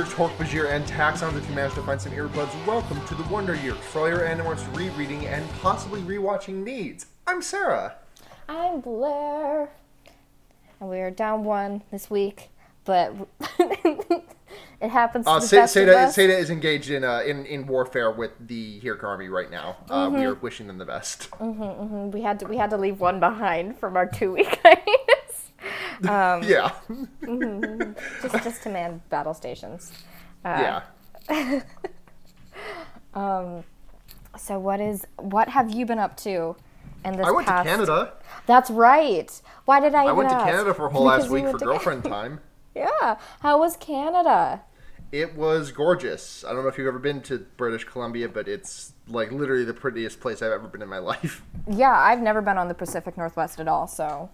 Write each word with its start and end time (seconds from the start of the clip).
Deer, 0.00 0.08
Torque, 0.12 0.32
Bajir, 0.38 0.70
and 0.70 0.82
Taxxons 0.86 1.36
if 1.36 1.46
you 1.46 1.54
managed 1.54 1.74
to 1.74 1.82
find 1.82 2.00
some 2.00 2.12
earbuds. 2.12 2.48
Welcome 2.66 3.04
to 3.06 3.14
the 3.14 3.22
Wonder 3.24 3.54
Years 3.54 3.76
for 3.76 3.98
all 4.00 4.08
your 4.08 4.20
Animorphs 4.20 4.64
rereading 4.74 5.26
and 5.26 5.46
possibly 5.60 6.00
rewatching 6.00 6.64
needs. 6.64 7.04
I'm 7.26 7.42
Sara. 7.42 7.96
I'm 8.48 8.80
Blair. 8.80 9.68
And 10.80 10.88
we 10.88 11.00
are 11.00 11.10
down 11.10 11.44
one 11.44 11.82
this 11.90 12.08
week, 12.08 12.48
but 12.86 13.12
it 13.58 14.88
happens 14.88 15.26
to 15.26 15.32
Uh, 15.32 15.38
the 15.40 15.46
Se- 15.46 15.56
best 15.58 15.76
of 15.76 15.88
Satah, 15.88 15.94
us. 16.06 16.16
Satah 16.16 16.38
is 16.38 16.48
engaged 16.48 16.88
in, 16.88 17.04
uh, 17.04 17.18
in 17.20 17.44
in 17.44 17.66
warfare 17.66 18.10
with 18.10 18.30
the 18.40 18.80
Yeerk 18.80 19.04
army 19.04 19.28
right 19.28 19.50
now. 19.50 19.76
Uh, 19.90 20.10
We 20.10 20.24
are 20.24 20.34
wishing 20.34 20.66
them 20.66 20.78
the 20.78 20.86
best. 20.86 21.28
We 21.40 22.22
had 22.22 22.40
to 22.40 22.46
we 22.46 22.56
had 22.56 22.70
to 22.70 22.78
leave 22.78 23.00
one 23.00 23.20
behind 23.20 23.78
from 23.78 23.98
our 23.98 24.06
two 24.06 24.32
week. 24.32 24.58
Um, 26.08 26.42
Yeah, 26.42 26.72
just 28.22 28.44
just 28.44 28.62
to 28.62 28.70
man 28.70 29.02
battle 29.10 29.34
stations. 29.34 29.92
yeah. 30.44 30.82
um, 33.14 33.64
So 34.38 34.58
what 34.58 34.80
is 34.80 35.06
what 35.16 35.48
have 35.48 35.70
you 35.74 35.84
been 35.86 35.98
up 35.98 36.16
to 36.18 36.56
in 37.04 37.16
this 37.16 37.26
I 37.26 37.30
went 37.30 37.46
past? 37.48 37.64
to 37.66 37.70
Canada. 37.70 38.12
That's 38.46 38.70
right. 38.70 39.30
Why 39.64 39.80
did 39.80 39.94
I? 39.94 40.02
I 40.02 40.04
even 40.06 40.16
went 40.16 40.30
to? 40.30 40.36
Canada 40.36 40.74
for 40.74 40.86
a 40.86 40.90
whole 40.90 41.04
last 41.04 41.28
week 41.30 41.44
for 41.46 41.58
to- 41.58 41.64
girlfriend 41.64 42.04
time. 42.16 42.40
Yeah. 42.74 43.18
How 43.40 43.58
was 43.58 43.76
Canada? 43.76 44.62
It 45.12 45.34
was 45.34 45.72
gorgeous. 45.72 46.44
I 46.44 46.52
don't 46.52 46.62
know 46.62 46.68
if 46.68 46.78
you've 46.78 46.86
ever 46.86 47.00
been 47.00 47.20
to 47.22 47.38
British 47.56 47.82
Columbia, 47.84 48.28
but 48.28 48.46
it's 48.46 48.92
like 49.08 49.32
literally 49.32 49.64
the 49.64 49.74
prettiest 49.74 50.20
place 50.20 50.40
I've 50.40 50.52
ever 50.52 50.68
been 50.68 50.82
in 50.82 50.88
my 50.88 50.98
life. 50.98 51.42
Yeah, 51.68 51.90
I've 51.98 52.20
never 52.20 52.40
been 52.40 52.56
on 52.58 52.68
the 52.68 52.74
Pacific 52.74 53.16
Northwest 53.18 53.58
at 53.58 53.66
all, 53.66 53.88
so 53.88 54.30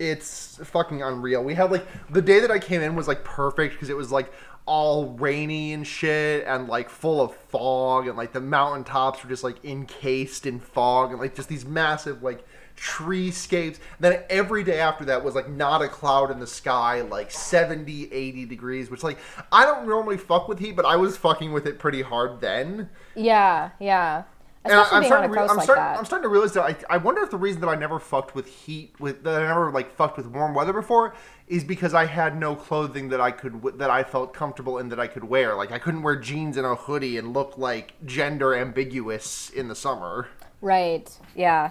It's 0.00 0.58
fucking 0.64 1.02
unreal. 1.02 1.44
We 1.44 1.54
had 1.54 1.70
like 1.70 1.86
the 2.10 2.22
day 2.22 2.40
that 2.40 2.50
I 2.50 2.58
came 2.58 2.80
in 2.80 2.96
was 2.96 3.06
like 3.06 3.22
perfect 3.22 3.74
because 3.74 3.90
it 3.90 3.96
was 3.96 4.10
like 4.10 4.32
all 4.64 5.08
rainy 5.14 5.72
and 5.72 5.86
shit 5.86 6.44
and 6.46 6.68
like 6.68 6.88
full 6.88 7.20
of 7.20 7.34
fog 7.34 8.06
and 8.06 8.16
like 8.16 8.32
the 8.32 8.40
mountaintops 8.40 9.22
were 9.22 9.28
just 9.28 9.44
like 9.44 9.62
encased 9.64 10.46
in 10.46 10.58
fog 10.58 11.10
and 11.10 11.20
like 11.20 11.34
just 11.34 11.50
these 11.50 11.66
massive 11.66 12.22
like 12.22 12.46
treescapes. 12.76 13.78
Then 13.98 14.22
every 14.30 14.64
day 14.64 14.80
after 14.80 15.04
that 15.04 15.22
was 15.22 15.34
like 15.34 15.50
not 15.50 15.82
a 15.82 15.88
cloud 15.88 16.30
in 16.30 16.38
the 16.38 16.46
sky, 16.46 17.02
like 17.02 17.30
70, 17.30 18.10
80 18.10 18.46
degrees, 18.46 18.90
which 18.90 19.02
like 19.02 19.18
I 19.52 19.66
don't 19.66 19.86
normally 19.86 20.16
fuck 20.16 20.48
with 20.48 20.58
heat, 20.58 20.76
but 20.76 20.86
I 20.86 20.96
was 20.96 21.18
fucking 21.18 21.52
with 21.52 21.66
it 21.66 21.78
pretty 21.78 22.00
hard 22.02 22.40
then. 22.40 22.88
yeah, 23.14 23.70
yeah. 23.78 24.22
And 24.62 24.74
I- 24.74 24.82
Especially 24.82 24.96
I'm 24.98 25.04
starting, 25.04 25.30
to 25.32 25.40
re- 25.40 25.48
I'm, 25.48 25.56
like 25.56 25.64
starting. 25.64 25.98
I'm 25.98 26.04
starting 26.04 26.22
to 26.24 26.28
realize 26.28 26.52
that 26.52 26.64
I, 26.64 26.76
I 26.94 26.96
wonder 26.98 27.22
if 27.22 27.30
the 27.30 27.38
reason 27.38 27.62
that 27.62 27.68
I 27.68 27.76
never 27.76 27.98
fucked 27.98 28.34
with 28.34 28.46
heat 28.46 28.94
with 29.00 29.22
that 29.24 29.40
I 29.42 29.46
never 29.46 29.70
like 29.72 29.94
fucked 29.96 30.18
with 30.18 30.26
warm 30.26 30.54
weather 30.54 30.74
before 30.74 31.14
is 31.48 31.64
because 31.64 31.94
I 31.94 32.04
had 32.04 32.38
no 32.38 32.54
clothing 32.54 33.08
that 33.08 33.22
I 33.22 33.30
could 33.30 33.62
that 33.78 33.88
I 33.88 34.02
felt 34.04 34.34
comfortable 34.34 34.76
in 34.78 34.90
that 34.90 35.00
I 35.00 35.06
could 35.06 35.24
wear. 35.24 35.54
Like 35.54 35.72
I 35.72 35.78
couldn't 35.78 36.02
wear 36.02 36.14
jeans 36.16 36.58
and 36.58 36.66
a 36.66 36.74
hoodie 36.74 37.16
and 37.16 37.32
look 37.32 37.56
like 37.56 37.94
gender 38.04 38.54
ambiguous 38.54 39.48
in 39.48 39.68
the 39.68 39.74
summer. 39.74 40.28
Right. 40.60 41.10
Yeah. 41.34 41.70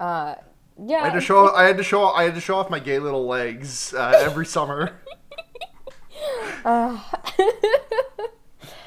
Uh, 0.00 0.36
yeah. 0.82 1.02
I 1.02 1.04
had 1.08 1.12
to 1.14 1.20
show 1.20 1.54
I 1.54 1.64
had 1.64 1.76
to 1.76 1.84
show 1.84 2.06
I 2.06 2.24
had 2.24 2.34
to 2.36 2.40
show 2.40 2.56
off 2.56 2.70
my 2.70 2.78
gay 2.78 2.98
little 2.98 3.26
legs 3.26 3.92
uh, 3.92 4.14
every 4.16 4.46
summer. 4.46 4.98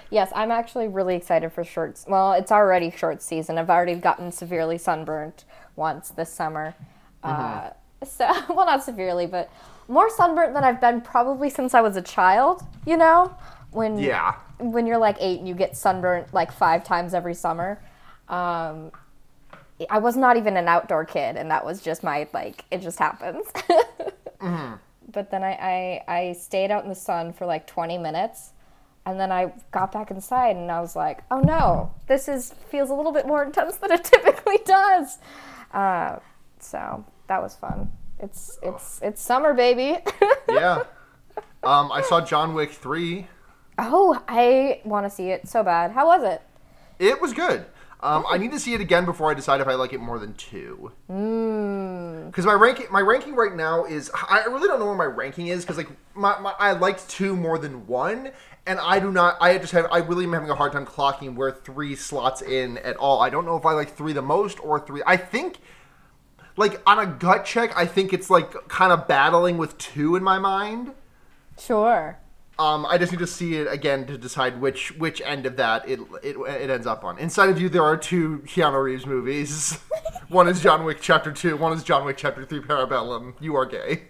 Yes, 0.10 0.32
I'm 0.36 0.52
actually 0.52 0.88
really 0.88 1.16
excited 1.16 1.52
for 1.52 1.64
shorts. 1.64 2.06
Well, 2.08 2.34
it's 2.34 2.52
already 2.52 2.92
short 2.92 3.22
season. 3.22 3.58
I've 3.58 3.70
already 3.70 3.96
gotten 3.96 4.32
severely 4.32 4.78
sunburnt 4.78 5.44
once 5.76 6.10
this 6.10 6.32
summer. 6.32 6.76
Uh, 7.24 7.72
so, 8.06 8.26
well, 8.50 8.66
not 8.66 8.84
severely, 8.84 9.26
but 9.26 9.50
more 9.88 10.10
sunburnt 10.10 10.54
than 10.54 10.64
I've 10.64 10.80
been 10.80 11.02
probably 11.02 11.50
since 11.50 11.74
I 11.74 11.82
was 11.82 11.96
a 11.98 12.02
child. 12.02 12.64
You 12.86 12.98
know, 12.98 13.36
when 13.72 13.98
Yeah. 13.98 14.36
when 14.60 14.88
you're 14.88 14.98
like 14.98 15.18
eight 15.20 15.40
and 15.40 15.48
you 15.48 15.54
get 15.56 15.76
sunburnt 15.76 16.34
like 16.34 16.52
five 16.52 16.84
times 16.84 17.14
every 17.14 17.34
summer. 17.34 17.80
Um, 18.30 18.92
I 19.90 20.00
was 20.00 20.18
not 20.18 20.38
even 20.38 20.58
an 20.58 20.68
outdoor 20.68 21.06
kid, 21.06 21.36
and 21.38 21.52
that 21.52 21.64
was 21.66 21.82
just 21.82 22.02
my 22.04 22.28
like. 22.34 22.64
It 22.72 22.82
just 22.82 22.98
happens. 23.00 23.46
But 25.10 25.32
then 25.32 25.42
I, 25.44 26.04
I 26.08 26.14
I 26.20 26.34
stayed 26.34 26.70
out 26.70 26.84
in 26.84 26.90
the 26.90 26.96
sun 26.96 27.32
for 27.32 27.46
like 27.46 27.66
20 27.66 27.98
minutes, 27.98 28.52
and 29.08 29.18
then 29.18 29.32
I 29.32 29.54
got 29.72 29.94
back 29.94 30.12
inside, 30.12 30.58
and 30.58 30.70
I 30.70 30.82
was 30.82 30.96
like, 30.96 31.24
oh 31.32 31.40
no, 31.40 31.92
this 32.08 32.28
is 32.28 32.52
feels 32.70 32.90
a 32.90 32.94
little 32.94 33.14
bit 33.14 33.26
more 33.26 33.42
intense 33.42 33.78
than 33.78 33.92
it 33.94 34.04
typically 34.14 34.60
does. 34.66 35.18
Uh, 35.74 36.18
so 36.60 37.06
that 37.28 37.42
was 37.42 37.56
fun. 37.56 37.90
It's 38.20 38.60
it's 38.62 39.00
it's 39.02 39.22
summer, 39.22 39.54
baby. 39.54 39.98
Yeah. 40.50 40.84
Um, 41.64 41.92
I 41.92 42.02
saw 42.02 42.22
John 42.22 42.54
Wick 42.54 42.72
three. 42.72 43.28
oh, 43.78 44.22
I 44.28 44.82
want 44.86 45.06
to 45.06 45.10
see 45.10 45.30
it 45.30 45.48
so 45.48 45.62
bad. 45.64 45.92
How 45.92 46.08
was 46.08 46.24
it? 46.24 46.42
It 47.00 47.22
was 47.22 47.34
good. 47.34 47.66
Um, 48.00 48.26
I 48.30 48.38
need 48.38 48.52
to 48.52 48.60
see 48.60 48.74
it 48.74 48.80
again 48.82 49.06
before 49.06 49.30
I 49.32 49.34
decide 49.34 49.60
if 49.60 49.68
I 49.68 49.74
like 49.74 49.92
it 49.92 50.00
more 50.00 50.20
than 50.20 50.34
two. 50.36 50.92
Because 51.08 52.46
my 52.46 52.54
ranking, 52.54 52.86
my 52.92 53.02
ranking 53.02 53.36
right 53.36 53.56
now 53.56 53.86
is 53.86 54.10
I 54.14 54.46
really 54.46 54.68
don't 54.68 54.80
know 54.80 54.86
where 54.86 54.96
my 54.96 55.06
ranking 55.06 55.48
is 55.48 55.64
because 55.66 55.78
like 55.78 55.90
my, 56.16 56.40
my 56.40 56.54
I 56.60 56.72
liked 56.74 57.10
two 57.10 57.36
more 57.36 57.58
than 57.58 57.88
one, 57.88 58.32
and 58.68 58.80
I 58.80 59.00
do 59.00 59.12
not. 59.12 59.38
I 59.42 59.58
just 59.58 59.72
have 59.72 59.88
I 59.92 60.00
really 60.00 60.26
am 60.26 60.34
having 60.34 60.50
a 60.50 60.56
hard 60.56 60.74
time 60.74 60.86
clocking 60.86 61.36
where 61.36 61.52
three 61.52 61.96
slots 61.96 62.42
in 62.42 62.78
at 62.80 62.98
all. 62.98 63.22
I 63.22 63.30
don't 63.30 63.46
know 63.46 63.56
if 63.56 63.66
I 63.66 63.72
like 63.74 63.96
three 63.96 64.14
the 64.14 64.22
most 64.22 64.60
or 64.64 64.80
three. 64.80 65.02
I 65.08 65.18
think 65.18 65.58
like 66.58 66.82
on 66.86 67.00
a 67.00 67.06
gut 67.06 67.46
check, 67.46 67.72
I 67.76 67.86
think 67.86 68.14
it's 68.14 68.30
like 68.30 68.52
kind 68.68 68.92
of 68.92 69.08
battling 69.08 69.58
with 69.58 69.78
two 69.78 70.16
in 70.16 70.24
my 70.24 70.38
mind. 70.38 70.92
Sure. 71.58 72.20
Um, 72.60 72.88
I 72.88 72.98
just 72.98 73.12
need 73.12 73.20
to 73.20 73.28
see 73.28 73.56
it 73.56 73.72
again 73.72 74.08
to 74.08 74.18
decide 74.18 74.60
which 74.60 74.98
which 74.98 75.22
end 75.24 75.46
of 75.46 75.58
that 75.58 75.88
it 75.88 76.00
it, 76.24 76.38
it 76.38 76.70
ends 76.70 76.88
up 76.88 77.04
on. 77.04 77.18
Inside 77.20 77.50
of 77.50 77.62
you, 77.62 77.70
there 77.70 77.84
are 77.84 77.96
two 77.96 78.40
Keanu 78.46 78.84
Reeves 78.84 79.06
movies. 79.06 79.80
one 80.28 80.48
is 80.48 80.60
John 80.60 80.84
Wick 80.84 80.98
Chapter 81.00 81.32
Two. 81.32 81.56
One 81.56 81.74
is 81.74 81.84
John 81.84 82.04
Wick 82.04 82.18
Chapter 82.18 82.46
Three. 82.46 82.60
Parabellum. 82.60 83.36
You 83.40 83.56
are 83.56 83.66
gay. 83.66 84.08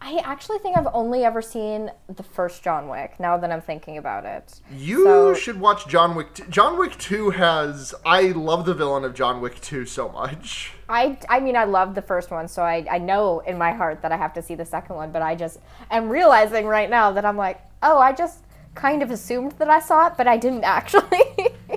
I 0.00 0.18
actually 0.24 0.58
think 0.58 0.76
I've 0.76 0.88
only 0.92 1.24
ever 1.24 1.40
seen 1.42 1.90
the 2.14 2.22
first 2.22 2.62
John 2.62 2.88
Wick. 2.88 3.18
Now 3.18 3.36
that 3.38 3.50
I'm 3.50 3.62
thinking 3.62 3.96
about 3.98 4.24
it, 4.24 4.60
You 4.70 5.04
So- 5.04 5.34
should 5.34 5.58
watch 5.58 5.88
John 5.88 6.14
Wick. 6.14 6.34
T- 6.34 6.44
John 6.48 6.78
Wick 6.78 6.96
Two 6.98 7.30
has. 7.30 7.94
I 8.04 8.28
love 8.28 8.66
the 8.66 8.74
villain 8.74 9.04
of 9.04 9.14
John 9.14 9.40
Wick 9.40 9.60
Two 9.60 9.84
so 9.86 10.08
much. 10.10 10.74
I 10.88 11.18
I 11.28 11.40
mean 11.40 11.56
I 11.56 11.64
loved 11.64 11.94
the 11.94 12.02
first 12.02 12.30
one, 12.30 12.46
so 12.46 12.62
I 12.62 12.86
I 12.90 12.98
know 12.98 13.40
in 13.40 13.58
my 13.58 13.72
heart 13.72 14.02
that 14.02 14.12
I 14.12 14.16
have 14.16 14.32
to 14.34 14.42
see 14.42 14.54
the 14.54 14.66
second 14.66 14.96
one. 14.96 15.10
But 15.12 15.22
I 15.22 15.34
just 15.34 15.58
am 15.90 16.08
realizing 16.08 16.66
right 16.66 16.90
now 16.90 17.10
that 17.12 17.24
I'm 17.24 17.36
like, 17.36 17.60
oh, 17.82 17.98
I 17.98 18.12
just 18.12 18.40
kind 18.74 19.02
of 19.02 19.10
assumed 19.10 19.52
that 19.52 19.70
I 19.70 19.80
saw 19.80 20.06
it, 20.08 20.12
but 20.18 20.28
I 20.28 20.36
didn't 20.36 20.64
actually. 20.78 21.22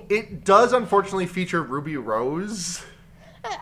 It 0.09 0.43
does 0.43 0.73
unfortunately 0.73 1.25
feature 1.27 1.63
Ruby 1.63 1.95
Rose. 1.97 2.83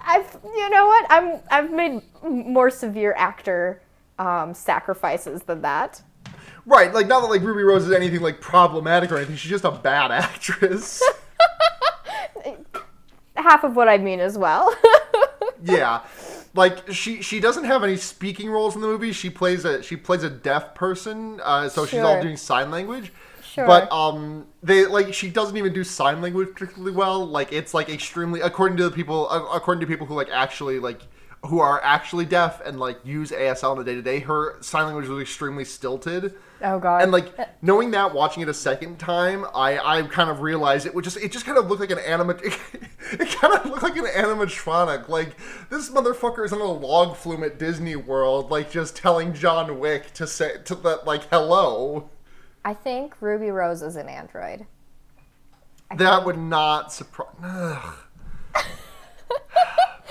I've 0.05 0.37
you 0.43 0.69
know 0.71 0.87
what 0.87 1.05
I'm 1.09 1.39
I've 1.51 1.71
made 1.71 2.01
more 2.23 2.69
severe 2.71 3.13
actor 3.15 3.81
um, 4.19 4.53
sacrifices 4.53 5.43
than 5.43 5.61
that. 5.61 6.01
Right, 6.65 6.93
like 6.93 7.07
not 7.07 7.21
that 7.21 7.27
like 7.27 7.41
Ruby 7.41 7.63
Rose 7.63 7.85
is 7.85 7.91
anything 7.93 8.21
like 8.21 8.41
problematic 8.41 9.11
or 9.11 9.17
anything. 9.17 9.35
She's 9.35 9.49
just 9.49 9.63
a 9.63 9.71
bad 9.71 10.11
actress. 10.11 11.01
Half 13.35 13.63
of 13.63 13.75
what 13.75 13.87
I 13.87 13.97
mean 13.97 14.19
as 14.19 14.37
well. 14.37 14.75
yeah 15.63 16.01
like 16.53 16.91
she 16.91 17.21
she 17.21 17.39
doesn't 17.39 17.63
have 17.63 17.83
any 17.83 17.95
speaking 17.95 18.49
roles 18.49 18.75
in 18.75 18.81
the 18.81 18.87
movie 18.87 19.11
she 19.11 19.29
plays 19.29 19.65
a 19.65 19.81
she 19.81 19.95
plays 19.95 20.23
a 20.23 20.29
deaf 20.29 20.75
person 20.75 21.39
uh, 21.43 21.69
so 21.69 21.85
she's 21.85 21.99
all 21.99 22.21
doing 22.21 22.37
sign 22.37 22.69
language 22.71 23.11
Sure. 23.41 23.65
but 23.65 23.91
um 23.91 24.45
they 24.61 24.85
like 24.85 25.15
she 25.15 25.29
doesn't 25.31 25.57
even 25.57 25.73
do 25.73 25.83
sign 25.83 26.21
language 26.21 26.49
particularly 26.53 26.91
well 26.91 27.25
like 27.25 27.51
it's 27.51 27.73
like 27.73 27.89
extremely 27.89 28.39
according 28.41 28.77
to 28.77 28.83
the 28.83 28.91
people 28.91 29.27
uh, 29.31 29.45
according 29.51 29.81
to 29.81 29.87
people 29.87 30.05
who 30.05 30.13
like 30.13 30.29
actually 30.31 30.77
like 30.77 31.01
who 31.47 31.59
are 31.59 31.83
actually 31.83 32.25
deaf 32.25 32.61
and 32.65 32.79
like 32.79 32.99
use 33.05 33.31
asl 33.31 33.75
in 33.75 33.81
a 33.81 33.83
day-to-day 33.83 34.19
her 34.19 34.61
sign 34.61 34.85
language 34.85 35.07
was 35.07 35.21
extremely 35.21 35.65
stilted 35.65 36.33
oh 36.61 36.79
god. 36.79 37.01
and 37.03 37.11
like 37.11 37.33
knowing 37.61 37.91
that, 37.91 38.13
watching 38.13 38.43
it 38.43 38.49
a 38.49 38.53
second 38.53 38.97
time, 38.97 39.45
I 39.53 39.77
I 39.79 40.01
kind 40.03 40.29
of 40.29 40.41
realized 40.41 40.85
it 40.85 40.95
would 40.95 41.03
just 41.03 41.17
it 41.17 41.31
just 41.31 41.45
kind 41.45 41.57
of 41.57 41.67
looked 41.67 41.81
like 41.81 41.91
an 41.91 41.99
anima. 41.99 42.37
It, 43.09 43.29
kind 43.29 43.53
of 43.53 43.65
looked 43.65 43.83
like 43.83 43.95
an 43.95 44.03
animatronic. 44.03 45.07
Like 45.07 45.37
this 45.69 45.89
motherfucker 45.89 46.43
is 46.43 46.51
on 46.51 46.59
a 46.59 46.65
log 46.65 47.15
flume 47.15 47.41
at 47.45 47.57
Disney 47.57 47.95
World, 47.95 48.51
like 48.51 48.69
just 48.69 48.97
telling 48.97 49.33
John 49.33 49.79
Wick 49.79 50.13
to 50.15 50.27
say 50.27 50.57
to 50.65 50.75
that 50.75 51.07
like 51.07 51.23
hello. 51.29 52.09
I 52.65 52.73
think 52.73 53.15
Ruby 53.21 53.49
Rose 53.49 53.81
is 53.81 53.95
an 53.95 54.09
android. 54.09 54.65
That 55.95 56.25
would 56.25 56.37
not 56.37 56.91
surprise. 56.91 57.31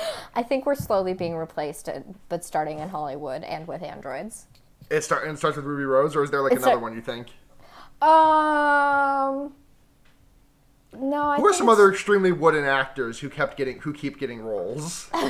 I 0.34 0.42
think 0.42 0.66
we're 0.66 0.74
slowly 0.74 1.14
being 1.14 1.36
replaced, 1.36 1.88
uh, 1.88 2.00
but 2.28 2.44
starting 2.44 2.78
in 2.78 2.88
Hollywood 2.88 3.42
and 3.42 3.66
with 3.66 3.82
androids. 3.82 4.46
It 4.90 5.02
start 5.02 5.26
it 5.28 5.36
starts 5.38 5.56
with 5.56 5.66
Ruby 5.66 5.84
Rose, 5.84 6.14
or 6.14 6.22
is 6.22 6.30
there 6.30 6.42
like 6.42 6.52
another 6.52 6.78
one 6.78 6.94
you 6.94 7.00
think? 7.00 7.28
Um. 8.02 9.52
No, 10.98 11.24
I 11.28 11.36
Who 11.36 11.46
are 11.46 11.52
some 11.52 11.68
it's- 11.68 11.78
other 11.78 11.90
extremely 11.90 12.32
wooden 12.32 12.64
actors 12.64 13.18
who 13.18 13.28
kept 13.28 13.56
getting 13.56 13.80
who 13.80 13.92
keep 13.92 14.18
getting 14.18 14.40
roles? 14.42 15.10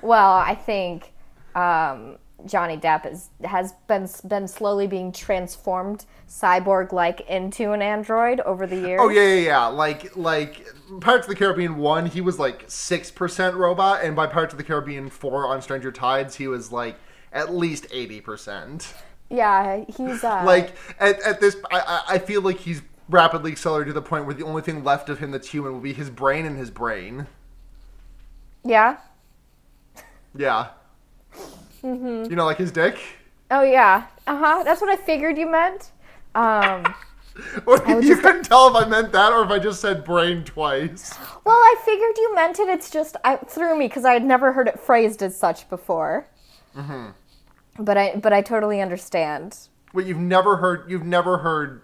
Well, 0.00 0.32
I 0.34 0.54
think 0.54 1.12
um, 1.54 2.18
Johnny 2.46 2.76
Depp 2.76 3.10
is 3.10 3.30
has 3.44 3.72
been 3.88 4.08
been 4.26 4.46
slowly 4.48 4.86
being 4.86 5.12
transformed 5.12 6.04
cyborg 6.28 6.92
like 6.92 7.20
into 7.28 7.72
an 7.72 7.82
android 7.82 8.40
over 8.40 8.66
the 8.66 8.76
years. 8.76 9.00
Oh 9.02 9.08
yeah, 9.08 9.22
yeah, 9.22 9.40
yeah. 9.40 9.66
Like 9.66 10.16
like 10.16 10.66
Pirates 11.00 11.26
of 11.26 11.30
the 11.30 11.36
Caribbean 11.36 11.76
one, 11.78 12.06
he 12.06 12.20
was 12.20 12.38
like 12.38 12.64
six 12.68 13.10
percent 13.10 13.56
robot, 13.56 14.04
and 14.04 14.14
by 14.16 14.26
Pirates 14.26 14.52
of 14.54 14.58
the 14.58 14.64
Caribbean 14.64 15.08
four 15.08 15.46
on 15.46 15.62
Stranger 15.62 15.92
Tides, 15.92 16.36
he 16.36 16.48
was 16.48 16.72
like 16.72 16.96
at 17.32 17.54
least 17.54 17.86
eighty 17.92 18.20
percent. 18.20 18.94
Yeah, 19.30 19.84
he's 19.88 20.24
uh, 20.24 20.44
Like 20.44 20.74
at, 20.98 21.20
at 21.22 21.40
this, 21.40 21.56
I 21.70 21.80
I 21.80 22.14
I 22.14 22.18
feel 22.18 22.42
like 22.42 22.58
he's 22.58 22.82
rapidly 23.08 23.52
accelerated 23.52 23.94
to 23.94 24.00
the 24.00 24.06
point 24.06 24.26
where 24.26 24.34
the 24.34 24.44
only 24.44 24.62
thing 24.62 24.84
left 24.84 25.08
of 25.08 25.18
him 25.18 25.30
that's 25.30 25.48
human 25.48 25.72
will 25.72 25.80
be 25.80 25.92
his 25.92 26.10
brain 26.10 26.44
and 26.46 26.56
his 26.58 26.70
brain. 26.70 27.26
yeah. 28.64 28.98
Yeah. 30.36 30.68
Mm-hmm. 31.82 32.30
You 32.30 32.36
know, 32.36 32.44
like 32.44 32.58
his 32.58 32.72
dick. 32.72 32.98
Oh 33.50 33.62
yeah. 33.62 34.06
Uh 34.26 34.36
huh. 34.36 34.62
That's 34.64 34.80
what 34.80 34.90
I 34.90 34.96
figured 34.96 35.38
you 35.38 35.50
meant. 35.50 35.92
Um, 36.34 36.94
you 37.66 38.02
just- 38.02 38.22
couldn't 38.22 38.44
tell 38.44 38.68
if 38.68 38.74
I 38.84 38.88
meant 38.88 39.12
that 39.12 39.32
or 39.32 39.42
if 39.44 39.50
I 39.50 39.58
just 39.58 39.80
said 39.80 40.04
brain 40.04 40.44
twice. 40.44 41.14
well, 41.44 41.54
I 41.56 41.76
figured 41.84 42.16
you 42.18 42.34
meant 42.34 42.58
it. 42.58 42.68
It's 42.68 42.90
just 42.90 43.16
I 43.24 43.34
it 43.34 43.48
threw 43.50 43.76
me 43.78 43.86
because 43.88 44.04
I 44.04 44.12
had 44.12 44.24
never 44.24 44.52
heard 44.52 44.68
it 44.68 44.78
phrased 44.80 45.22
as 45.22 45.36
such 45.38 45.68
before. 45.70 46.26
Mm-hmm. 46.76 47.10
But 47.84 47.96
I 47.96 48.16
but 48.16 48.32
I 48.32 48.42
totally 48.42 48.80
understand. 48.80 49.56
Wait, 49.94 50.06
you've 50.06 50.18
never 50.18 50.56
heard? 50.56 50.90
You've 50.90 51.06
never 51.06 51.38
heard? 51.38 51.82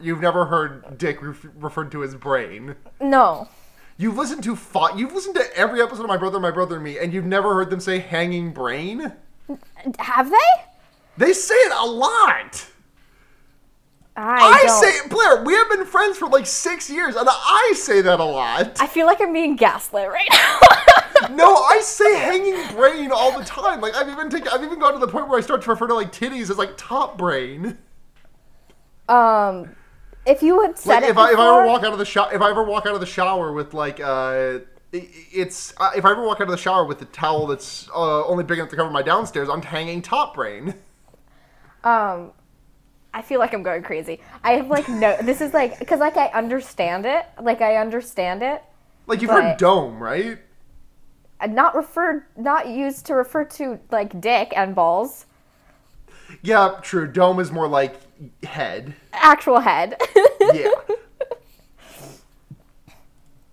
You've 0.00 0.20
never 0.20 0.44
heard 0.46 0.98
Dick 0.98 1.22
ref- 1.22 1.46
referred 1.56 1.90
to 1.92 2.02
as 2.04 2.14
brain. 2.14 2.74
No. 3.00 3.48
You've 3.96 4.16
listened 4.16 4.42
to 4.44 4.56
fi- 4.56 4.96
You've 4.96 5.12
listened 5.12 5.36
to 5.36 5.56
every 5.56 5.80
episode 5.82 6.02
of 6.02 6.08
My 6.08 6.16
Brother, 6.16 6.40
My 6.40 6.50
Brother 6.50 6.76
and 6.76 6.84
Me, 6.84 6.98
and 6.98 7.12
you've 7.12 7.24
never 7.24 7.54
heard 7.54 7.70
them 7.70 7.80
say 7.80 7.98
"hanging 7.98 8.52
brain." 8.52 9.12
Have 9.98 10.30
they? 10.30 10.36
They 11.16 11.32
say 11.32 11.54
it 11.54 11.72
a 11.72 11.86
lot. 11.86 12.66
I, 14.14 14.62
I, 14.64 14.66
say, 14.66 15.08
Blair, 15.08 15.42
we 15.42 15.54
have 15.54 15.70
been 15.70 15.86
friends 15.86 16.18
for 16.18 16.28
like 16.28 16.44
six 16.46 16.90
years, 16.90 17.16
and 17.16 17.26
I 17.30 17.72
say 17.74 18.02
that 18.02 18.20
a 18.20 18.24
lot. 18.24 18.78
I 18.78 18.86
feel 18.86 19.06
like 19.06 19.22
I'm 19.22 19.32
being 19.32 19.56
gaslit 19.56 20.06
right 20.06 20.28
now. 20.30 21.28
no, 21.30 21.54
I 21.54 21.80
say 21.80 22.18
hanging 22.18 22.76
brain 22.76 23.10
all 23.10 23.38
the 23.38 23.44
time. 23.44 23.80
Like 23.80 23.94
I've 23.94 24.10
even 24.10 24.28
taken, 24.28 24.48
I've 24.48 24.62
even 24.62 24.78
gone 24.78 24.92
to 24.92 24.98
the 24.98 25.08
point 25.08 25.28
where 25.28 25.38
I 25.38 25.42
start 25.42 25.62
to 25.62 25.70
refer 25.70 25.86
to 25.86 25.94
like 25.94 26.12
titties 26.12 26.50
as 26.50 26.58
like 26.58 26.76
top 26.76 27.16
brain. 27.16 27.78
um, 29.08 29.74
if 30.26 30.42
you 30.42 30.62
had 30.62 30.78
said 30.78 31.02
Like 31.02 31.04
it 31.04 31.10
if 31.10 31.18
I 31.18 31.32
if 31.32 31.38
I 31.38 31.48
ever 31.48 31.66
walk 31.66 31.84
out 31.84 31.92
of 31.92 31.98
the 31.98 32.04
shower, 32.04 32.32
if 32.32 32.40
I 32.42 32.50
ever 32.50 32.64
walk 32.64 32.86
out 32.86 32.94
of 32.94 33.00
the 33.00 33.06
shower 33.06 33.52
with 33.52 33.72
like 33.72 34.00
uh, 34.00 34.58
it's 34.92 35.72
uh, 35.78 35.90
if 35.96 36.04
I 36.04 36.10
ever 36.10 36.24
walk 36.26 36.40
out 36.40 36.44
of 36.44 36.50
the 36.50 36.56
shower 36.56 36.84
with 36.84 37.00
a 37.02 37.06
towel 37.06 37.46
that's 37.46 37.88
uh, 37.94 38.26
only 38.26 38.44
big 38.44 38.58
enough 38.58 38.70
to 38.70 38.76
cover 38.76 38.90
my 38.90 39.02
downstairs, 39.02 39.48
I'm 39.48 39.62
hanging 39.62 40.02
top 40.02 40.34
brain. 40.34 40.74
um 41.84 42.32
I 43.14 43.22
feel 43.22 43.40
like 43.40 43.52
I'm 43.54 43.62
going 43.62 43.82
crazy. 43.82 44.20
I 44.44 44.52
have 44.52 44.68
like 44.68 44.88
no 44.88 45.16
this 45.22 45.40
is 45.40 45.54
like 45.54 45.86
cuz 45.86 46.00
like 46.00 46.16
I 46.16 46.28
understand 46.28 47.06
it. 47.06 47.26
Like 47.40 47.60
I 47.60 47.76
understand 47.76 48.42
it. 48.42 48.62
Like 49.06 49.22
you've 49.22 49.30
heard 49.30 49.56
dome, 49.56 50.02
right? 50.02 50.38
Uh, 51.40 51.46
Not 51.46 51.74
referred 51.74 52.24
not 52.36 52.68
used 52.68 53.06
to 53.06 53.14
refer 53.14 53.44
to 53.44 53.80
like 53.90 54.20
dick 54.20 54.52
and 54.56 54.74
balls. 54.74 55.26
Yeah, 56.42 56.78
true. 56.82 57.06
Dome 57.06 57.38
is 57.40 57.52
more 57.52 57.68
like 57.68 57.96
head. 58.44 58.94
Actual 59.12 59.60
head. 59.60 60.00
Yeah. 60.54 60.70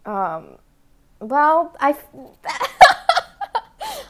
Um, 0.06 0.58
well, 1.20 1.76
I 1.80 1.96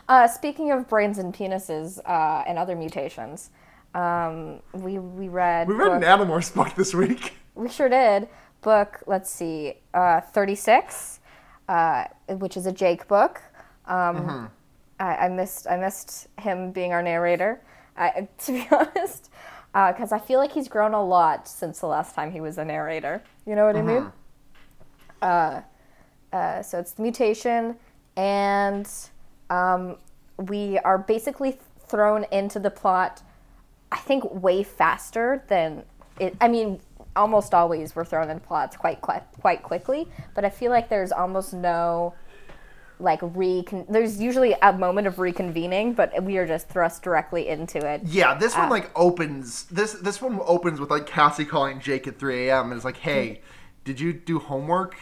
Uh, 0.07 0.27
speaking 0.27 0.71
of 0.71 0.87
brains 0.87 1.19
and 1.19 1.31
penises 1.35 1.99
uh, 2.05 2.43
and 2.47 2.57
other 2.57 2.75
mutations, 2.75 3.51
um, 3.93 4.59
we 4.73 4.97
we 4.97 5.27
read 5.27 5.67
we 5.67 5.75
read 5.75 5.91
an 5.91 5.99
book- 5.99 6.09
Animorphs 6.29 6.51
book 6.53 6.73
this 6.75 6.95
week. 6.95 7.33
We 7.53 7.69
sure 7.69 7.89
did. 7.89 8.27
Book, 8.61 9.03
let's 9.05 9.29
see, 9.29 9.75
uh, 9.93 10.19
36, 10.21 11.19
uh, 11.67 12.05
which 12.29 12.57
is 12.57 12.65
a 12.65 12.71
Jake 12.71 13.07
book. 13.07 13.41
Um, 13.85 14.49
I, 14.99 15.15
I 15.15 15.29
missed 15.29 15.67
I 15.69 15.77
missed 15.77 16.27
him 16.39 16.71
being 16.71 16.91
our 16.91 17.03
narrator, 17.03 17.61
I, 17.99 18.27
to 18.45 18.51
be 18.51 18.67
honest, 18.71 19.29
because 19.73 20.11
I 20.11 20.19
feel 20.19 20.39
like 20.39 20.53
he's 20.53 20.67
grown 20.67 20.93
a 20.93 21.03
lot 21.03 21.47
since 21.47 21.79
the 21.79 21.87
last 21.87 22.15
time 22.15 22.31
he 22.31 22.41
was 22.41 22.57
a 22.57 22.65
narrator. 22.65 23.21
You 23.45 23.55
know 23.55 23.65
what 23.65 23.75
I 23.75 23.81
mean? 23.81 24.11
Uh, 25.21 25.61
uh, 26.33 26.61
so 26.63 26.79
it's 26.79 26.93
the 26.93 27.01
mutation, 27.01 27.75
and 28.15 28.89
um, 29.49 29.97
we 30.37 30.79
are 30.79 30.97
basically 30.97 31.59
thrown 31.87 32.25
into 32.31 32.59
the 32.59 32.71
plot 32.71 33.21
I 33.91 33.97
think 33.97 34.23
way 34.33 34.63
faster 34.63 35.43
than 35.47 35.83
it. 36.19 36.35
I 36.39 36.47
mean, 36.47 36.79
almost 37.15 37.53
always 37.53 37.95
we're 37.95 38.05
thrown 38.05 38.29
in 38.29 38.39
plots 38.39 38.77
quite 38.77 39.01
quite, 39.01 39.23
quite 39.41 39.63
quickly, 39.63 40.07
but 40.35 40.45
I 40.45 40.49
feel 40.49 40.71
like 40.71 40.89
there's 40.89 41.11
almost 41.11 41.53
no 41.53 42.13
like 42.99 43.19
recon. 43.21 43.85
There's 43.89 44.19
usually 44.21 44.55
a 44.61 44.73
moment 44.73 45.07
of 45.07 45.15
reconvening, 45.15 45.95
but 45.95 46.23
we 46.23 46.37
are 46.37 46.47
just 46.47 46.69
thrust 46.69 47.01
directly 47.03 47.47
into 47.47 47.77
it. 47.85 48.03
Yeah, 48.03 48.33
this 48.35 48.55
Uh, 48.55 48.59
one 48.59 48.69
like 48.69 48.91
opens 48.95 49.63
this 49.65 49.93
this 49.93 50.21
one 50.21 50.39
opens 50.45 50.79
with 50.79 50.89
like 50.89 51.05
Cassie 51.05 51.45
calling 51.45 51.79
Jake 51.79 52.07
at 52.07 52.17
3 52.19 52.47
a.m. 52.49 52.65
and 52.67 52.73
it's 52.73 52.85
like, 52.85 52.97
hey, 52.97 53.41
did 53.83 53.99
you 53.99 54.13
do 54.13 54.39
homework? 54.39 54.95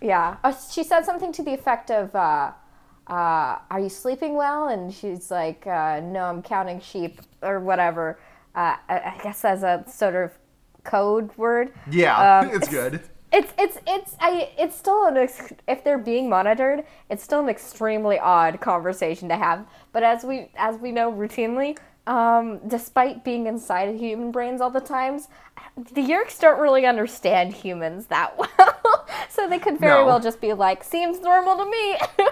Yeah, 0.00 0.36
uh, 0.44 0.52
she 0.70 0.82
said 0.84 1.04
something 1.04 1.32
to 1.32 1.42
the 1.42 1.54
effect 1.54 1.90
of, 1.90 2.14
uh, 2.14 2.52
uh, 3.06 3.58
"Are 3.70 3.80
you 3.80 3.88
sleeping 3.88 4.34
well?" 4.34 4.68
And 4.68 4.92
she's 4.92 5.30
like, 5.30 5.66
uh, 5.66 6.00
"No, 6.00 6.24
I'm 6.24 6.42
counting 6.42 6.80
sheep 6.80 7.20
or 7.42 7.60
whatever." 7.60 8.18
Uh, 8.54 8.76
I, 8.88 8.98
I 9.16 9.20
guess 9.22 9.44
as 9.44 9.62
a 9.62 9.84
sort 9.88 10.14
of 10.14 10.32
code 10.84 11.30
word. 11.38 11.72
Yeah, 11.86 12.40
Um, 12.40 12.50
it's 12.52 12.68
good. 12.68 13.02
It's 13.36 13.52
it's 13.58 13.78
it's 13.86 14.16
I 14.20 14.50
it's 14.56 14.76
still 14.76 15.06
an 15.06 15.16
ex- 15.16 15.52
if 15.66 15.82
they're 15.82 15.98
being 15.98 16.28
monitored, 16.28 16.84
it's 17.10 17.22
still 17.22 17.40
an 17.40 17.48
extremely 17.48 18.18
odd 18.18 18.60
conversation 18.60 19.28
to 19.28 19.36
have. 19.36 19.66
But 19.92 20.02
as 20.04 20.22
we 20.24 20.50
as 20.56 20.76
we 20.78 20.92
know 20.92 21.10
routinely, 21.12 21.76
um, 22.06 22.60
despite 22.68 23.24
being 23.24 23.46
inside 23.48 23.88
of 23.88 23.98
human 23.98 24.30
brains 24.30 24.60
all 24.60 24.70
the 24.70 24.80
times, 24.80 25.26
the 25.76 26.00
Yeerks 26.02 26.38
don't 26.38 26.60
really 26.60 26.86
understand 26.86 27.52
humans 27.54 28.06
that 28.06 28.38
well. 28.58 29.06
so 29.28 29.48
they 29.48 29.58
could 29.58 29.78
very 29.80 30.00
No. 30.02 30.06
well 30.06 30.20
just 30.20 30.40
be 30.40 30.52
like, 30.52 30.84
"Seems 30.84 31.20
normal 31.20 31.56
to 31.56 31.64
me." 31.70 31.96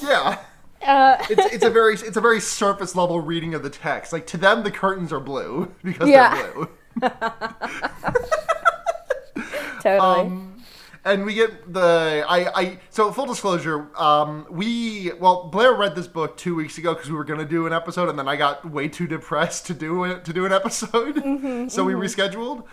Yeah. 0.00 0.38
uh, 0.86 1.16
It's, 1.30 1.54
it's 1.54 1.64
a 1.64 1.70
very 1.70 1.94
it's 1.94 2.16
a 2.16 2.20
very 2.20 2.40
surface 2.40 2.94
level 2.94 3.20
reading 3.20 3.54
of 3.54 3.62
the 3.62 3.70
text. 3.70 4.12
Like 4.12 4.26
to 4.28 4.36
them, 4.36 4.62
the 4.62 4.70
curtains 4.70 5.12
are 5.12 5.20
blue 5.20 5.72
because 5.84 6.08
Yeah. 6.08 6.34
they're 6.34 6.52
blue. 6.52 6.68
Totally. 9.82 10.20
Um, 10.20 10.48
and 11.04 11.24
we 11.24 11.34
get 11.34 11.72
the 11.72 12.24
I 12.28 12.60
I 12.60 12.78
so 12.90 13.10
full 13.10 13.26
disclosure, 13.26 13.88
um, 14.00 14.46
we 14.50 15.10
well 15.18 15.48
Blair 15.48 15.74
read 15.74 15.96
this 15.96 16.06
book 16.06 16.36
two 16.36 16.54
weeks 16.54 16.78
ago 16.78 16.94
because 16.94 17.10
we 17.10 17.16
were 17.16 17.24
gonna 17.24 17.44
do 17.44 17.66
an 17.66 17.72
episode, 17.72 18.08
and 18.08 18.18
then 18.18 18.28
I 18.28 18.36
got 18.36 18.64
way 18.70 18.88
too 18.88 19.06
depressed 19.06 19.66
to 19.66 19.74
do 19.74 20.04
it 20.04 20.24
to 20.24 20.32
do 20.32 20.46
an 20.46 20.52
episode, 20.52 21.16
Mm-hmm, 21.16 21.68
so 21.74 21.84
we 21.84 21.94
rescheduled. 21.94 22.64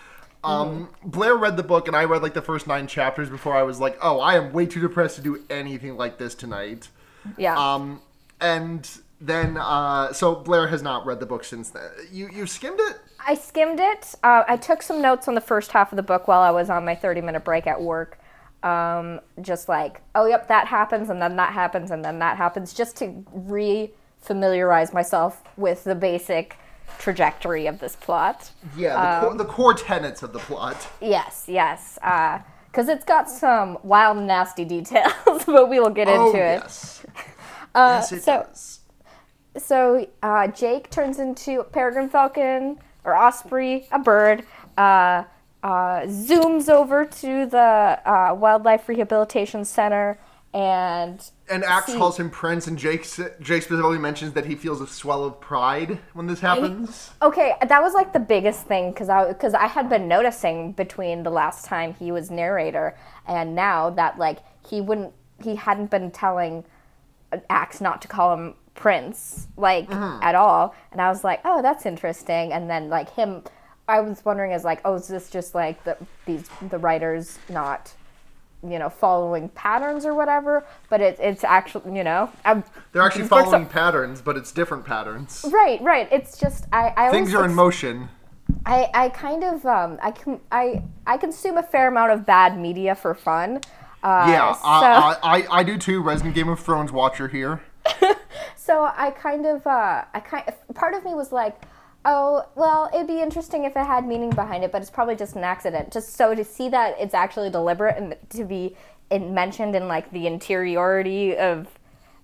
Um, 0.42 0.90
Blair 1.04 1.36
read 1.36 1.58
the 1.58 1.64
book, 1.64 1.88
and 1.88 1.98
I 1.98 2.06
read 2.06 2.22
like 2.22 2.34
the 2.34 2.42
first 2.42 2.66
nine 2.68 2.88
chapters 2.88 3.30
before 3.30 3.58
I 3.58 3.64
was 3.64 3.80
like, 3.80 3.98
oh, 4.02 4.20
I 4.22 4.36
am 4.36 4.54
way 4.54 4.66
too 4.66 4.80
depressed 4.80 5.18
to 5.18 5.22
do 5.22 5.44
anything 5.50 5.98
like 5.98 6.18
this 6.18 6.34
tonight. 6.34 6.88
yeah. 7.38 7.58
Um, 7.58 8.02
and 8.40 8.90
then 9.20 9.58
uh, 9.58 10.14
so 10.14 10.36
Blair 10.36 10.68
has 10.68 10.82
not 10.82 11.06
read 11.06 11.20
the 11.20 11.26
book 11.26 11.44
since 11.44 11.72
then. 11.72 11.90
You 12.12 12.30
you 12.32 12.46
skimmed 12.46 12.80
it. 12.80 13.00
I 13.26 13.36
skimmed 13.36 13.80
it. 13.80 14.16
Uh, 14.24 14.44
I 14.48 14.58
took 14.58 14.82
some 14.82 15.02
notes 15.02 15.28
on 15.28 15.36
the 15.36 15.42
first 15.42 15.72
half 15.72 15.92
of 15.92 15.96
the 15.98 16.04
book 16.04 16.28
while 16.28 16.42
I 16.42 16.52
was 16.52 16.70
on 16.70 16.86
my 16.86 16.96
30 16.96 17.22
minute 17.22 17.44
break 17.44 17.68
at 17.68 17.82
work. 17.82 18.20
Um, 18.64 19.22
just 19.42 19.70
like, 19.70 20.02
oh, 20.16 20.26
yep, 20.26 20.48
that 20.50 20.68
happens, 20.68 21.10
and 21.10 21.22
then 21.22 21.38
that 21.38 21.54
happens, 21.54 21.92
and 21.92 22.04
then 22.04 22.20
that 22.20 22.36
happens, 22.36 22.74
just 22.74 22.98
to 22.98 23.24
re 23.32 23.92
familiarize 24.22 24.92
myself 24.94 25.42
with 25.56 25.86
the 25.86 25.96
basic 25.96 26.58
trajectory 26.98 27.68
of 27.68 27.80
this 27.80 27.96
plot. 27.96 28.52
Yeah, 28.76 28.96
the, 28.96 29.00
Um, 29.00 29.22
core, 29.22 29.38
the 29.38 29.46
core 29.46 29.74
tenets 29.74 30.24
of 30.24 30.34
the 30.34 30.40
plot. 30.40 30.88
Yes, 31.00 31.46
yes. 31.48 31.98
Because 32.66 32.90
it's 32.90 33.06
got 33.06 33.30
some 33.30 33.78
wild, 33.82 34.18
nasty 34.18 34.66
details, 34.66 35.14
but 35.46 35.70
we 35.70 35.80
will 35.80 35.90
get 35.90 36.10
oh 36.10 36.28
into 36.28 36.38
it. 36.40 36.62
yes, 36.62 37.06
yes 37.76 38.12
it 38.12 38.24
so- 38.24 38.44
does. 38.44 38.80
so 39.58 40.08
uh, 40.22 40.48
Jake 40.48 40.90
turns 40.90 41.18
into 41.20 41.64
peregrine 41.72 42.10
falcon 42.10 42.78
or 43.04 43.16
osprey, 43.16 43.88
a 43.92 44.00
bird. 44.00 44.44
Uh, 44.78 45.24
uh, 45.62 46.02
zooms 46.04 46.70
over 46.70 47.04
to 47.04 47.46
the 47.46 47.58
uh, 48.06 48.34
wildlife 48.34 48.88
rehabilitation 48.88 49.66
center 49.66 50.18
and 50.54 51.30
And 51.50 51.64
Ax 51.64 51.88
see- 51.88 51.98
calls 51.98 52.18
him 52.18 52.30
Prince, 52.32 52.66
and 52.66 52.78
Jake 52.78 53.04
Jake 53.40 53.62
specifically 53.62 54.00
mentions 54.00 54.34
that 54.34 54.46
he 54.46 54.56
feels 54.56 54.82
a 54.82 54.88
swell 54.88 55.24
of 55.24 55.40
pride 55.40 56.00
when 56.14 56.26
this 56.28 56.40
happens. 56.40 57.12
Okay, 57.22 57.54
that 57.68 57.82
was 57.84 57.94
like 57.94 58.14
the 58.14 58.20
biggest 58.20 58.66
thing 58.66 58.90
because 58.92 59.10
I 59.10 59.28
because 59.28 59.54
I 59.54 59.68
had 59.68 59.90
been 59.90 60.08
noticing 60.08 60.72
between 60.72 61.22
the 61.24 61.30
last 61.30 61.66
time 61.66 61.94
he 61.94 62.12
was 62.12 62.32
narrator 62.32 62.98
and 63.28 63.54
now 63.54 63.92
that 63.92 64.18
like 64.18 64.40
he 64.68 64.82
wouldn't 64.82 65.14
he 65.44 65.56
hadn't 65.56 65.92
been 65.92 66.10
telling 66.10 66.64
Ax 67.50 67.80
not 67.80 68.02
to 68.02 68.08
call 68.08 68.34
him 68.34 68.56
Prince 68.80 69.48
like 69.58 69.92
at 69.92 70.36
all, 70.36 70.74
and 70.94 71.02
I 71.02 71.10
was 71.10 71.24
like, 71.24 71.42
oh, 71.44 71.62
that's 71.62 71.86
interesting. 71.86 72.54
And 72.54 72.70
then 72.70 72.90
like 72.90 73.14
him, 73.14 73.44
I 73.90 74.00
was 74.00 74.24
wondering 74.24 74.54
as 74.54 74.64
like, 74.64 74.80
oh, 74.86 74.96
is 74.96 75.08
this 75.08 75.30
just 75.30 75.54
like 75.54 75.84
the 75.84 75.98
these 76.26 76.50
the 76.70 76.78
writers 76.78 77.38
not 77.50 77.94
you 78.64 78.80
know 78.80 78.90
following 78.90 79.50
patterns 79.50 80.06
or 80.06 80.14
whatever? 80.14 80.66
But 80.90 81.02
it, 81.02 81.20
it's 81.20 81.44
actually 81.44 81.98
you 81.98 82.06
know 82.06 82.32
I'm, 82.46 82.64
They're 82.94 83.02
actually 83.02 83.28
following 83.28 83.66
patterns, 83.66 84.22
but 84.22 84.38
it's 84.38 84.54
different 84.54 84.86
patterns. 84.86 85.46
Right, 85.52 85.82
right. 85.82 86.08
It's 86.10 86.38
just 86.40 86.66
I. 86.72 86.94
I 86.96 87.12
Things 87.12 87.34
are 87.34 87.44
in 87.44 87.54
motion. 87.54 88.08
I, 88.66 88.90
I 88.94 89.10
kind 89.10 89.44
of 89.44 89.66
um 89.66 90.00
I 90.02 90.12
can 90.12 90.40
I 90.52 90.84
I 91.06 91.18
consume 91.18 91.58
a 91.58 91.64
fair 91.64 91.90
amount 91.90 92.14
of 92.14 92.26
bad 92.26 92.58
media 92.58 92.96
for 92.96 93.14
fun. 93.14 93.58
Uh, 94.02 94.26
Yeah, 94.30 94.54
so, 94.54 94.62
I, 94.66 95.18
I, 95.22 95.60
I 95.60 95.64
do 95.64 95.78
too. 95.78 96.02
Resident 96.02 96.34
Game 96.34 96.48
of 96.48 96.62
Thrones 96.62 96.90
watcher 96.92 97.28
here. 97.28 97.62
so 98.56 98.90
I 98.96 99.12
kind 99.12 99.46
of 99.46 99.66
uh 99.68 100.04
I 100.14 100.20
kind 100.20 100.44
part 100.76 100.94
of 100.94 101.04
me 101.06 101.14
was 101.14 101.32
like, 101.32 101.62
oh 102.06 102.44
well, 102.56 102.90
it'd 102.94 103.08
be 103.08 103.22
interesting 103.22 103.64
if 103.66 103.76
it 103.76 103.86
had 103.86 104.08
meaning 104.08 104.30
behind 104.30 104.64
it, 104.64 104.72
but 104.72 104.82
it's 104.82 104.92
probably 104.92 105.16
just 105.16 105.36
an 105.36 105.44
accident. 105.44 105.92
Just 105.92 106.16
so 106.16 106.34
to 106.36 106.44
see 106.44 106.70
that 106.70 106.96
it's 107.00 107.14
actually 107.14 107.50
deliberate 107.50 107.98
and 107.98 108.16
to 108.30 108.44
be 108.44 108.76
in, 109.10 109.34
mentioned 109.34 109.76
in 109.76 109.88
like 109.88 110.12
the 110.12 110.28
interiority 110.28 111.36
of 111.38 111.68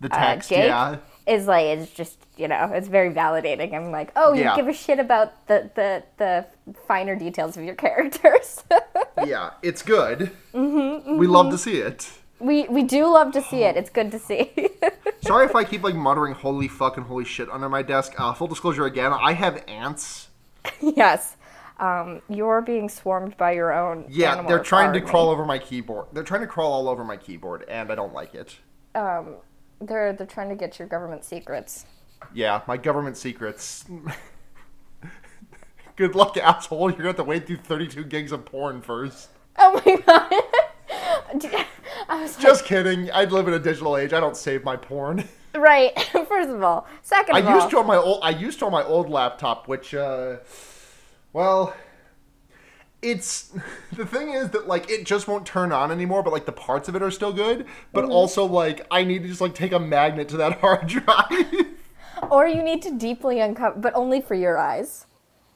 The 0.01 0.13
uh, 0.13 0.17
text, 0.17 0.49
Jake 0.49 0.65
yeah. 0.65 0.97
is 1.25 1.47
like 1.47 1.65
it's 1.65 1.91
just 1.91 2.17
you 2.37 2.47
know 2.47 2.71
it's 2.73 2.87
very 2.87 3.11
validating. 3.13 3.73
I'm 3.73 3.91
like, 3.91 4.11
oh, 4.15 4.33
you 4.33 4.41
Yeah. 4.43 4.55
give 4.55 4.67
a 4.67 4.73
shit 4.73 4.99
about 4.99 5.47
the 5.47 5.69
the 5.75 6.03
the 6.17 6.45
finer 6.87 7.15
details 7.15 7.57
of 7.57 7.63
your 7.63 7.75
characters. 7.85 8.63
Yeah, 9.25 9.51
it's 9.63 9.81
good. 9.81 10.31
Mm-hmm, 10.53 11.17
We 11.17 11.25
love 11.27 11.49
to 11.51 11.57
see 11.57 11.77
it. 11.77 12.11
We 12.39 12.67
we 12.67 12.83
do 12.83 13.05
love 13.11 13.31
to 13.33 13.41
see 13.41 13.63
it. 13.63 13.77
It's 13.77 13.89
good 13.89 14.11
to 14.11 14.19
see. 14.19 14.51
Sorry 15.21 15.45
if 15.45 15.55
I 15.55 15.63
keep 15.63 15.83
like 15.83 15.95
muttering 15.95 16.33
"holy 16.33 16.67
fucking 16.67 17.05
holy 17.05 17.25
shit" 17.25 17.49
under 17.49 17.69
my 17.69 17.81
desk. 17.81 18.13
Uh, 18.19 18.33
full 18.33 18.47
disclosure 18.47 18.85
again, 18.85 19.13
I 19.13 19.33
have 19.33 19.63
ants. 19.67 20.29
yes. 20.81 21.37
Um, 21.77 22.21
you're 22.29 22.61
being 22.61 22.87
swarmed 22.87 23.35
by 23.35 23.51
your 23.51 23.73
own. 23.73 24.05
Yeah, 24.07 24.43
they're 24.43 24.63
trying 24.63 24.93
to 24.93 25.01
crawl 25.01 25.29
over 25.29 25.45
my 25.45 25.59
keyboard. 25.59 26.07
They're 26.13 26.23
trying 26.23 26.41
to 26.41 26.47
crawl 26.47 26.71
all 26.71 26.87
over 26.87 27.03
my 27.03 27.17
keyboard, 27.17 27.65
and 27.67 27.91
I 27.91 27.95
don't 27.95 28.13
like 28.13 28.33
it. 28.33 28.55
Um, 28.95 29.35
they're 29.81 30.13
they're 30.13 30.27
trying 30.27 30.49
to 30.49 30.55
get 30.55 30.79
your 30.79 30.87
government 30.87 31.25
secrets. 31.25 31.85
Yeah, 32.33 32.61
my 32.67 32.77
government 32.77 33.17
secrets. 33.17 33.85
Good 35.95 36.15
luck, 36.15 36.35
asshole. 36.37 36.89
You're 36.89 36.97
gonna 36.97 37.09
have 37.09 37.15
to 37.17 37.23
wait 37.23 37.47
through 37.47 37.57
32 37.57 38.03
gigs 38.05 38.31
of 38.31 38.45
porn 38.45 38.81
first. 38.81 39.29
Oh 39.57 39.81
my 39.85 39.95
god. 40.05 40.31
I 42.09 42.21
was 42.21 42.35
Just 42.37 42.65
kidding. 42.65 43.11
I 43.11 43.25
live 43.25 43.47
in 43.47 43.53
a 43.53 43.59
digital 43.59 43.97
age. 43.97 44.13
I 44.13 44.19
don't 44.19 44.37
save 44.37 44.63
my 44.63 44.75
porn. 44.75 45.23
right. 45.55 45.97
First 46.27 46.49
of 46.49 46.61
all, 46.63 46.87
second 47.01 47.35
I 47.35 47.41
all, 47.41 47.55
used 47.55 47.69
to 47.71 47.79
on 47.79 47.87
my 47.87 47.97
old. 47.97 48.19
I 48.23 48.29
used 48.31 48.59
to 48.59 48.65
on 48.65 48.71
my 48.71 48.83
old 48.83 49.09
laptop, 49.09 49.67
which, 49.67 49.93
uh, 49.95 50.37
well, 51.33 51.73
it's 53.01 53.53
the 53.91 54.05
thing 54.05 54.29
is 54.31 54.49
that 54.49 54.67
like 54.67 54.89
it 54.89 55.05
just 55.05 55.27
won't 55.27 55.45
turn 55.45 55.71
on 55.71 55.91
anymore. 55.91 56.23
But 56.23 56.33
like 56.33 56.45
the 56.45 56.51
parts 56.51 56.87
of 56.89 56.95
it 56.95 57.01
are 57.03 57.11
still 57.11 57.33
good. 57.33 57.65
But 57.93 58.05
Mm-hmm. 58.05 58.11
also 58.11 58.45
like 58.45 58.85
I 58.91 59.03
need 59.03 59.23
to 59.23 59.27
just 59.29 59.41
like 59.41 59.53
take 59.55 59.71
a 59.71 59.79
magnet 59.79 60.29
to 60.29 60.37
that 60.37 60.59
hard 60.59 60.87
drive. 60.87 61.65
or 62.31 62.47
you 62.47 62.63
need 62.63 62.81
to 62.83 62.91
deeply 62.97 63.39
uncover, 63.39 63.79
but 63.79 63.93
only 63.95 64.21
for 64.21 64.35
your 64.35 64.57
eyes, 64.57 65.05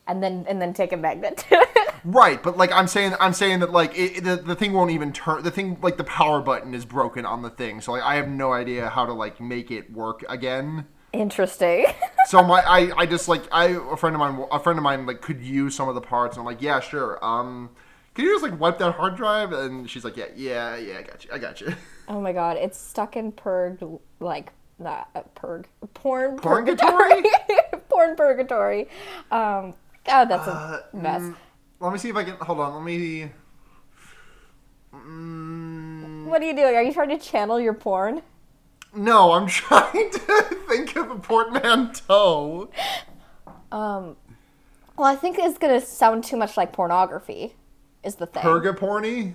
and 0.07 0.21
then 0.21 0.45
and 0.47 0.61
then 0.61 0.73
take 0.73 0.91
a 0.93 0.97
magnet 0.97 1.37
to 1.49 1.55
it. 1.75 1.88
Right, 2.03 2.41
but 2.41 2.57
like 2.57 2.71
I'm 2.71 2.87
saying, 2.87 3.13
I'm 3.19 3.33
saying 3.33 3.59
that 3.59 3.71
like 3.71 3.97
it, 3.97 4.23
the 4.23 4.35
the 4.37 4.55
thing 4.55 4.73
won't 4.73 4.91
even 4.91 5.11
turn. 5.13 5.43
The 5.43 5.51
thing 5.51 5.77
like 5.81 5.97
the 5.97 6.03
power 6.03 6.41
button 6.41 6.73
is 6.73 6.85
broken 6.85 7.25
on 7.25 7.41
the 7.41 7.49
thing, 7.49 7.81
so 7.81 7.91
like 7.91 8.03
I 8.03 8.15
have 8.15 8.27
no 8.27 8.53
idea 8.53 8.89
how 8.89 9.05
to 9.05 9.13
like 9.13 9.39
make 9.39 9.71
it 9.71 9.91
work 9.91 10.23
again. 10.29 10.87
Interesting. 11.11 11.85
so 12.25 12.43
my 12.43 12.61
I, 12.61 12.91
I 12.97 13.05
just 13.05 13.27
like 13.27 13.43
I 13.51 13.65
a 13.91 13.97
friend 13.97 14.15
of 14.15 14.19
mine 14.19 14.45
a 14.51 14.59
friend 14.59 14.77
of 14.77 14.83
mine 14.83 15.05
like 15.05 15.21
could 15.21 15.41
use 15.41 15.75
some 15.75 15.89
of 15.89 15.95
the 15.95 16.01
parts 16.01 16.35
and 16.37 16.41
I'm 16.41 16.45
like 16.45 16.61
yeah 16.61 16.79
sure 16.79 17.23
um 17.25 17.71
can 18.13 18.25
you 18.25 18.33
just 18.33 18.43
like 18.43 18.59
wipe 18.59 18.77
that 18.79 18.93
hard 18.95 19.15
drive 19.15 19.51
and 19.53 19.89
she's 19.89 20.03
like 20.05 20.17
yeah 20.17 20.25
yeah 20.35 20.75
yeah 20.77 20.97
I 20.99 21.01
got 21.03 21.25
you 21.25 21.31
I 21.33 21.37
got 21.39 21.61
you 21.61 21.73
oh 22.07 22.21
my 22.21 22.33
god, 22.33 22.57
it's 22.57 22.77
stuck 22.79 23.15
in 23.17 23.31
purg 23.31 23.79
like 24.19 24.51
that 24.79 25.09
uh, 25.15 25.21
purg 25.35 25.67
porn 25.93 26.37
Purgatory? 26.37 27.23
porn 27.89 28.15
purgatory. 28.15 28.87
Um, 29.31 29.73
oh, 30.07 30.25
that's 30.25 30.47
a 30.47 30.51
Uh, 30.51 30.81
mess. 30.93 31.21
mm, 31.21 31.35
let 31.79 31.91
me 31.93 31.99
see 31.99 32.09
if 32.09 32.15
I 32.15 32.23
can 32.23 32.35
hold 32.35 32.59
on 32.59 32.73
let 32.75 32.83
me 32.83 33.31
mm, 34.93 36.25
What 36.25 36.41
are 36.41 36.45
you 36.45 36.55
doing? 36.55 36.75
Are 36.75 36.83
you 36.83 36.93
trying 36.93 37.09
to 37.09 37.17
channel 37.17 37.59
your 37.59 37.73
porn? 37.73 38.21
no 38.93 39.33
I'm 39.33 39.47
trying 39.61 40.09
to 40.11 40.19
think 40.67 40.95
of 40.95 41.11
a 41.11 41.15
portmanteau 41.19 42.69
Um, 43.71 44.15
well, 44.97 45.07
I 45.07 45.15
think 45.15 45.37
it's 45.39 45.57
gonna 45.57 45.79
sound 45.81 46.23
too 46.23 46.35
much 46.37 46.57
like 46.57 46.73
pornography. 46.73 47.55
Is 48.03 48.15
the 48.15 48.25
thing 48.25 48.41
purgaporny 48.43 49.33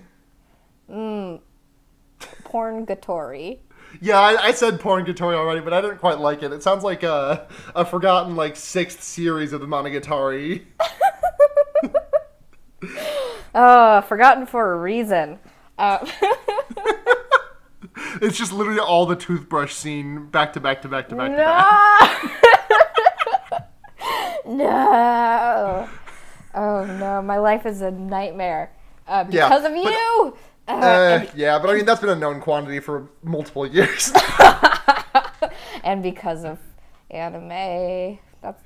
porngatory? 2.43 3.61
yeah 4.01 4.19
I, 4.19 4.47
I 4.47 4.51
said 4.51 4.79
porngatari 4.79 5.35
already 5.35 5.61
but 5.61 5.71
I 5.73 5.79
didn't 5.81 5.99
quite 5.99 6.19
like 6.19 6.43
it 6.43 6.51
it 6.51 6.61
sounds 6.63 6.83
like 6.83 7.03
a, 7.03 7.47
a 7.75 7.85
forgotten 7.85 8.35
like 8.35 8.55
sixth 8.55 9.03
series 9.03 9.53
of 9.53 9.61
the 9.61 9.67
Monogatari 9.67 10.65
Oh, 13.53 14.01
forgotten 14.01 14.45
for 14.45 14.73
a 14.73 14.77
reason. 14.79 15.39
Uh, 15.77 16.05
It's 18.21 18.37
just 18.37 18.51
literally 18.51 18.79
all 18.79 19.05
the 19.05 19.15
toothbrush 19.15 19.73
scene 19.73 20.25
back 20.27 20.53
to 20.53 20.59
back 20.59 20.81
to 20.81 20.87
back 20.89 21.07
to 21.09 21.15
back 21.15 21.31
to 21.31 21.37
no. 21.37 21.43
back. 23.61 23.69
no. 24.45 25.89
Oh 26.53 26.85
no, 26.85 27.21
my 27.21 27.37
life 27.37 27.65
is 27.65 27.81
a 27.81 27.91
nightmare 27.91 28.71
uh, 29.07 29.25
Yeah, 29.29 29.47
because 29.47 29.65
of 29.65 29.71
but- 29.73 29.91
you. 29.91 30.37
Uh, 30.67 30.71
Uh, 30.71 31.25
yeah, 31.35 31.59
but 31.59 31.69
I 31.69 31.75
mean 31.75 31.85
that's 31.85 32.01
been 32.01 32.09
a 32.09 32.15
known 32.15 32.41
quantity 32.41 32.79
for 32.79 33.07
multiple 33.23 33.65
years. 33.67 34.11
and 35.83 36.01
because 36.03 36.43
of 36.43 36.57
anime. 37.11 38.17
That's 38.41 38.61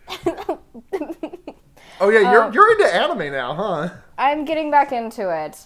oh 2.01 2.09
yeah, 2.09 2.31
you're 2.31 2.43
Um, 2.45 2.53
you're 2.53 2.71
into 2.71 2.93
anime 2.93 3.31
now, 3.31 3.53
huh? 3.53 3.89
I'm 4.17 4.45
getting 4.45 4.69
back 4.71 4.91
into 4.91 5.29
it. 5.29 5.57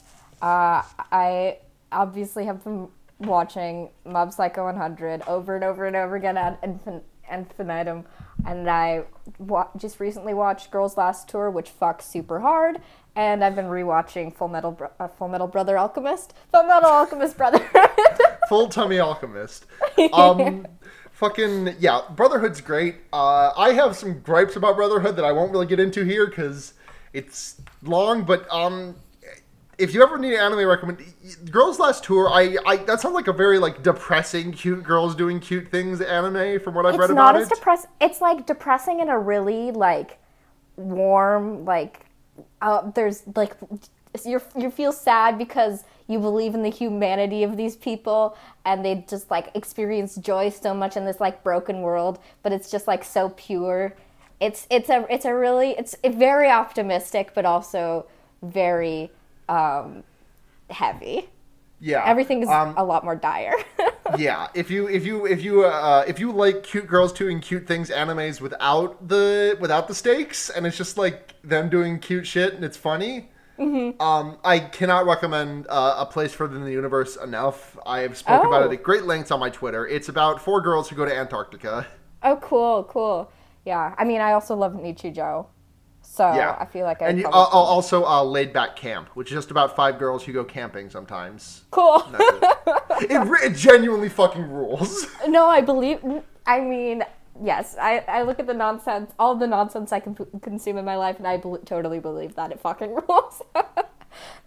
Uh, 0.41 0.81
I 1.11 1.57
obviously 1.91 2.45
have 2.45 2.63
been 2.63 2.87
watching 3.19 3.89
Mob 4.05 4.33
Psycho 4.33 4.65
100 4.65 5.21
over 5.27 5.55
and 5.55 5.63
over 5.63 5.85
and 5.85 5.95
over 5.95 6.15
again 6.15 6.37
at 6.37 6.61
infin- 6.61 7.01
infinitum, 7.31 8.05
and 8.45 8.69
I 8.69 9.03
wa- 9.39 9.67
just 9.77 9.99
recently 9.99 10.33
watched 10.33 10.69
Girls 10.71 10.97
Last 10.97 11.29
Tour, 11.29 11.49
which 11.49 11.71
fucks 11.79 12.01
super 12.03 12.41
hard, 12.41 12.81
and 13.15 13.43
I've 13.43 13.55
been 13.55 13.65
rewatching 13.67 14.35
Full 14.35 14.49
Metal 14.49 14.71
Bro- 14.71 14.91
uh, 14.99 15.07
Full 15.07 15.29
Metal 15.29 15.47
Brother 15.47 15.77
Alchemist, 15.77 16.33
Full 16.51 16.63
Metal 16.63 16.89
Alchemist 16.89 17.37
Brother. 17.37 17.65
Full 18.49 18.67
tummy 18.67 18.99
alchemist. 18.99 19.65
Um, 20.13 20.67
fucking 21.13 21.75
yeah, 21.79 22.01
Brotherhood's 22.15 22.62
great. 22.62 22.96
Uh, 23.13 23.51
I 23.55 23.74
have 23.74 23.96
some 23.96 24.20
gripes 24.20 24.55
about 24.55 24.75
Brotherhood 24.75 25.15
that 25.15 25.25
I 25.25 25.32
won't 25.32 25.51
really 25.51 25.65
get 25.65 25.79
into 25.79 26.03
here 26.03 26.27
because 26.27 26.74
it's 27.13 27.62
long. 27.84 28.24
But 28.24 28.51
um, 28.51 28.96
if 29.77 29.93
you 29.93 30.03
ever 30.03 30.17
need 30.17 30.34
an 30.34 30.39
anime 30.39 30.67
recommend, 30.67 31.01
Girls 31.50 31.79
Last 31.79 32.03
Tour, 32.03 32.29
I, 32.29 32.58
I 32.65 32.77
that 32.77 33.00
sounds 33.00 33.15
like 33.15 33.27
a 33.27 33.34
very 33.34 33.60
like 33.60 33.84
depressing, 33.84 34.51
cute 34.51 34.84
girls 34.84 35.15
doing 35.15 35.39
cute 35.39 35.70
things 35.70 36.01
anime 36.01 36.60
from 36.60 36.74
what 36.74 36.86
I've 36.86 36.98
read 36.98 37.10
it's 37.10 37.15
not 37.15 37.36
as 37.36 37.48
depressing. 37.48 37.89
It's 38.01 38.20
like 38.20 38.46
depressing 38.46 39.00
in 39.00 39.10
a 39.10 39.17
really 39.17 39.72
like 39.72 40.20
warm 40.75 41.63
like. 41.65 42.05
Uh, 42.62 42.89
there's 42.91 43.24
like 43.36 43.55
you 44.25 44.41
you 44.58 44.72
feel 44.72 44.91
sad 44.91 45.38
because 45.38 45.84
you 46.07 46.19
believe 46.19 46.53
in 46.53 46.63
the 46.63 46.69
humanity 46.69 47.43
of 47.43 47.57
these 47.57 47.75
people 47.75 48.38
and 48.65 48.83
they 48.83 49.05
just 49.07 49.31
like 49.31 49.50
experience 49.55 50.15
joy 50.15 50.50
so 50.50 50.74
much 50.74 50.98
in 50.98 51.05
this 51.05 51.19
like 51.19 51.43
broken 51.43 51.81
world, 51.81 52.19
but 52.41 52.51
it's 52.51 52.69
just 52.69 52.88
like 52.88 53.03
so 53.03 53.29
pure. 53.29 53.95
It's 54.39 54.67
it's 54.69 54.89
a 54.89 55.05
it's 55.10 55.25
a 55.25 55.33
really 55.33 55.72
it's 55.72 55.95
very 56.03 56.50
optimistic, 56.50 57.31
but 57.33 57.45
also 57.45 58.05
very 58.41 59.12
um, 59.48 60.03
heavy. 60.69 61.29
yeah, 61.79 62.03
Everything 62.05 62.43
is 62.43 62.50
um, 62.50 62.74
a 62.75 62.83
lot 62.83 63.03
more 63.03 63.15
dire. 63.15 63.53
yeah 64.17 64.48
if 64.53 64.69
you 64.69 64.88
if 64.88 65.05
you 65.05 65.25
if 65.25 65.41
you 65.43 65.63
uh 65.63 66.03
if 66.07 66.19
you 66.19 66.31
like 66.31 66.62
cute 66.63 66.86
girls 66.86 67.13
doing 67.13 67.39
cute 67.39 67.65
things 67.65 67.89
animes 67.89 68.41
without 68.41 69.07
the 69.07 69.57
without 69.60 69.88
the 69.88 69.95
stakes 69.95 70.50
and 70.50 70.67
it's 70.67 70.77
just 70.77 70.98
like 70.98 71.33
them 71.43 71.69
doing 71.69 71.98
cute 71.98 72.27
shit 72.27 72.53
and 72.53 72.63
it's 72.63 72.77
funny 72.77 73.29
Mm-hmm. 73.60 74.01
um 74.01 74.38
i 74.43 74.57
cannot 74.60 75.05
recommend 75.05 75.67
uh, 75.69 75.95
a 76.00 76.05
place 76.07 76.33
further 76.33 76.55
Than 76.55 76.63
the 76.65 76.72
universe 76.72 77.17
enough 77.17 77.77
i 77.86 78.00
have 78.00 78.17
spoke 78.17 78.43
about 78.45 78.63
Oh. 78.63 78.69
it 78.72 78.74
at 78.74 78.81
great 78.83 79.03
lengths 79.03 79.29
on 79.29 79.39
my 79.39 79.51
twitter 79.51 79.86
it's 79.88 80.10
about 80.10 80.41
four 80.41 80.60
girls 80.62 80.89
who 80.89 80.95
go 80.95 81.05
to 81.05 81.15
antarctica 81.15 81.86
Oh, 82.25 82.38
cool, 82.38 82.86
cool. 82.86 83.29
Yeah, 83.65 83.93
I 83.98 84.05
mean, 84.05 84.22
I 84.22 84.31
also 84.31 84.55
love 84.55 84.72
Nichijou, 84.74 85.13
Joe. 85.13 85.48
so 86.01 86.33
yeah 86.33 86.55
I 86.60 86.65
feel 86.65 86.86
like 86.86 87.01
I 87.01 87.10
and 87.10 87.19
you, 87.19 87.27
uh, 87.27 87.29
uh, 87.29 87.33
also 87.33 88.05
uh, 88.05 88.24
laid 88.24 88.53
back 88.53 88.75
camp 88.75 89.10
which 89.13 89.29
is 89.29 89.36
just 89.36 89.51
about 89.51 89.75
five 89.75 90.00
girls 90.00 90.24
who 90.24 90.33
go 90.33 90.43
camping 90.43 90.89
sometimes 90.89 91.65
cool. 91.72 92.01
It. 92.13 92.57
it, 93.12 93.51
it 93.51 93.55
genuinely 93.55 94.10
fucking 94.10 94.50
rules 94.50 95.05
no, 95.27 95.45
I 95.48 95.62
believe. 95.62 96.00
I 96.45 96.60
mean, 96.60 97.03
yes, 97.41 97.75
I, 97.79 97.99
I 98.07 98.21
look 98.23 98.39
at 98.39 98.47
the 98.47 98.53
nonsense, 98.53 99.11
all 99.17 99.35
the 99.35 99.47
nonsense 99.47 99.91
I 99.91 99.99
can 99.99 100.15
consume 100.41 100.77
in 100.77 100.85
my 100.85 100.95
life, 100.97 101.17
and 101.17 101.27
I 101.27 101.37
bel 101.37 101.57
totally 101.65 101.99
believe 101.99 102.35
that 102.35 102.51
it 102.51 102.59
fucking 102.59 102.95
rules. 103.07 103.41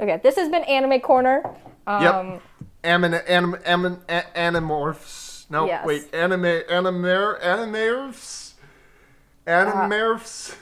okay, 0.01 0.21
this 0.23 0.37
has 0.37 0.49
been 0.49 0.65
Anime 0.65 1.01
Corner. 1.01 1.43
Um, 1.87 2.03
Yep. 2.03 2.43
Anim, 2.85 3.15
anim, 3.27 3.57
anim, 3.65 4.01
a- 4.09 4.23
animorphs. 4.37 5.51
No, 5.51 5.67
Yes. 5.67 5.85
wait. 5.85 6.15
Anime, 6.15 6.43
animer, 6.71 7.41
animorphs? 7.43 8.53
Animorphs? 9.47 10.55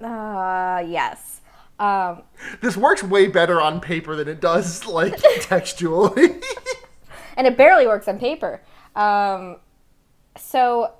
Uh, 0.00 0.84
yes. 0.86 1.40
Um, 1.78 2.22
this 2.60 2.76
works 2.76 3.02
way 3.02 3.26
better 3.26 3.60
on 3.60 3.80
paper 3.80 4.14
than 4.16 4.28
it 4.28 4.40
does, 4.40 4.86
like, 4.86 5.16
textually. 5.40 6.40
and 7.36 7.46
it 7.46 7.56
barely 7.56 7.86
works 7.86 8.06
on 8.06 8.18
paper. 8.18 8.60
Um, 8.94 9.56
so, 10.36 10.92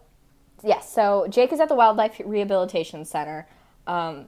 yes, 0.62 0.92
so 0.92 1.26
Jake 1.28 1.52
is 1.52 1.60
at 1.60 1.68
the 1.68 1.74
Wildlife 1.74 2.20
Rehabilitation 2.24 3.04
Center. 3.04 3.48
Um, 3.86 4.26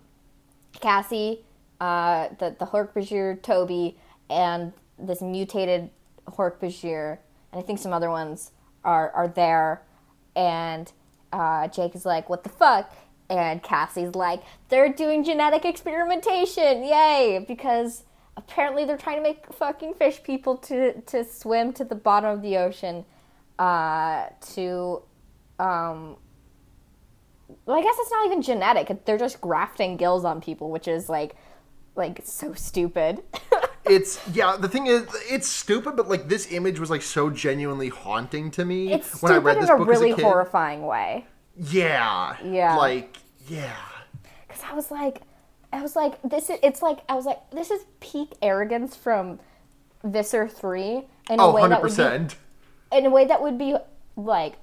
Cassie, 0.80 1.44
uh, 1.80 2.28
the, 2.38 2.56
the 2.58 2.66
Hork-Bajir, 2.66 3.42
Toby, 3.42 3.96
and 4.28 4.72
this 4.98 5.20
mutated 5.20 5.90
Hork-Bajir, 6.26 7.18
and 7.52 7.60
I 7.60 7.62
think 7.62 7.78
some 7.78 7.92
other 7.92 8.10
ones 8.10 8.52
are, 8.84 9.10
are 9.12 9.28
there. 9.28 9.82
And 10.34 10.90
uh, 11.32 11.68
Jake 11.68 11.94
is 11.94 12.04
like, 12.04 12.28
what 12.28 12.44
the 12.44 12.50
fuck? 12.50 12.94
And 13.28 13.62
Cassie's 13.62 14.14
like, 14.14 14.42
they're 14.68 14.92
doing 14.92 15.24
genetic 15.24 15.64
experimentation, 15.64 16.84
yay! 16.84 17.44
Because 17.46 18.04
apparently 18.36 18.84
they're 18.84 18.98
trying 18.98 19.16
to 19.16 19.22
make 19.22 19.52
fucking 19.52 19.94
fish 19.94 20.22
people 20.22 20.56
to, 20.58 21.00
to 21.02 21.24
swim 21.24 21.72
to 21.72 21.84
the 21.84 21.94
bottom 21.94 22.30
of 22.30 22.42
the 22.42 22.56
ocean 22.56 23.04
uh, 23.58 24.26
to 24.54 25.02
um, 25.58 26.16
well, 27.64 27.78
I 27.78 27.82
guess 27.82 27.96
it's 27.98 28.10
not 28.10 28.26
even 28.26 28.42
genetic. 28.42 29.04
They're 29.04 29.18
just 29.18 29.40
grafting 29.40 29.96
gills 29.96 30.24
on 30.24 30.40
people, 30.40 30.70
which 30.70 30.88
is 30.88 31.08
like, 31.08 31.36
like 31.94 32.20
so 32.24 32.54
stupid. 32.54 33.22
it's, 33.84 34.20
yeah, 34.32 34.56
the 34.58 34.68
thing 34.68 34.86
is, 34.86 35.06
it's 35.30 35.48
stupid, 35.48 35.96
but, 35.96 36.08
like, 36.08 36.28
this 36.28 36.52
image 36.52 36.78
was, 36.78 36.90
like, 36.90 37.02
so 37.02 37.30
genuinely 37.30 37.88
haunting 37.88 38.50
to 38.52 38.64
me 38.64 38.92
it's 38.92 39.22
when 39.22 39.32
I 39.32 39.36
read 39.38 39.56
in 39.56 39.62
this 39.62 39.70
a 39.70 39.76
book 39.76 39.88
really 39.88 40.10
a 40.10 40.16
horrifying 40.16 40.86
way. 40.86 41.26
Yeah. 41.56 42.36
Yeah. 42.44 42.76
Like, 42.76 43.16
yeah. 43.48 43.76
Because 44.46 44.62
I 44.64 44.74
was 44.74 44.90
like, 44.90 45.22
I 45.72 45.82
was 45.82 45.96
like, 45.96 46.20
this 46.22 46.48
is. 46.48 46.58
It's 46.62 46.80
like 46.80 47.00
I 47.08 47.14
was 47.14 47.26
like, 47.26 47.38
this 47.50 47.70
is 47.70 47.84
peak 48.00 48.32
arrogance 48.40 48.96
from 48.96 49.40
Visser 50.04 50.48
Three 50.48 51.04
in 51.28 51.40
a 51.40 51.44
Oh, 51.44 51.52
way 51.52 51.68
that 51.68 51.82
would 51.82 51.90
100%. 51.90 52.28
be 52.28 52.34
in 52.92 53.06
a 53.06 53.10
way 53.10 53.24
that 53.26 53.42
would 53.42 53.58
be 53.58 53.76
like 54.16 54.54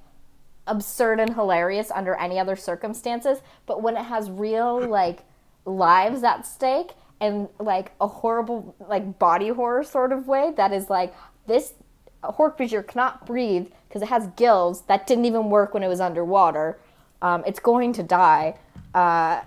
absurd 0.66 1.20
and 1.20 1.34
hilarious 1.34 1.90
under 1.90 2.14
any 2.14 2.38
other 2.38 2.56
circumstances, 2.56 3.38
but 3.66 3.82
when 3.82 3.96
it 3.96 4.04
has 4.04 4.30
real 4.30 4.80
like 4.88 5.20
lives 5.64 6.22
at 6.22 6.46
stake 6.46 6.92
and 7.20 7.48
like 7.58 7.92
a 8.00 8.06
horrible 8.06 8.74
like 8.88 9.18
body 9.18 9.48
horror 9.48 9.82
sort 9.82 10.12
of 10.12 10.26
way 10.26 10.52
that 10.56 10.72
is 10.72 10.90
like 10.90 11.14
this 11.46 11.74
Hork-Bajir 12.22 12.86
cannot 12.86 13.26
breathe 13.26 13.68
because 13.88 14.02
it 14.02 14.08
has 14.08 14.26
gills 14.28 14.82
that 14.82 15.06
didn't 15.06 15.26
even 15.26 15.50
work 15.50 15.74
when 15.74 15.82
it 15.82 15.88
was 15.88 16.00
underwater. 16.00 16.78
Um, 17.20 17.44
it's 17.46 17.60
going 17.60 17.92
to 17.94 18.02
die. 18.02 18.56
Uh, 18.94 19.42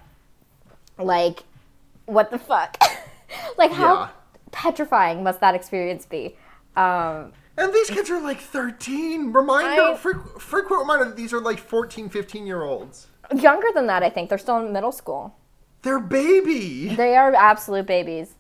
like, 1.00 1.44
what 2.06 2.30
the 2.32 2.38
fuck? 2.40 2.78
like, 3.58 3.72
how 3.72 3.94
Yeah. 3.96 4.10
petrifying 4.52 5.24
must 5.24 5.40
that 5.42 5.56
experience 5.56 6.06
be? 6.06 6.36
Um, 6.76 7.34
And 7.58 7.74
these 7.74 7.90
kids 7.90 8.10
are 8.10 8.22
like 8.22 8.40
13. 8.40 9.34
Reminder, 9.34 9.82
I- 9.82 9.94
freq- 9.96 10.40
frequent 10.40 10.82
reminder 10.82 11.06
that 11.06 11.18
these 11.18 11.34
are 11.34 11.42
like 11.42 11.60
14, 11.60 12.10
15 12.10 12.46
year 12.46 12.64
olds. 12.64 13.08
younger 13.36 13.68
than 13.74 13.88
that, 13.88 14.04
I 14.04 14.10
think. 14.10 14.30
They're 14.30 14.38
still 14.38 14.58
in 14.60 14.72
middle 14.72 14.92
school. 14.92 15.36
They're 15.82 16.00
baby. 16.00 16.90
They 16.96 17.16
are 17.16 17.34
absolute 17.34 17.86
babies. 17.86 18.36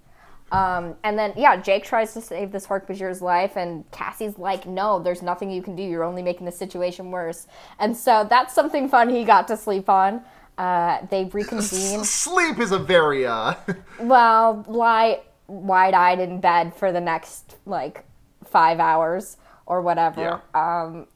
Um, 0.51 0.95
and 1.03 1.19
then, 1.19 1.33
yeah, 1.35 1.57
Jake 1.57 1.83
tries 1.83 2.13
to 2.13 2.21
save 2.21 2.51
this 2.53 2.65
Hork-Bajir's 2.65 3.21
life, 3.21 3.57
and 3.57 3.89
Cassie's 3.91 4.37
like, 4.37 4.65
no, 4.65 4.97
there's 4.99 5.21
nothing 5.21 5.51
you 5.51 5.61
can 5.61 5.75
do. 5.75 5.83
You're 5.83 6.05
only 6.05 6.21
making 6.23 6.45
the 6.45 6.51
situation 6.53 7.11
worse. 7.11 7.47
And 7.79 7.95
so 7.97 8.25
that's 8.29 8.53
something 8.53 8.87
fun 8.87 9.09
he 9.09 9.25
got 9.25 9.47
to 9.49 9.57
sleep 9.57 9.89
on. 9.89 10.21
Uh, 10.57 11.05
they 11.09 11.25
reconvene. 11.25 12.03
Sleep 12.05 12.59
is 12.59 12.71
a 12.71 12.79
very, 12.79 13.25
uh, 13.27 13.55
well, 13.99 14.63
lie 14.69 15.19
wide-eyed 15.47 16.19
in 16.19 16.39
bed 16.39 16.73
for 16.73 16.91
the 16.93 17.01
next, 17.01 17.57
like, 17.65 18.05
five 18.47 18.79
hours 18.79 19.37
or 19.65 19.81
whatever. 19.81 20.41
Um, 20.53 21.07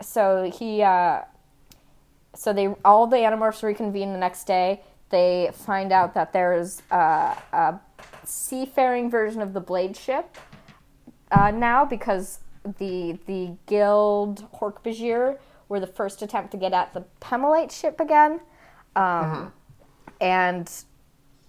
so 0.00 0.50
he, 0.50 0.82
uh, 0.82 1.22
so 2.34 2.52
they, 2.52 2.68
all 2.84 3.06
the 3.06 3.16
Animorphs 3.16 3.62
reconvene 3.62 4.12
the 4.12 4.18
next 4.18 4.44
day. 4.44 4.82
They 5.10 5.50
find 5.52 5.92
out 5.92 6.14
that 6.14 6.32
there's 6.32 6.82
uh, 6.90 7.34
a 7.52 7.80
seafaring 8.24 9.10
version 9.10 9.40
of 9.40 9.52
the 9.54 9.60
Blade 9.60 9.96
ship 9.96 10.36
uh, 11.30 11.50
now 11.50 11.84
because 11.84 12.40
the 12.78 13.18
the 13.26 13.52
Guild 13.66 14.46
Hork-Bajir 14.52 15.38
were 15.68 15.80
the 15.80 15.86
first 15.86 16.22
attempt 16.22 16.50
to 16.52 16.56
get 16.56 16.72
at 16.72 16.92
the 16.92 17.02
Pemalite 17.20 17.72
ship 17.72 18.00
again, 18.00 18.40
um, 18.96 19.52
and 20.20 20.70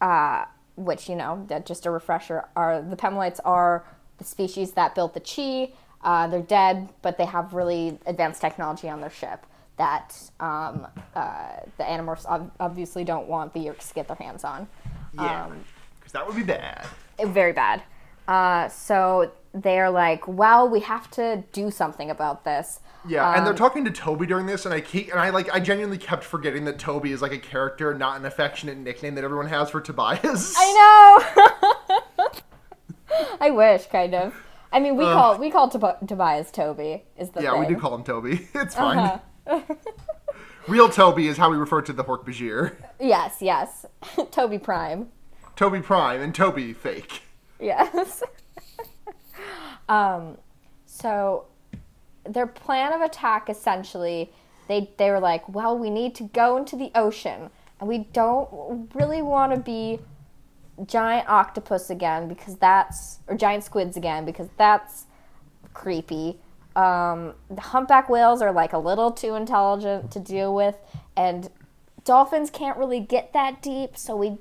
uh, 0.01 0.45
which 0.75 1.09
you 1.09 1.15
know, 1.15 1.45
that 1.47 1.65
just 1.65 1.85
a 1.85 1.91
refresher, 1.91 2.47
are 2.55 2.81
the 2.81 2.95
Pemalites 2.95 3.39
are 3.43 3.85
species 4.25 4.71
that 4.71 4.95
built 4.95 5.13
the 5.13 5.19
Chee. 5.19 5.73
Uh, 6.03 6.27
they're 6.27 6.41
dead, 6.41 6.89
but 7.01 7.17
they 7.17 7.25
have 7.25 7.53
really 7.53 7.99
advanced 8.05 8.39
technology 8.41 8.87
on 8.89 9.01
their 9.01 9.09
ship 9.09 9.45
that 9.77 10.15
um, 10.39 10.87
uh, 11.15 11.51
the 11.77 11.83
Animorphs 11.83 12.25
ob- 12.25 12.51
obviously 12.59 13.03
don't 13.03 13.27
want 13.27 13.53
the 13.53 13.59
Yeerks 13.61 13.89
to 13.89 13.93
get 13.93 14.07
their 14.07 14.17
hands 14.17 14.43
on. 14.43 14.67
yeah. 15.13 15.45
Um, 15.45 15.63
Because 15.99 16.11
that 16.13 16.25
would 16.27 16.35
be 16.35 16.43
bad. 16.43 16.85
very 17.17 17.53
bad. 17.53 17.83
Uh, 18.27 18.67
so 18.69 19.31
they're 19.53 19.89
like, 19.89 20.27
well, 20.27 20.69
we 20.69 20.81
have 20.81 21.09
to 21.11 21.43
do 21.53 21.71
something 21.71 22.09
about 22.11 22.43
this. 22.45 22.79
Yeah, 23.07 23.33
and 23.35 23.45
they're 23.45 23.53
Um, 23.53 23.57
talking 23.57 23.85
to 23.85 23.91
Toby 23.91 24.25
during 24.27 24.45
this, 24.45 24.65
and 24.65 24.73
I 24.73 24.81
keep, 24.81 25.09
and 25.09 25.19
I 25.19 25.29
like, 25.29 25.49
I 25.53 25.59
genuinely 25.61 25.97
kept 25.97 26.23
forgetting 26.25 26.65
that 26.65 26.77
Toby 26.77 27.11
is 27.13 27.21
like 27.21 27.31
a 27.31 27.39
character, 27.39 27.93
not 27.93 28.19
an 28.19 28.25
affectionate 28.25 28.77
nickname 28.77 29.15
that 29.15 29.23
everyone 29.23 29.47
has 29.47 29.69
for 29.69 29.79
Tobias. 29.81 30.53
I 30.57 31.23
know. 31.37 32.29
I 33.39 33.51
wish, 33.51 33.85
kind 33.87 34.13
of. 34.15 34.33
I 34.71 34.79
mean, 34.79 34.95
we 34.97 35.03
call 35.03 35.37
we 35.37 35.49
call 35.51 35.69
Tob- 35.69 36.07
Tobias 36.07 36.51
Toby. 36.51 37.03
Is 37.17 37.29
the 37.31 37.41
Yeah, 37.41 37.51
thing. 37.51 37.59
we 37.61 37.67
do 37.67 37.75
call 37.77 37.95
him 37.95 38.03
Toby. 38.03 38.47
It's 38.55 38.75
fine. 38.75 39.19
Uh-huh. 39.47 39.61
Real 40.67 40.89
Toby 40.89 41.27
is 41.27 41.37
how 41.37 41.49
we 41.49 41.57
refer 41.57 41.81
to 41.81 41.91
the 41.93 42.03
Hork-Bajir. 42.03 42.75
Yes, 42.99 43.37
yes. 43.41 43.85
Toby 44.29 44.59
Prime. 44.59 45.07
Toby 45.55 45.79
Prime 45.81 46.21
and 46.21 46.35
Toby 46.35 46.73
Fake. 46.73 47.23
Yes. 47.59 48.21
um, 49.87 50.37
so 50.85 51.45
their 52.25 52.45
plan 52.45 52.93
of 52.93 53.01
attack 53.01 53.49
essentially, 53.49 54.31
they 54.67 54.91
they 54.97 55.09
were 55.09 55.19
like, 55.19 55.47
well, 55.49 55.77
we 55.77 55.89
need 55.89 56.13
to 56.15 56.23
go 56.23 56.57
into 56.57 56.75
the 56.75 56.91
ocean, 56.93 57.49
and 57.79 57.89
we 57.89 57.99
don't 58.13 58.89
really 58.93 59.21
want 59.23 59.53
to 59.55 59.59
be 59.59 59.99
giant 60.85 61.27
octopus 61.29 61.89
again 61.89 62.27
because 62.27 62.55
that's 62.57 63.19
or 63.27 63.35
giant 63.35 63.63
squids 63.63 63.97
again 63.97 64.25
because 64.25 64.49
that's 64.57 65.05
creepy. 65.73 66.39
Um, 66.75 67.33
the 67.49 67.61
humpback 67.61 68.09
whales 68.09 68.41
are 68.41 68.51
like 68.51 68.73
a 68.73 68.77
little 68.77 69.11
too 69.11 69.35
intelligent 69.35 70.11
to 70.11 70.19
deal 70.19 70.53
with, 70.53 70.77
and 71.17 71.49
dolphins 72.05 72.49
can't 72.49 72.77
really 72.77 72.99
get 72.99 73.33
that 73.33 73.61
deep, 73.61 73.97
so 73.97 74.15
we 74.15 74.37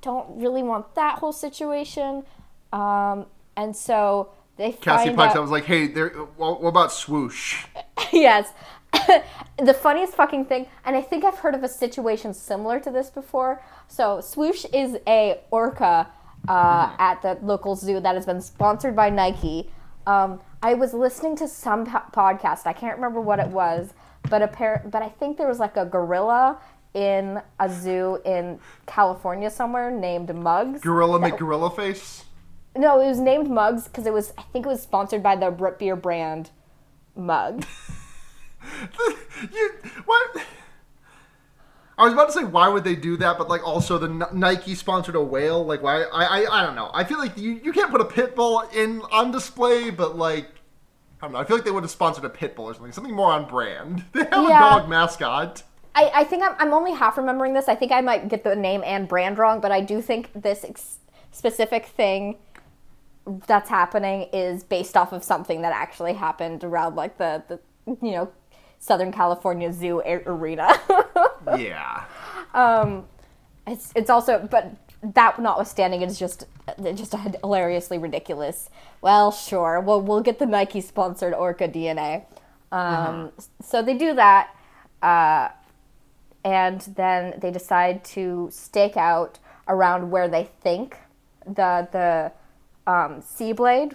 don't 0.00 0.40
really 0.40 0.62
want 0.62 0.94
that 0.94 1.18
whole 1.18 1.32
situation. 1.32 2.24
Um, 2.72 3.26
and 3.56 3.76
so 3.76 4.30
they 4.56 4.72
Cassie 4.72 5.06
find 5.06 5.16
Pikes, 5.16 5.32
out. 5.32 5.38
I 5.38 5.40
was 5.40 5.50
like, 5.50 5.64
hey, 5.64 5.86
there. 5.86 6.10
What, 6.10 6.62
what 6.62 6.68
about 6.68 6.92
swoosh? 6.92 7.64
yes. 8.12 8.52
the 9.58 9.74
funniest 9.74 10.14
fucking 10.14 10.46
thing, 10.46 10.66
and 10.84 10.96
I 10.96 11.02
think 11.02 11.24
I've 11.24 11.38
heard 11.38 11.54
of 11.54 11.62
a 11.62 11.68
situation 11.68 12.34
similar 12.34 12.78
to 12.80 12.90
this 12.90 13.10
before. 13.10 13.62
So, 13.88 14.20
Swoosh 14.20 14.64
is 14.72 14.98
a 15.06 15.40
orca 15.50 16.08
uh, 16.48 16.94
at 16.98 17.22
the 17.22 17.38
local 17.42 17.74
zoo 17.76 18.00
that 18.00 18.14
has 18.14 18.26
been 18.26 18.40
sponsored 18.40 18.96
by 18.96 19.10
Nike. 19.10 19.70
Um, 20.06 20.40
I 20.62 20.74
was 20.74 20.94
listening 20.94 21.36
to 21.36 21.48
some 21.48 21.86
po- 21.86 22.02
podcast. 22.12 22.66
I 22.66 22.72
can't 22.72 22.96
remember 22.96 23.20
what 23.20 23.38
it 23.38 23.48
was, 23.48 23.94
but 24.28 24.42
appar- 24.42 24.90
but 24.90 25.02
I 25.02 25.08
think 25.08 25.38
there 25.38 25.48
was 25.48 25.58
like 25.58 25.76
a 25.76 25.84
gorilla 25.84 26.58
in 26.94 27.40
a 27.58 27.70
zoo 27.72 28.20
in 28.24 28.58
California 28.86 29.50
somewhere 29.50 29.90
named 29.90 30.34
Mugs. 30.34 30.80
Gorilla 30.80 31.18
that- 31.18 31.30
make 31.30 31.38
gorilla 31.38 31.70
face. 31.70 32.24
No, 32.76 33.00
it 33.00 33.06
was 33.06 33.20
named 33.20 33.50
Mugs 33.50 33.84
because 33.84 34.06
it 34.06 34.12
was. 34.12 34.32
I 34.38 34.42
think 34.52 34.64
it 34.64 34.68
was 34.68 34.82
sponsored 34.82 35.22
by 35.22 35.36
the 35.36 35.50
root 35.50 35.78
beer 35.78 35.96
brand 35.96 36.50
Mug. 37.14 37.64
you 39.52 39.70
what? 40.04 40.36
I 41.98 42.04
was 42.04 42.12
about 42.14 42.26
to 42.26 42.32
say 42.32 42.44
why 42.44 42.68
would 42.68 42.84
they 42.84 42.96
do 42.96 43.16
that, 43.18 43.38
but 43.38 43.48
like 43.48 43.66
also 43.66 43.98
the 43.98 44.08
N- 44.08 44.38
Nike 44.38 44.74
sponsored 44.74 45.14
a 45.14 45.22
whale. 45.22 45.64
Like 45.64 45.82
why? 45.82 46.02
I, 46.02 46.24
I 46.44 46.60
I 46.60 46.66
don't 46.66 46.74
know. 46.74 46.90
I 46.94 47.04
feel 47.04 47.18
like 47.18 47.36
you, 47.36 47.60
you 47.62 47.72
can't 47.72 47.90
put 47.90 48.00
a 48.00 48.04
pit 48.04 48.34
bull 48.34 48.60
in 48.74 49.02
on 49.12 49.30
display, 49.30 49.90
but 49.90 50.16
like 50.16 50.48
I 51.20 51.26
don't 51.26 51.32
know. 51.32 51.38
I 51.38 51.44
feel 51.44 51.56
like 51.56 51.64
they 51.64 51.70
would 51.70 51.84
have 51.84 51.90
sponsored 51.90 52.24
a 52.24 52.30
pit 52.30 52.56
bull 52.56 52.64
or 52.66 52.74
something. 52.74 52.92
Something 52.92 53.14
more 53.14 53.30
on 53.32 53.46
brand. 53.48 54.04
They 54.12 54.20
have 54.20 54.48
Yeah. 54.48 54.76
a 54.76 54.80
dog 54.80 54.88
mascot. 54.88 55.62
I, 55.94 56.10
I 56.14 56.24
think 56.24 56.42
I'm, 56.42 56.54
I'm 56.58 56.72
only 56.72 56.92
half 56.92 57.18
remembering 57.18 57.52
this. 57.52 57.68
I 57.68 57.74
think 57.74 57.92
I 57.92 58.00
might 58.00 58.28
get 58.28 58.44
the 58.44 58.56
name 58.56 58.82
and 58.84 59.06
brand 59.06 59.36
wrong, 59.38 59.60
but 59.60 59.70
I 59.70 59.82
do 59.82 60.00
think 60.00 60.30
this 60.34 60.64
ex- 60.64 60.96
specific 61.32 61.84
thing 61.86 62.38
that's 63.46 63.68
happening 63.68 64.22
is 64.32 64.64
based 64.64 64.96
off 64.96 65.12
of 65.12 65.22
something 65.22 65.60
that 65.62 65.72
actually 65.72 66.14
happened 66.14 66.64
around 66.64 66.96
like 66.96 67.18
the, 67.18 67.42
the 67.46 67.60
you 68.00 68.12
know 68.12 68.32
Southern 68.82 69.12
California 69.12 69.72
Zoo 69.72 70.02
a- 70.04 70.22
arena. 70.26 70.68
Yeah. 71.58 72.04
it's 73.66 73.92
it's 73.96 74.10
also 74.10 74.46
but 74.50 74.76
that 75.02 75.38
notwithstanding, 75.40 76.02
it's 76.02 76.18
just 76.18 76.46
it's 76.78 77.00
just 77.00 77.14
hilariously 77.42 77.98
ridiculous. 77.98 78.70
Well, 79.00 79.32
sure, 79.32 79.80
we'll 79.80 80.00
we'll 80.00 80.20
get 80.22 80.38
the 80.38 80.46
Nike 80.46 80.80
sponsored 80.80 81.34
Orca 81.34 81.66
DNA. 81.68 82.24
Um, 82.70 83.32
So 83.60 83.82
they 83.82 83.94
do 83.98 84.14
that, 84.14 84.54
uh, 85.02 85.48
and 86.44 86.80
then 86.96 87.34
they 87.40 87.50
decide 87.50 88.04
to 88.16 88.48
stake 88.52 88.96
out 88.96 89.40
around 89.66 90.10
where 90.12 90.28
they 90.28 90.44
think 90.62 90.96
the 91.44 91.88
the 91.90 92.32
um, 92.86 93.22
Seablade 93.22 93.94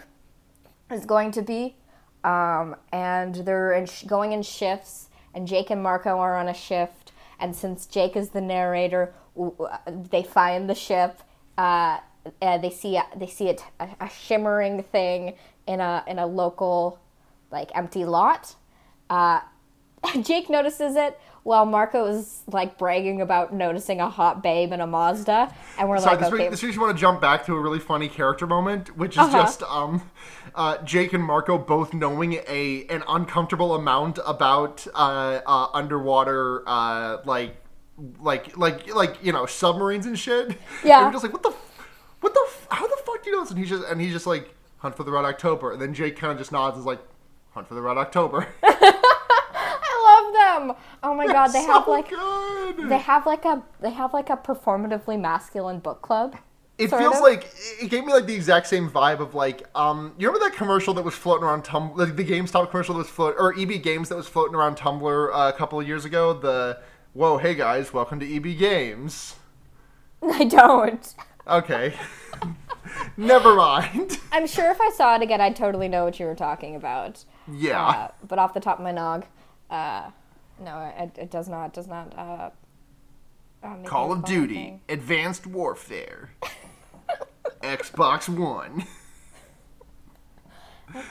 is 0.92 1.06
going 1.06 1.32
to 1.32 1.42
be, 1.42 1.77
um, 2.28 2.76
and 2.92 3.34
they're 3.36 3.72
in 3.72 3.86
sh- 3.86 4.04
going 4.04 4.34
in 4.34 4.44
shifts. 4.44 5.10
And 5.34 5.48
Jake 5.48 5.70
and 5.70 5.82
Marco 5.82 6.18
are 6.18 6.36
on 6.36 6.48
a 6.48 6.54
shift, 6.54 7.12
and 7.40 7.56
since 7.56 7.86
Jake 7.86 8.16
is 8.16 8.30
the 8.30 8.42
narrator, 8.42 9.14
they 10.10 10.24
find 10.24 10.68
the 10.68 10.74
ship. 10.74 11.22
Uh, 11.58 12.00
uh, 12.42 12.58
they 12.58 12.72
see 12.72 12.98
a, 12.98 13.06
they 13.16 13.28
see 13.28 13.50
a, 13.50 13.54
t- 13.54 13.64
a 13.80 14.10
shimmering 14.10 14.82
thing 14.82 15.36
in 15.68 15.80
a 15.80 16.04
in 16.08 16.18
a 16.18 16.26
local 16.26 17.00
like 17.52 17.70
empty 17.76 18.04
lot. 18.04 18.56
Uh, 19.12 19.42
Jake 20.24 20.50
notices 20.50 20.96
it 20.96 21.20
while 21.48 21.66
Marco 21.66 22.06
is 22.08 22.42
like 22.48 22.78
bragging 22.78 23.22
about 23.22 23.54
noticing 23.54 24.02
a 24.02 24.10
hot 24.10 24.44
babe 24.44 24.74
in 24.74 24.82
a 24.82 24.86
Mazda, 24.86 25.54
and 25.80 25.88
we're 25.88 25.98
Sorry, 25.98 26.18
like, 26.18 26.20
this, 26.20 26.28
okay, 26.34 26.44
week, 26.44 26.52
this 26.52 26.62
week 26.62 26.76
you 26.76 26.82
want 26.82 26.94
to 26.94 27.00
jump 27.00 27.22
back 27.22 27.46
to 27.46 27.56
a 27.56 27.60
really 27.60 27.80
funny 27.80 28.10
character 28.10 28.46
moment, 28.46 28.98
which 28.98 29.14
is 29.14 29.20
Uh-huh. 29.20 29.44
just 29.44 29.64
um, 29.64 30.02
uh, 30.56 30.78
Jake 30.84 31.14
and 31.14 31.24
Marco 31.24 31.58
both 31.58 31.94
knowing 31.94 32.34
a 32.34 32.86
an 32.90 33.02
uncomfortable 33.08 33.76
amount 33.76 34.20
about 34.26 34.86
uh, 34.94 35.40
uh, 35.46 35.68
underwater 35.74 36.64
uh, 36.68 37.20
like 37.24 37.56
like 38.20 38.58
like 38.58 38.94
like 38.94 39.16
you 39.24 39.32
know 39.32 39.46
submarines 39.46 40.06
and 40.06 40.20
shit. 40.20 40.58
Yeah. 40.84 40.98
And 40.98 41.06
we're 41.08 41.12
just 41.14 41.24
like 41.24 41.32
what 41.32 41.44
the 41.44 41.50
f- 41.52 41.88
what 42.20 42.34
the 42.34 42.46
how 42.76 42.86
the 42.86 42.98
fuck 43.06 43.24
do 43.24 43.30
you 43.30 43.38
know 43.38 43.44
this? 43.44 43.52
And 43.52 43.60
he's 43.60 43.70
just 43.70 43.86
and 43.86 44.02
he's 44.02 44.12
just 44.12 44.28
like 44.28 44.54
hunt 44.80 44.98
for 44.98 45.06
the 45.06 45.12
red 45.12 45.24
October, 45.24 45.72
and 45.72 45.82
then 45.82 45.94
Jake 45.94 46.18
kind 46.18 46.34
of 46.34 46.38
just 46.38 46.52
nods 46.52 46.76
and 46.76 46.82
is 46.82 46.86
like 46.86 47.00
hunt 47.54 47.70
for 47.70 47.74
the 47.74 47.82
red 47.82 47.96
October. 47.98 48.48
Them. 50.60 50.76
Oh 51.04 51.14
my 51.14 51.28
god, 51.28 51.48
they 51.50 51.62
So 51.62 51.74
have 51.74 51.88
like 51.88 52.10
good. 52.10 52.90
they 52.90 52.98
have 52.98 53.26
like 53.26 53.46
a 53.46 53.64
they 53.82 53.92
have 53.92 54.14
like 54.14 54.30
a 54.30 54.38
performatively 54.38 55.20
masculine 55.20 55.80
book 55.80 56.02
club. 56.02 56.36
It 56.78 56.90
feels 56.90 57.16
of. 57.16 57.22
like 57.22 57.50
it 57.82 57.90
gave 57.90 58.06
me 58.06 58.14
like 58.14 58.28
the 58.28 58.36
exact 58.36 58.68
same 58.68 58.90
vibe 58.90 59.20
of 59.20 59.34
like 59.34 59.64
um 59.76 60.14
you 60.18 60.28
remember 60.28 60.48
that 60.50 60.56
commercial 60.56 60.94
that 60.94 61.04
was 61.04 61.16
floating 61.16 61.44
around 61.44 61.64
Tumblr 61.64 61.98
like 61.98 62.16
the 62.16 62.24
GameStop 62.24 62.70
commercial 62.70 62.94
that 62.96 63.00
was 63.00 63.10
float 63.10 63.36
or 63.40 63.58
EB 63.58 63.82
Games 63.82 64.10
that 64.10 64.16
was 64.16 64.28
floating 64.28 64.54
around 64.56 64.78
Tumblr 64.78 65.30
uh, 65.34 65.52
a 65.54 65.58
couple 65.58 65.80
of 65.80 65.88
years 65.88 66.06
ago 66.06 66.34
the 66.34 66.80
whoa 67.14 67.38
hey 67.40 67.56
guys 67.56 67.94
welcome 67.94 68.20
to 68.20 68.36
EB 68.36 68.58
Games 68.60 69.36
I 70.24 70.44
don't. 70.46 71.16
okay 71.48 71.96
never 73.18 73.56
mind 73.56 74.20
I'm 74.32 74.46
sure 74.46 74.70
if 74.70 74.80
I 74.80 74.92
saw 74.96 75.16
it 75.16 75.22
again, 75.24 75.42
I'd 75.42 75.56
totally 75.56 75.88
know 75.88 76.06
what 76.06 76.20
you 76.20 76.26
were 76.28 76.36
talking 76.36 76.76
about. 76.76 77.26
yeah 77.52 77.88
Uh, 77.88 78.08
but 78.28 78.38
off 78.40 78.54
the 78.54 78.60
top 78.60 78.78
of 78.78 78.84
my 78.84 78.92
nog, 78.92 79.26
uh, 79.72 80.12
no, 80.60 80.92
it, 80.98 81.12
it 81.18 81.32
does 81.32 81.48
not 81.48 81.74
does 81.74 81.88
not. 81.88 82.18
Uh, 82.18 82.50
uh, 83.64 83.76
Call 83.86 84.12
of 84.12 84.24
Duty 84.26 84.56
anything. 84.58 84.82
Advanced 84.90 85.48
Warfare 85.48 86.30
Xbox 87.64 88.30
One 88.30 88.86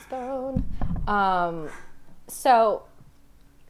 Stone. 0.07 0.65
Um, 1.07 1.69
so 2.29 2.83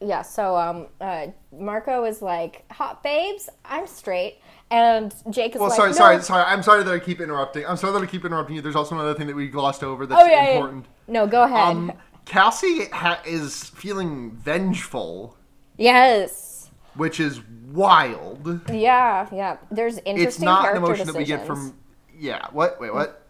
yeah, 0.00 0.22
so 0.22 0.56
um, 0.56 0.86
uh, 1.00 1.28
Marco 1.58 2.04
is 2.04 2.20
like, 2.22 2.70
"Hot 2.72 3.02
babes, 3.02 3.48
I'm 3.64 3.86
straight," 3.86 4.38
and 4.70 5.14
Jake 5.30 5.54
is 5.56 5.60
like 5.60 5.60
well 5.60 5.68
like, 5.70 5.76
sorry 5.76 5.90
"No." 5.90 5.96
sorry 5.96 6.22
sorry 6.22 6.44
I'm 6.44 6.62
sorry 6.62 6.82
that 6.82 6.92
I 6.92 6.98
keep 6.98 7.20
interrupting 7.20 7.64
I'm 7.66 7.76
sorry 7.76 7.92
that 7.94 8.02
I 8.02 8.06
keep 8.06 8.24
interrupting 8.24 8.56
you 8.56 8.62
there's 8.62 8.76
also 8.76 8.94
another 8.94 9.14
thing 9.14 9.26
that 9.26 9.36
we 9.36 9.48
glossed 9.48 9.82
over 9.82 10.06
that's 10.06 10.20
Oh 10.22 10.26
yeah, 10.26 10.44
yeah. 10.44 10.50
important 10.50 10.86
No, 11.08 11.26
go 11.26 11.44
ahead. 11.44 11.58
um 11.58 11.92
Cassie 12.24 12.86
ha- 12.86 13.22
is 13.24 13.64
feeling 13.64 14.32
vengeful 14.32 15.36
yes. 15.78 16.70
which 16.94 17.20
is 17.20 17.40
wild. 17.72 18.60
Yeah, 18.70 19.28
yeah. 19.32 19.56
There's 19.70 19.98
interesting 19.98 20.26
It's 20.26 20.38
not 20.40 20.70
an 20.70 20.76
emotion 20.78 21.06
that 21.06 21.16
we 21.16 21.24
get 21.24 21.46
from. 21.46 21.74
Yeah. 22.18 22.46
What? 22.52 22.80
Wait. 22.80 22.92
What? 22.94 23.22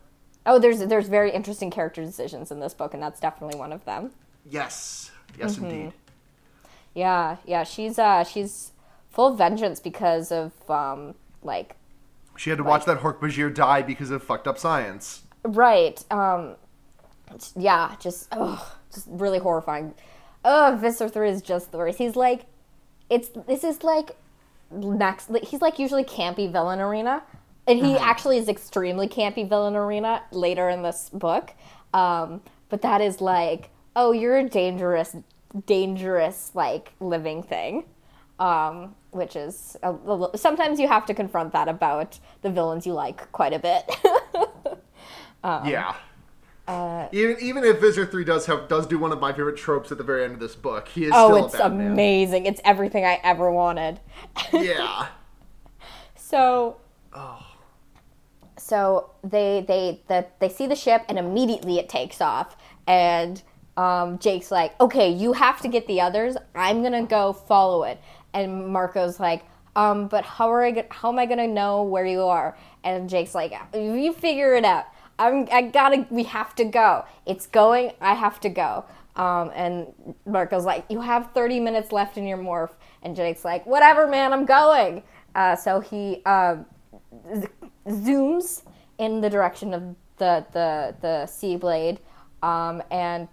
Oh, 0.45 0.59
there's 0.59 0.79
there's 0.79 1.09
very 1.09 1.33
interesting 1.33 1.71
character 1.71 2.05
decisions 2.05 2.51
in 2.53 2.61
this 2.61 2.73
book, 2.75 2.95
and 2.95 3.03
that's 3.03 3.19
definitely 3.21 3.59
one 3.59 3.73
of 3.73 3.85
them. 3.85 4.13
Yes. 4.49 5.11
Yes, 5.39 5.57
Mm-hmm. 5.57 5.65
indeed. 5.65 5.93
Yeah, 6.95 7.37
yeah. 7.45 7.65
She's 7.65 7.99
uh 7.99 8.23
she's 8.25 8.73
full 9.11 9.29
of 9.33 9.39
vengeance 9.39 9.81
because 9.81 10.31
of 10.31 10.53
um 10.71 11.15
like 11.43 11.75
She 12.37 12.51
had 12.51 12.59
to 12.59 12.65
watch 12.65 12.85
that 12.85 13.01
Hork-Bajir 13.01 13.55
die 13.55 13.83
because 13.83 14.11
of 14.11 14.23
fucked 14.23 14.47
up 14.47 14.59
science. 14.59 15.23
right 15.43 16.05
um 16.13 16.55
yeah 17.57 17.95
just 18.01 18.29
oh 18.33 18.77
just 18.95 19.07
really 19.11 19.39
horrifying. 19.39 19.95
Oh, 20.49 20.79
Visser 20.81 21.09
three 21.09 21.29
is 21.29 21.43
just 21.43 21.73
the 21.73 21.79
worst. 21.79 21.99
He's 21.99 22.15
like, 22.15 22.47
it's 23.11 23.31
this 23.49 23.65
is 23.65 23.83
like 23.83 24.17
next. 24.71 25.29
He's 25.43 25.61
like 25.61 25.79
usually 25.81 26.05
campy 26.05 26.51
villain 26.51 26.79
arena, 26.79 27.25
and 27.67 27.85
he 27.85 27.97
actually 27.99 28.39
is 28.39 28.49
extremely 28.49 29.09
campy 29.09 29.47
villain 29.47 29.75
arena 29.75 30.23
later 30.31 30.69
in 30.69 30.83
this 30.83 31.11
book. 31.13 31.53
Um, 31.93 32.43
but 32.69 32.81
that 32.83 33.01
is 33.01 33.21
like, 33.21 33.71
oh, 33.97 34.13
you're 34.13 34.39
a 34.39 34.49
dangerous, 34.49 35.17
dangerous 35.67 36.53
like 36.55 36.93
living 37.01 37.43
thing. 37.43 37.85
Um, 38.39 38.95
which 39.13 39.35
is 39.35 39.77
a, 39.83 39.93
little- 39.93 40.31
sometimes 40.37 40.79
you 40.79 40.87
have 40.89 41.07
to 41.07 41.15
confront 41.15 41.55
that 41.55 41.69
about 41.69 42.19
the 42.43 42.51
villains 42.51 42.87
you 42.87 42.93
like 42.93 43.33
quite 43.33 43.55
a 43.55 43.59
bit. 43.59 43.91
yeah. 45.65 45.95
Uh, 46.67 47.09
even 47.13 47.37
even 47.41 47.65
if 47.65 47.81
Visser 47.81 48.05
Three 48.07 48.25
does 48.25 48.47
have 48.47 48.69
does 48.69 48.87
do 48.87 48.99
one 48.99 49.13
of 49.13 49.21
my 49.21 49.33
favorite 49.33 49.57
tropes 49.57 49.93
at 49.93 49.99
the 49.99 50.05
very 50.05 50.25
end 50.25 50.35
of 50.35 50.41
this 50.41 50.57
book, 50.57 50.89
he 50.89 51.05
is 51.05 51.13
oh, 51.15 51.29
still 51.33 51.47
it's 51.47 51.55
a 51.55 51.59
bad 51.59 51.75
man. 51.75 51.93
amazing! 51.93 52.47
It's 52.47 52.61
everything 52.65 53.05
I 53.05 53.21
ever 53.23 53.51
wanted. 53.51 54.01
Yeah. 54.53 55.09
So 56.19 56.79
Oh. 57.15 57.39
so 58.59 59.11
they 59.23 59.65
they 59.67 60.01
the, 60.09 60.27
they 60.41 60.49
see 60.49 60.67
the 60.67 60.75
ship 60.75 61.05
and 61.09 61.19
immediately 61.19 61.79
it 61.79 61.89
takes 61.89 62.21
off 62.21 62.57
and 62.87 63.43
um, 63.77 64.19
Jake's 64.19 64.51
like, 64.51 64.79
okay, 64.81 65.11
you 65.11 65.35
have 65.35 65.61
to 65.61 65.69
get 65.69 65.87
the 65.87 66.01
others. 66.01 66.37
I'm 66.55 66.83
gonna 66.83 67.05
go 67.05 67.33
follow 67.33 67.85
it. 67.85 68.01
And 68.33 68.67
Marco's 68.69 69.21
like, 69.21 69.45
um, 69.77 70.09
but 70.09 70.25
how 70.25 70.51
are 70.51 70.65
I? 70.65 70.87
How 70.91 71.11
am 71.13 71.19
I 71.19 71.27
gonna 71.27 71.47
know 71.47 71.83
where 71.83 72.07
you 72.07 72.23
are? 72.23 72.57
And 72.85 73.09
Jake's 73.09 73.35
like, 73.35 73.53
you 73.75 74.13
figure 74.13 74.55
it 74.55 74.65
out. 74.65 74.87
I'm. 75.19 75.49
I 75.51 75.63
gotta. 75.63 76.07
We 76.11 76.25
have 76.25 76.55
to 76.57 76.65
go. 76.65 77.05
It's 77.25 77.47
going. 77.47 77.93
I 78.01 78.15
have 78.15 78.41
to 78.41 78.49
go. 78.49 78.85
Um, 79.17 79.51
and 79.55 79.95
Marco's 80.27 80.67
like, 80.67 80.85
you 80.91 81.01
have 81.01 81.33
30 81.33 81.59
minutes 81.61 81.91
left 81.91 82.19
in 82.19 82.27
your 82.27 82.37
morph. 82.37 82.73
And 83.03 83.17
Jake's 83.17 83.47
like, 83.47 83.65
whatever, 83.65 84.07
man. 84.07 84.33
I'm 84.33 84.45
going. 84.45 85.03
Uh, 85.35 85.57
so 85.57 85.81
he. 85.81 86.23
Uh, 86.27 86.57
zooms 87.87 88.63
in 88.99 89.21
the 89.21 89.31
direction 89.31 89.75
of 89.75 89.83
the 90.19 90.45
the 90.53 90.95
the 91.01 91.27
sea 91.27 91.57
blade 91.57 92.01
um, 92.43 92.83
and 92.91 93.29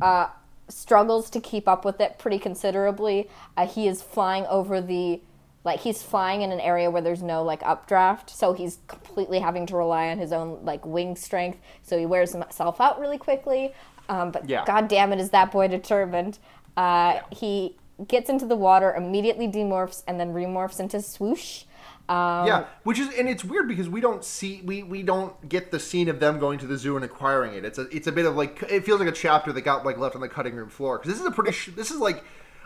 uh, 0.00 0.26
struggles 0.68 1.30
to 1.30 1.40
keep 1.40 1.68
up 1.68 1.84
with 1.84 2.00
it 2.00 2.18
pretty 2.18 2.38
considerably. 2.38 3.28
Uh, 3.56 3.66
he 3.66 3.86
is 3.86 4.02
flying 4.02 4.46
over 4.46 4.80
the 4.80 5.20
like 5.64 5.80
he's 5.80 6.02
flying 6.02 6.42
in 6.42 6.52
an 6.52 6.60
area 6.60 6.90
where 6.90 7.02
there's 7.02 7.22
no 7.22 7.42
like 7.42 7.62
updraft, 7.64 8.30
so 8.30 8.52
he's 8.52 8.78
completely 8.86 9.38
having 9.40 9.66
to 9.66 9.76
rely 9.76 10.08
on 10.10 10.18
his 10.18 10.32
own 10.32 10.64
like 10.64 10.84
wing 10.84 11.16
strength. 11.16 11.58
So 11.82 11.98
he 11.98 12.06
wears 12.06 12.32
himself 12.32 12.80
out 12.80 13.00
really 13.00 13.18
quickly. 13.18 13.74
Um, 14.08 14.30
but 14.30 14.48
Yeah. 14.48 14.64
god 14.66 14.88
damn 14.88 15.12
it, 15.12 15.18
is 15.20 15.30
that 15.30 15.50
boy 15.50 15.68
determined? 15.68 16.38
Uh, 16.76 17.20
He 17.30 17.76
gets 18.08 18.28
into 18.28 18.44
the 18.44 18.56
water, 18.56 18.92
immediately 18.94 19.48
demorphs, 19.48 20.02
and 20.06 20.20
then 20.20 20.34
remorphs 20.34 20.80
into 20.80 21.00
swoosh. 21.00 21.64
Um, 22.08 22.46
Yeah, 22.46 22.64
which 22.82 22.98
is 22.98 23.08
and 23.18 23.28
it's 23.30 23.42
weird 23.44 23.66
because 23.66 23.88
we 23.88 24.02
don't 24.02 24.22
see 24.22 24.60
we 24.66 24.82
we 24.82 25.02
don't 25.02 25.48
get 25.48 25.70
the 25.70 25.80
scene 25.80 26.08
of 26.10 26.20
them 26.20 26.38
going 26.38 26.58
to 26.58 26.66
the 26.66 26.76
zoo 26.76 26.96
and 26.96 27.04
acquiring 27.04 27.54
it. 27.54 27.64
It's 27.64 27.78
a 27.78 27.88
it's 27.96 28.06
a 28.06 28.12
bit 28.12 28.26
of 28.26 28.36
like 28.36 28.62
it 28.68 28.84
feels 28.84 29.00
like 29.00 29.08
a 29.08 29.12
chapter 29.12 29.52
that 29.52 29.62
got 29.62 29.86
like 29.86 29.96
left 29.96 30.14
on 30.14 30.20
the 30.20 30.28
cutting 30.28 30.54
room 30.54 30.68
floor 30.68 30.98
because 30.98 31.12
this 31.12 31.20
is 31.20 31.26
a 31.26 31.30
pretty 31.30 31.56
this 31.72 31.90
is 31.90 31.98
like 31.98 32.22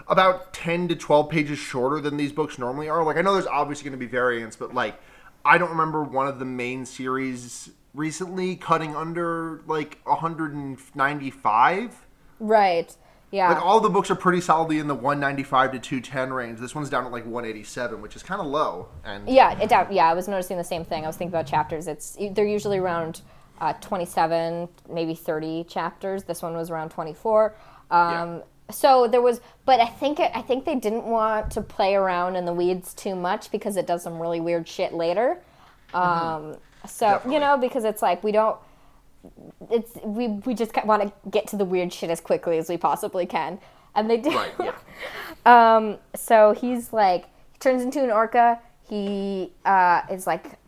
about 0.09 0.53
10 0.53 0.89
to 0.89 0.97
12 0.97 1.29
pages 1.29 1.59
shorter 1.59 2.01
than 2.01 2.17
these 2.17 2.33
books 2.33 2.59
normally 2.59 2.89
are. 2.89 3.05
Like 3.05 3.17
I 3.17 3.23
know 3.23 3.35
there's 3.35 3.47
obviously 3.47 3.85
going 3.85 3.99
to 3.99 4.05
be 4.05 4.11
variants, 4.11 4.57
but 4.57 4.75
like 4.75 5.01
I 5.45 5.59
don't 5.59 5.71
remember 5.71 6.03
one 6.03 6.27
of 6.27 6.39
the 6.39 6.45
main 6.45 6.87
series 6.87 7.71
recently 7.95 8.57
cutting 8.57 8.97
under 8.97 9.63
like 9.67 9.99
195. 10.05 12.07
Right. 12.41 12.97
Yeah. 13.31 13.53
Like 13.53 13.63
all 13.63 13.81
the 13.81 13.91
books 13.91 14.11
are 14.11 14.15
pretty 14.15 14.41
solidly 14.41 14.79
in 14.79 14.89
the 14.89 14.95
195 14.95 15.73
to 15.73 15.79
210 15.79 16.33
range. 16.33 16.61
This 16.61 16.75
one's 16.75 16.89
down 16.89 17.05
at 17.05 17.13
like 17.13 17.27
187, 17.27 18.01
which 18.01 18.17
is 18.17 18.23
kind 18.23 18.41
of 18.41 18.47
low. 18.47 18.89
And 19.05 19.29
Yeah, 19.29 19.59
it 19.61 19.69
doubt. 19.69 19.93
Yeah, 19.93 20.09
I 20.09 20.15
was 20.15 20.29
noticing 20.29 20.57
the 20.57 20.65
same 20.65 20.85
thing. 20.85 21.05
I 21.05 21.07
was 21.07 21.17
thinking 21.17 21.35
about 21.35 21.47
chapters. 21.47 21.89
It's 21.89 22.17
they're 22.33 22.47
usually 22.47 22.79
around 22.79 23.21
uh, 23.61 23.75
27, 23.75 24.69
maybe 24.89 25.15
30 25.15 25.65
chapters. 25.65 26.25
This 26.25 26.41
one 26.41 26.55
was 26.55 26.71
around 26.71 26.91
24. 26.91 27.55
Um, 27.91 28.43
So 28.71 29.09
there 29.09 29.23
was, 29.23 29.41
but 29.65 29.81
I 29.81 29.87
think 29.87 30.21
it, 30.21 30.31
I 30.35 30.43
think 30.43 30.65
they 30.65 30.75
didn't 30.75 31.05
want 31.05 31.51
to 31.53 31.63
play 31.63 31.95
around 31.95 32.37
in 32.37 32.45
the 32.45 32.53
weeds 32.53 32.93
too 32.93 33.15
much 33.15 33.51
because 33.51 33.77
it 33.77 33.87
does 33.87 34.03
some 34.03 34.21
really 34.21 34.41
weird 34.41 34.69
shit 34.69 34.93
later. 34.93 35.39
Um, 35.95 36.57
so 36.87 37.07
Definitely. 37.07 37.35
you 37.35 37.41
know 37.41 37.57
because 37.57 37.85
it's 37.85 38.03
like 38.03 38.23
we 38.23 38.33
don't. 38.33 38.59
It's 39.71 39.97
we 40.05 40.29
we 40.29 40.55
just 40.55 40.73
want 40.85 41.03
to 41.03 41.31
get 41.31 41.47
to 41.49 41.57
the 41.57 41.65
weird 41.65 41.93
shit 41.93 42.11
as 42.11 42.21
quickly 42.21 42.59
as 42.59 42.69
we 42.69 42.77
possibly 42.77 43.27
can, 43.27 43.59
and 43.95 44.09
they 44.09 44.19
do. 44.19 44.31
right, 44.31 44.53
yeah. 44.61 44.75
Um, 45.47 45.97
so 46.15 46.53
he's 46.53 46.93
like, 46.93 47.25
he 47.53 47.59
turns 47.59 47.83
into 47.83 48.03
an 48.03 48.11
orca. 48.11 48.61
He 48.87 49.53
uh, 49.65 50.03
is 50.11 50.27
like, 50.27 50.59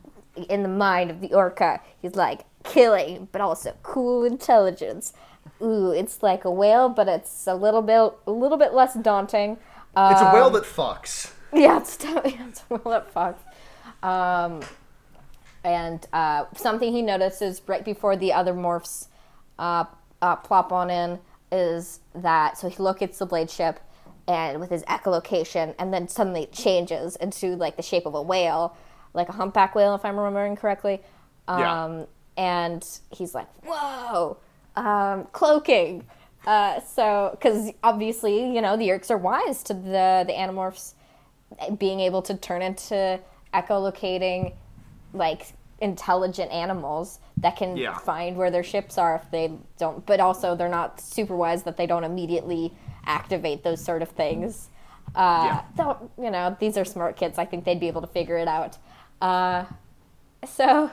in 0.48 0.62
the 0.62 0.70
mind 0.70 1.10
of 1.10 1.20
the 1.20 1.34
orca, 1.34 1.80
he's 2.00 2.14
like 2.14 2.44
killing, 2.64 3.28
but 3.30 3.42
also 3.42 3.74
cool 3.82 4.24
intelligence. 4.24 5.12
Ooh, 5.62 5.90
it's 5.90 6.22
like 6.22 6.44
a 6.44 6.50
whale, 6.50 6.88
but 6.88 7.08
it's 7.08 7.46
a 7.46 7.54
little 7.54 7.82
bit, 7.82 8.12
a 8.26 8.30
little 8.30 8.58
bit 8.58 8.72
less 8.72 8.94
daunting. 8.94 9.58
Uh, 9.94 10.10
It's 10.12 10.22
a 10.22 10.32
whale 10.32 10.50
that 10.50 10.64
fucks. 10.64 11.32
yeah, 11.52 11.78
it's, 11.78 11.96
it's 12.02 12.64
a 12.70 12.74
whale 12.76 12.90
that 13.02 13.12
fucks. 13.14 13.38
Um, 14.06 14.62
and 15.64 16.06
uh, 16.12 16.44
something 16.56 16.92
he 16.92 17.02
notices 17.02 17.60
right 17.66 17.84
before 17.84 18.16
the 18.16 18.32
other 18.32 18.54
morphs 18.54 19.08
uh, 19.58 19.84
uh, 20.22 20.36
plop 20.36 20.72
on 20.72 20.90
in 20.90 21.18
is 21.52 22.00
that 22.14 22.56
so 22.56 22.68
he 22.68 22.76
locates 22.82 23.18
the 23.18 23.26
blade 23.26 23.50
ship 23.50 23.80
and 24.28 24.60
with 24.60 24.70
his 24.70 24.82
echolocation 24.84 25.74
and 25.78 25.92
then 25.92 26.06
suddenly 26.08 26.44
it 26.44 26.52
changes 26.52 27.16
into 27.16 27.56
like 27.56 27.76
the 27.76 27.82
shape 27.82 28.06
of 28.06 28.14
a 28.14 28.22
whale 28.22 28.76
like 29.12 29.28
a 29.28 29.32
humpback 29.32 29.74
whale 29.74 29.94
if 29.94 30.04
i'm 30.04 30.16
remembering 30.16 30.54
correctly 30.54 31.02
um, 31.48 31.58
Yeah. 31.60 32.04
and 32.36 32.86
he's 33.10 33.34
like 33.34 33.48
whoa 33.66 34.36
um, 34.76 35.26
cloaking 35.32 36.04
uh, 36.46 36.80
so 36.80 37.30
because 37.32 37.70
obviously 37.82 38.54
you 38.54 38.60
know 38.62 38.76
the 38.76 38.88
Yeerks 38.88 39.10
are 39.10 39.18
wise 39.18 39.62
to 39.64 39.74
the 39.74 40.24
the 40.26 40.32
animorphs 40.32 40.94
being 41.78 42.00
able 42.00 42.22
to 42.22 42.34
turn 42.36 42.62
into 42.62 43.20
echolocating 43.52 44.54
like 45.12 45.54
intelligent 45.80 46.50
animals 46.52 47.18
that 47.42 47.56
can 47.56 47.76
Yeah. 47.76 47.98
find 47.98 48.36
where 48.36 48.50
their 48.50 48.62
ships 48.62 48.98
are 48.98 49.16
if 49.16 49.30
they 49.30 49.52
don't 49.78 50.04
but 50.06 50.20
also 50.20 50.54
they're 50.54 50.68
not 50.68 51.00
super 51.00 51.36
wise 51.36 51.62
that 51.64 51.76
they 51.76 51.86
don't 51.86 52.04
immediately 52.04 52.72
activate 53.06 53.62
those 53.64 53.82
sort 53.82 54.02
of 54.02 54.10
things 54.10 54.68
uh, 55.14 55.44
Yeah. 55.46 55.62
though, 55.76 56.10
you 56.22 56.30
know 56.30 56.56
these 56.60 56.76
are 56.76 56.84
smart 56.84 57.16
kids 57.16 57.38
i 57.38 57.44
think 57.44 57.64
they'd 57.64 57.80
be 57.80 57.88
able 57.88 58.00
to 58.02 58.06
figure 58.06 58.36
it 58.38 58.46
out 58.48 58.78
uh, 59.20 59.64
so 60.46 60.90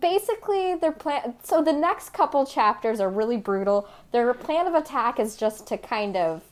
basically 0.00 0.74
their 0.74 0.92
plan 0.92 1.34
so 1.42 1.62
the 1.62 1.72
next 1.72 2.10
couple 2.10 2.44
chapters 2.44 2.98
are 2.98 3.08
really 3.08 3.36
brutal 3.36 3.88
their 4.12 4.34
plan 4.34 4.66
of 4.66 4.74
attack 4.74 5.20
is 5.20 5.36
just 5.36 5.66
to 5.66 5.78
kind 5.78 6.16
of 6.16 6.42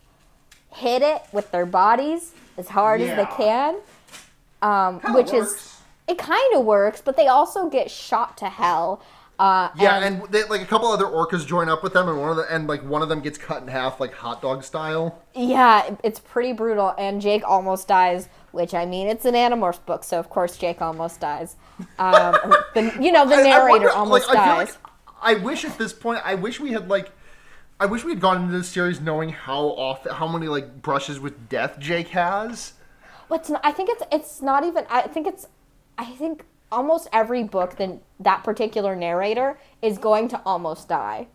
hit 0.70 1.02
it 1.02 1.22
with 1.32 1.50
their 1.50 1.66
bodies 1.66 2.32
as 2.56 2.68
hard 2.68 3.00
as 3.00 3.16
they 3.16 3.36
can 3.36 3.76
um, 4.62 5.00
which 5.14 5.32
is 5.32 5.80
it 6.06 6.16
kind 6.16 6.54
of 6.54 6.64
works 6.64 7.02
but 7.04 7.16
they 7.16 7.26
also 7.26 7.68
get 7.68 7.90
shot 7.90 8.36
to 8.36 8.48
hell 8.48 9.02
uh, 9.38 9.68
Yeah, 9.76 9.98
and, 9.98 10.22
they, 10.30 10.44
like 10.44 10.62
a 10.62 10.66
couple 10.66 10.88
other 10.88 11.06
orcas 11.06 11.44
join 11.44 11.68
up 11.68 11.82
with 11.82 11.92
them, 11.92 12.08
and 12.08 12.20
one 12.20 12.30
of 12.30 12.36
the 12.36 12.54
and 12.54 12.68
like 12.68 12.84
one 12.84 13.02
of 13.02 13.08
them 13.08 13.20
gets 13.20 13.36
cut 13.36 13.62
in 13.62 13.68
half, 13.68 13.98
like 13.98 14.14
hot 14.14 14.40
dog 14.40 14.62
style. 14.62 15.22
Yeah, 15.34 15.96
it's 16.04 16.20
pretty 16.20 16.52
brutal, 16.52 16.94
and 16.98 17.20
Jake 17.20 17.42
almost 17.44 17.88
dies. 17.88 18.28
Which 18.54 18.72
I 18.72 18.86
mean, 18.86 19.08
it's 19.08 19.24
an 19.24 19.34
Animorphs 19.34 19.84
book, 19.84 20.04
so 20.04 20.18
of 20.20 20.30
course 20.30 20.56
Jake 20.56 20.80
almost 20.80 21.20
dies. 21.20 21.56
Um, 21.98 22.36
the, 22.74 22.96
you 23.00 23.10
know, 23.10 23.26
the 23.28 23.34
I- 23.34 23.40
I 23.40 23.42
narrator 23.42 23.68
wonder, 23.68 23.90
almost 23.90 24.28
like, 24.28 24.38
I 24.38 24.46
dies. 24.64 24.68
like 24.68 24.76
I 25.20 25.34
wish 25.34 25.64
at 25.64 25.76
this 25.76 25.92
point, 25.92 26.20
I 26.24 26.36
wish 26.36 26.60
we 26.60 26.70
had 26.72 26.88
like, 26.88 27.10
I 27.80 27.86
wish 27.86 28.04
we 28.04 28.12
had 28.12 28.20
gone 28.20 28.42
into 28.42 28.56
this 28.56 28.68
series 28.68 29.00
knowing 29.00 29.30
how 29.30 29.60
often, 29.60 30.12
how 30.14 30.28
many 30.28 30.46
like 30.46 30.82
brushes 30.82 31.18
with 31.18 31.48
death 31.48 31.78
Jake 31.80 32.08
has. 32.08 32.74
What's 33.26 33.50
not, 33.50 33.60
I 33.64 33.72
think 33.72 33.88
it's 33.90 34.02
it's 34.12 34.40
not 34.40 34.64
even. 34.64 34.86
I 34.88 35.02
think 35.02 35.26
it's. 35.26 35.48
I 35.98 36.04
think 36.04 36.44
almost 36.70 37.08
every 37.12 37.42
book 37.42 37.76
that 37.76 37.98
that 38.20 38.44
particular 38.44 38.94
narrator 38.94 39.58
is 39.82 39.98
going 39.98 40.28
to 40.28 40.40
almost 40.46 40.88
die. 40.88 41.26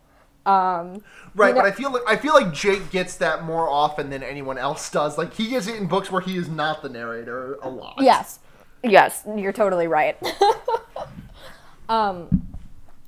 Um, 0.50 1.02
Right, 1.34 1.48
You 1.50 1.54
know- 1.54 1.60
but 1.62 1.66
I 1.66 1.70
feel 1.72 1.92
like 1.92 2.02
I 2.08 2.16
feel 2.16 2.34
like 2.34 2.52
Jake 2.52 2.90
gets 2.90 3.16
that 3.18 3.44
more 3.44 3.68
often 3.68 4.10
than 4.10 4.22
anyone 4.22 4.58
else 4.58 4.90
does. 4.90 5.16
Like 5.16 5.32
he 5.34 5.48
gets 5.48 5.68
it 5.68 5.76
in 5.76 5.86
books 5.86 6.10
where 6.10 6.20
he 6.20 6.36
is 6.36 6.48
not 6.48 6.82
the 6.82 6.88
narrator 6.88 7.56
a 7.62 7.68
lot. 7.68 7.94
Yes. 8.00 8.40
Yes, 8.82 9.22
you're 9.36 9.52
totally 9.52 9.86
right. 9.86 10.16
um, 11.88 12.46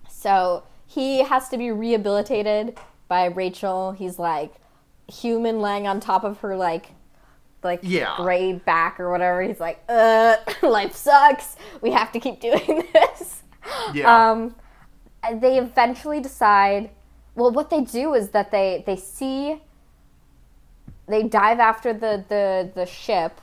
so 0.08 0.64
he 0.86 1.22
has 1.24 1.48
to 1.48 1.58
be 1.58 1.70
rehabilitated 1.70 2.78
by 3.08 3.26
Rachel. 3.26 3.92
He's 3.92 4.18
like 4.18 4.54
human 5.08 5.60
laying 5.60 5.86
on 5.86 6.00
top 6.00 6.24
of 6.24 6.38
her 6.40 6.56
like 6.56 6.90
like 7.62 7.80
Yeah. 7.82 8.14
gray 8.16 8.52
back 8.54 8.98
or 8.98 9.10
whatever. 9.10 9.40
He's 9.42 9.60
like, 9.60 9.82
uh, 9.88 10.36
life 10.62 10.94
sucks. 10.96 11.56
We 11.80 11.92
have 11.92 12.10
to 12.12 12.20
keep 12.20 12.40
doing 12.48 12.84
this. 12.92 13.42
Yeah. 13.94 14.30
Um, 14.30 14.56
they 15.40 15.58
eventually 15.58 16.20
decide. 16.20 16.90
Well, 17.34 17.50
what 17.50 17.70
they 17.70 17.80
do 17.80 18.14
is 18.14 18.30
that 18.30 18.50
they 18.50 18.82
they 18.86 18.96
see. 18.96 19.62
They 21.08 21.22
dive 21.22 21.60
after 21.60 21.92
the 21.92 22.24
the 22.28 22.70
the 22.74 22.86
ship. 22.86 23.40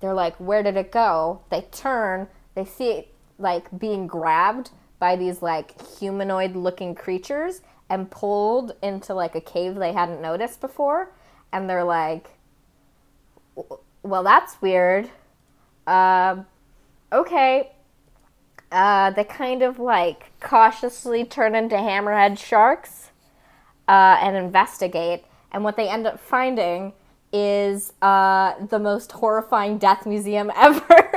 They're 0.00 0.14
like, 0.14 0.36
where 0.36 0.62
did 0.62 0.76
it 0.76 0.90
go? 0.90 1.42
They 1.50 1.62
turn. 1.70 2.26
They 2.54 2.64
see 2.64 2.90
it 2.90 3.14
like 3.38 3.66
being 3.78 4.06
grabbed 4.06 4.70
by 4.98 5.16
these 5.16 5.42
like 5.42 5.80
humanoid 5.98 6.56
looking 6.56 6.94
creatures 6.94 7.60
and 7.88 8.10
pulled 8.10 8.74
into 8.82 9.14
like 9.14 9.34
a 9.34 9.40
cave 9.40 9.76
they 9.76 9.92
hadn't 9.92 10.20
noticed 10.20 10.60
before. 10.60 11.12
And 11.52 11.68
they're 11.68 11.84
like, 11.84 12.30
well, 14.02 14.22
that's 14.22 14.60
weird. 14.60 15.10
Um, 15.86 16.46
okay. 17.12 17.72
Uh, 18.72 19.10
they 19.10 19.24
kind 19.24 19.62
of 19.62 19.78
like 19.78 20.32
cautiously 20.40 21.24
turn 21.24 21.54
into 21.54 21.76
hammerhead 21.76 22.38
sharks 22.38 23.11
uh, 23.92 24.16
and 24.22 24.34
investigate. 24.34 25.24
And 25.52 25.62
what 25.62 25.76
they 25.76 25.86
end 25.86 26.06
up 26.06 26.18
finding 26.18 26.94
is 27.30 27.92
uh, 28.00 28.54
the 28.66 28.78
most 28.78 29.12
horrifying 29.12 29.76
death 29.76 30.06
museum 30.06 30.50
ever. 30.56 31.10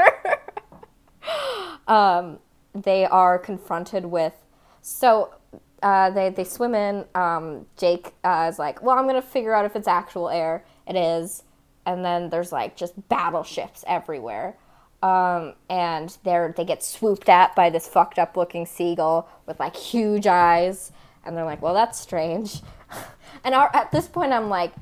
um, 1.88 2.40
they 2.74 3.06
are 3.06 3.40
confronted 3.40 4.06
with. 4.06 4.34
So 4.82 5.34
uh, 5.82 6.10
they, 6.10 6.30
they 6.30 6.44
swim 6.44 6.76
in. 6.76 7.06
Um, 7.16 7.66
Jake 7.78 8.14
uh, 8.26 8.50
is 8.52 8.60
like, 8.60 8.84
well, 8.84 8.98
I'm 8.98 9.06
going 9.06 9.16
to 9.16 9.28
figure 9.28 9.54
out 9.54 9.64
if 9.64 9.78
it's 9.78 9.88
actual 9.88 10.30
air. 10.30 10.66
It 10.86 10.98
is. 10.98 11.44
And 11.86 12.04
then 12.04 12.30
there's 12.30 12.52
like 12.52 12.76
just 12.76 13.08
battleships 13.08 13.86
everywhere. 13.88 14.58
Um, 15.02 15.54
and 15.70 16.18
they're 16.24 16.54
they 16.58 16.66
get 16.66 16.84
swooped 16.84 17.30
at 17.30 17.56
by 17.56 17.70
this 17.70 17.88
fucked 17.88 18.18
up 18.18 18.36
looking 18.36 18.66
seagull 18.66 19.30
with 19.46 19.60
like 19.60 19.76
huge 19.76 20.26
eyes, 20.26 20.92
and 21.26 21.36
they're 21.36 21.46
like, 21.46 21.62
"Well, 21.62 21.74
that's 21.74 22.00
strange." 22.00 22.62
and 23.44 23.56
our, 23.56 23.70
at 23.74 23.92
this 23.92 24.08
point, 24.08 24.32
I'm 24.34 24.50
like, 24.50 24.74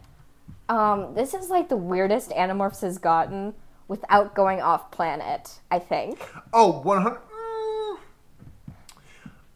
um, 0.69 1.13
"This 1.13 1.33
is 1.33 1.49
like 1.49 1.69
the 1.69 1.77
weirdest 1.77 2.31
Animorphs 2.31 2.81
has 2.81 2.97
gotten 2.97 3.53
without 3.87 4.35
going 4.35 4.61
off 4.61 4.91
planet." 4.91 5.59
I 5.71 5.79
think. 5.79 6.19
Oh, 6.51 6.81
100. 6.81 7.19
mm, 7.19 7.97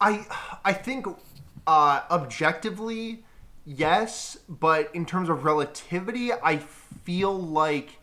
I 0.01 0.25
I 0.63 0.73
think 0.73 1.07
uh, 1.65 2.01
objectively, 2.09 3.23
yes, 3.65 4.37
but 4.47 4.93
in 4.95 5.05
terms 5.05 5.29
of 5.29 5.43
relativity, 5.43 6.31
I 6.31 6.57
feel 6.57 7.37
like 7.37 7.99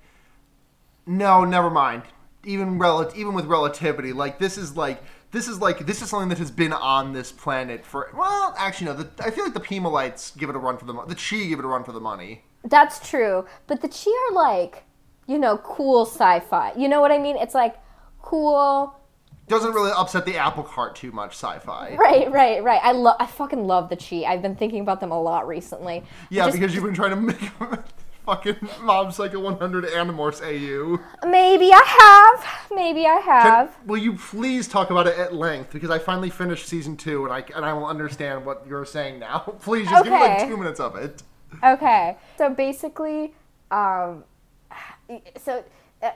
no, 1.07 1.45
never 1.45 1.71
mind. 1.71 2.03
Even 2.45 2.79
rel- 2.79 3.11
even 3.15 3.35
with 3.35 3.47
relativity, 3.47 4.13
like 4.13 4.39
this 4.39 4.59
is 4.59 4.77
like 4.77 5.03
this 5.35 5.49
is 5.49 5.61
like 5.61 5.85
this 5.85 6.01
is 6.01 6.09
something 6.09 6.29
that 6.31 6.39
has 6.39 6.51
been 6.51 6.73
on 6.73 7.13
this 7.13 7.31
planet 7.33 7.85
for 7.85 8.11
well, 8.17 8.55
actually 8.57 8.87
no. 8.87 8.95
The, 8.95 9.11
I 9.25 9.31
feel 9.31 9.45
like 9.45 9.53
the 9.53 9.61
Pemalites 9.61 10.37
give 10.39 10.49
it 10.49 10.57
a 10.57 10.59
run 10.59 10.79
for 10.79 10.87
the 10.87 10.95
mo- 10.95 11.05
the 11.07 11.15
Chee 11.15 11.49
give 11.49 11.59
it 11.59 11.65
a 11.65 11.69
run 11.69 11.85
for 11.85 11.93
the 11.93 12.01
money. 12.01 12.45
That's 12.65 13.07
true, 13.07 13.45
but 13.67 13.83
the 13.83 13.89
Chee 13.89 14.15
are 14.31 14.35
like, 14.35 14.85
you 15.27 15.37
know, 15.39 15.59
cool 15.59 16.07
sci-fi. 16.07 16.73
You 16.79 16.89
know 16.89 17.01
what 17.03 17.13
I 17.13 17.19
mean? 17.19 17.37
It's 17.37 17.55
like 17.55 17.77
cool. 18.23 18.99
Doesn't 19.47 19.73
really 19.73 19.93
upset 19.95 20.25
the 20.25 20.39
apple 20.39 20.63
cart 20.63 20.97
too 20.97 21.13
much. 21.13 21.33
Sci-fi. 21.33 21.97
Right, 21.97 22.31
right, 22.33 22.63
right. 22.63 22.81
I 22.83 22.93
love. 22.93 23.17
I 23.21 23.27
fucking 23.27 23.67
love 23.67 23.91
the 23.91 23.97
Chee. 23.97 24.25
I've 24.25 24.41
been 24.41 24.57
thinking 24.57 24.81
about 24.81 25.01
them 25.01 25.11
a 25.11 25.21
lot 25.21 25.47
recently. 25.47 26.03
Yeah, 26.31 26.47
Just- 26.47 26.59
because 26.59 26.75
you've 26.75 26.85
been 26.85 26.95
trying 26.95 27.11
to 27.11 27.17
make 27.17 27.51
fucking 28.25 28.57
Mob 28.81 29.13
Psycho 29.13 29.41
100 29.41 29.85
Animorphs 29.85 30.43
AU. 30.43 30.99
maybe 31.29 31.71
I 31.73 32.33
have. 32.41 32.71
Maybe 32.73 33.07
I 33.07 33.17
have. 33.17 33.77
Will 33.87 33.99
you 33.99 34.15
please 34.15 34.67
talk 34.69 34.91
about 34.91 35.07
it 35.07 35.19
at 35.19 35.35
length? 35.35 35.73
Because 35.73 35.91
I 35.91 35.99
finally 35.99 36.31
finished 36.31 36.67
season 36.67 36.97
two, 36.97 37.25
and 37.25 37.33
I 37.33 37.45
and 37.55 37.65
I 37.65 37.73
will 37.73 37.87
understand 37.87 38.45
what 38.45 38.67
you're 38.67 38.85
saying 38.85 39.19
now. 39.19 39.39
Please 39.61 39.89
just 39.89 40.05
give 40.05 40.13
me 40.13 40.19
like 40.19 40.49
two 40.49 40.57
minutes 40.57 40.81
of 40.81 40.97
it. 40.97 41.23
Okay, 41.63 42.17
so 42.37 42.51
basically, 42.51 43.33
um, 43.71 44.25
so 45.41 45.65
uh, 46.03 46.11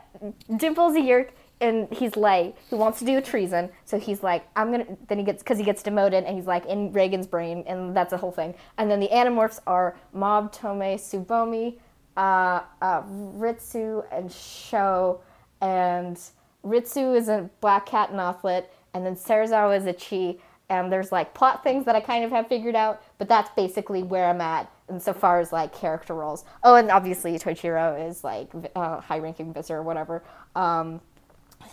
Dimple's 0.57 0.97
a 0.97 1.01
Yeerk, 1.01 1.31
and 1.61 1.89
he's 1.93 2.17
like, 2.17 2.57
he 2.69 2.75
wants 2.75 2.99
to 3.01 3.05
do 3.05 3.19
a 3.19 3.23
treason, 3.23 3.71
so 3.85 3.99
he's 3.99 4.23
like, 4.23 4.47
I'm 4.57 4.71
gonna. 4.71 4.87
Then 5.09 5.19
he 5.19 5.25
gets 5.25 5.43
because 5.43 5.59
he 5.59 5.65
gets 5.65 5.83
demoted, 5.83 6.25
and 6.25 6.37
he's 6.37 6.47
like 6.47 6.67
in 6.67 6.93
Reigen's 6.93 7.27
brain, 7.27 7.65
and 7.67 7.97
that's 7.97 8.13
a 8.13 8.17
whole 8.17 8.33
thing. 8.33 8.55
And 8.79 8.91
then 8.91 9.01
the 9.01 9.09
Animorphs 9.09 9.61
are 9.67 9.97
Mob, 10.13 10.53
Tome, 10.53 10.81
Tsubomi, 10.81 11.79
uh, 12.19 12.63
uh, 12.83 13.03
Ritsu, 13.03 14.05
and 14.13 14.31
Sho, 14.31 15.21
and 15.63 16.21
Ritsu 16.65 17.17
is 17.17 17.29
a 17.29 17.49
black 17.61 17.87
cat 17.87 18.13
Nothlit, 18.13 18.65
and 18.93 19.07
then 19.07 19.15
Serizawa 19.15 19.77
is 19.79 19.87
a 19.87 19.93
Chee. 19.93 20.41
And 20.71 20.93
there's 20.93 21.11
like 21.11 21.33
plot 21.33 21.65
things 21.65 21.87
that 21.87 21.97
I 21.97 22.01
kind 22.01 22.25
of 22.25 22.31
have 22.31 22.47
figured 22.47 22.77
out, 22.77 23.01
but 23.17 23.27
that's 23.27 23.49
basically 23.57 24.03
where 24.03 24.27
I'm 24.29 24.43
at 24.43 24.71
insofar 24.91 25.41
as 25.41 25.51
like 25.51 25.73
character 25.75 26.13
roles. 26.15 26.45
Oh, 26.63 26.75
and 26.75 26.91
obviously 26.91 27.39
Toichiro 27.39 28.07
is 28.07 28.23
like 28.23 28.51
uh, 28.77 29.01
high-ranking 29.01 29.55
visitor 29.55 29.79
or 29.79 29.83
whatever, 29.83 30.23
um, 30.55 31.01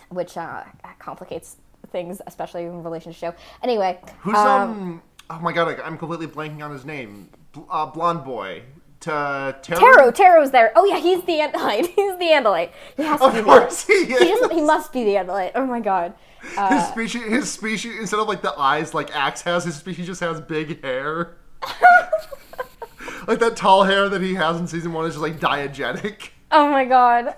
which 0.09 0.37
uh, 0.37 0.63
complicates 0.97 1.57
things, 1.91 2.21
especially 2.25 2.63
in 2.63 2.83
relation 2.83 3.11
to 3.11 3.17
Sho. 3.17 3.33
Anyway, 3.63 3.99
Who's 4.21 4.37
um, 4.37 5.01
Oh 5.29 5.39
my 5.39 5.51
god, 5.51 5.77
I- 5.79 5.83
I'm 5.83 5.97
completely 5.97 6.27
blanking 6.27 6.63
on 6.63 6.71
his 6.71 6.85
name. 6.85 7.29
Bl- 7.51 7.61
uh, 7.69 7.87
blonde 7.87 8.23
boy. 8.23 8.61
Uh, 9.07 9.53
to 9.61 9.71
Teru. 9.75 9.79
Taro, 9.79 10.11
Taro's 10.11 10.51
there. 10.51 10.71
Oh 10.75 10.85
yeah, 10.85 10.99
he's 10.99 11.23
the 11.23 11.33
Andalite. 11.39 11.87
He's 11.95 12.17
the 12.17 12.25
Andalite. 12.25 12.71
He 12.97 13.03
has 13.03 13.19
to 13.19 13.25
Of 13.27 13.33
be 13.35 13.41
course 13.41 13.85
he 13.85 13.93
Andalite. 14.05 14.07
He, 14.19 14.25
is. 14.25 14.51
he 14.51 14.61
must 14.61 14.91
be 14.93 15.03
the 15.03 15.11
Andalite. 15.15 15.51
Oh 15.55 15.65
my 15.65 15.79
god. 15.79 16.13
His 16.41 16.57
uh, 16.57 16.91
species, 16.91 17.23
his 17.23 17.51
species, 17.51 17.99
instead 17.99 18.19
of 18.19 18.27
like 18.27 18.41
the 18.41 18.53
eyes 18.57 18.93
like 18.93 19.15
Ax 19.15 19.41
has, 19.43 19.63
his 19.65 19.75
species 19.75 20.05
just 20.05 20.21
has 20.21 20.39
big 20.41 20.83
hair. 20.83 21.35
like 23.27 23.39
that 23.39 23.55
tall 23.55 23.83
hair 23.83 24.09
that 24.09 24.21
he 24.21 24.35
has 24.35 24.59
in 24.59 24.67
season 24.67 24.93
one 24.93 25.05
is 25.05 25.13
just 25.15 25.21
like 25.23 25.39
diegetic. 25.39 26.29
Oh 26.51 26.69
my 26.69 26.85
god. 26.85 27.35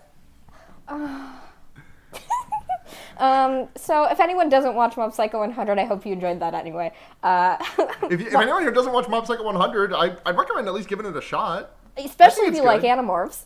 Uh, 0.87 1.36
um, 3.19 3.67
so 3.75 4.05
if 4.05 4.19
anyone 4.19 4.49
doesn't 4.49 4.75
watch 4.75 4.95
Mob 4.97 5.13
Psycho 5.13 5.39
100, 5.39 5.77
I 5.79 5.85
hope 5.85 6.05
you 6.05 6.13
enjoyed 6.13 6.39
that 6.39 6.53
anyway. 6.53 6.91
Uh, 7.23 7.57
If, 8.09 8.21
you, 8.21 8.27
if 8.27 8.35
anyone 8.35 8.61
here 8.61 8.71
doesn't 8.71 8.93
watch 8.93 9.07
Mob 9.09 9.25
Psycho 9.27 9.43
100, 9.43 9.93
I, 9.93 10.15
I'd 10.25 10.37
recommend 10.37 10.67
at 10.67 10.73
least 10.73 10.87
giving 10.87 11.05
it 11.05 11.15
a 11.15 11.21
shot. 11.21 11.71
especially 11.97 12.45
if 12.45 12.55
you 12.55 12.63
like. 12.63 12.81
Animorphs. 12.81 13.43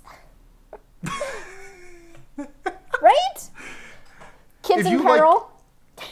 right? 3.01 3.49
Kids 4.63 4.81
If 4.81 4.85
in 4.87 4.91
you 4.93 4.97
like- 5.03 5.17
peril? 5.19 5.51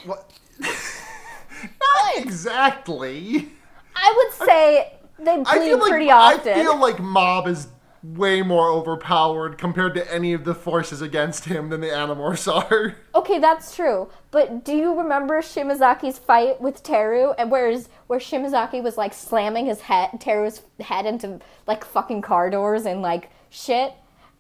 What? 0.06 0.32
Not 0.60 2.17
exactly. 2.17 3.50
I 3.95 4.13
would 4.17 4.48
say 4.48 4.93
they 5.19 5.32
I 5.32 5.36
bleed 5.58 5.65
feel 5.67 5.78
like 5.80 5.89
pretty 5.89 6.12
often. 6.12 6.54
I 6.54 6.62
feel 6.62 6.78
like 6.80 7.00
Mob 7.00 7.48
is 7.48 7.67
way 8.03 8.41
more 8.41 8.69
overpowered 8.69 9.57
compared 9.57 9.93
to 9.95 10.13
any 10.13 10.33
of 10.33 10.43
the 10.45 10.55
forces 10.55 11.01
against 11.01 11.45
him 11.45 11.69
than 11.69 11.81
the 11.81 11.88
Animorphs 11.88 12.47
are. 12.51 12.95
Okay, 13.15 13.38
that's 13.38 13.75
true. 13.75 14.09
But 14.31 14.63
do 14.63 14.73
you 14.73 14.97
remember 14.97 15.41
Shimazaki's 15.41 16.17
fight 16.17 16.62
with 16.62 16.81
Teru? 16.83 17.33
And 17.38 17.51
where's 17.51 17.89
where 18.07 18.19
Shimazaki 18.19 18.81
was 18.81 18.97
like 18.97 19.13
slamming 19.13 19.65
his 19.65 19.81
head, 19.81 20.12
Teru's 20.21 20.62
head 20.79 21.05
into 21.05 21.39
like 21.67 21.83
fucking 21.83 22.21
car 22.21 22.49
doors 22.49 22.85
and 22.85 23.01
like 23.01 23.29
shit, 23.49 23.93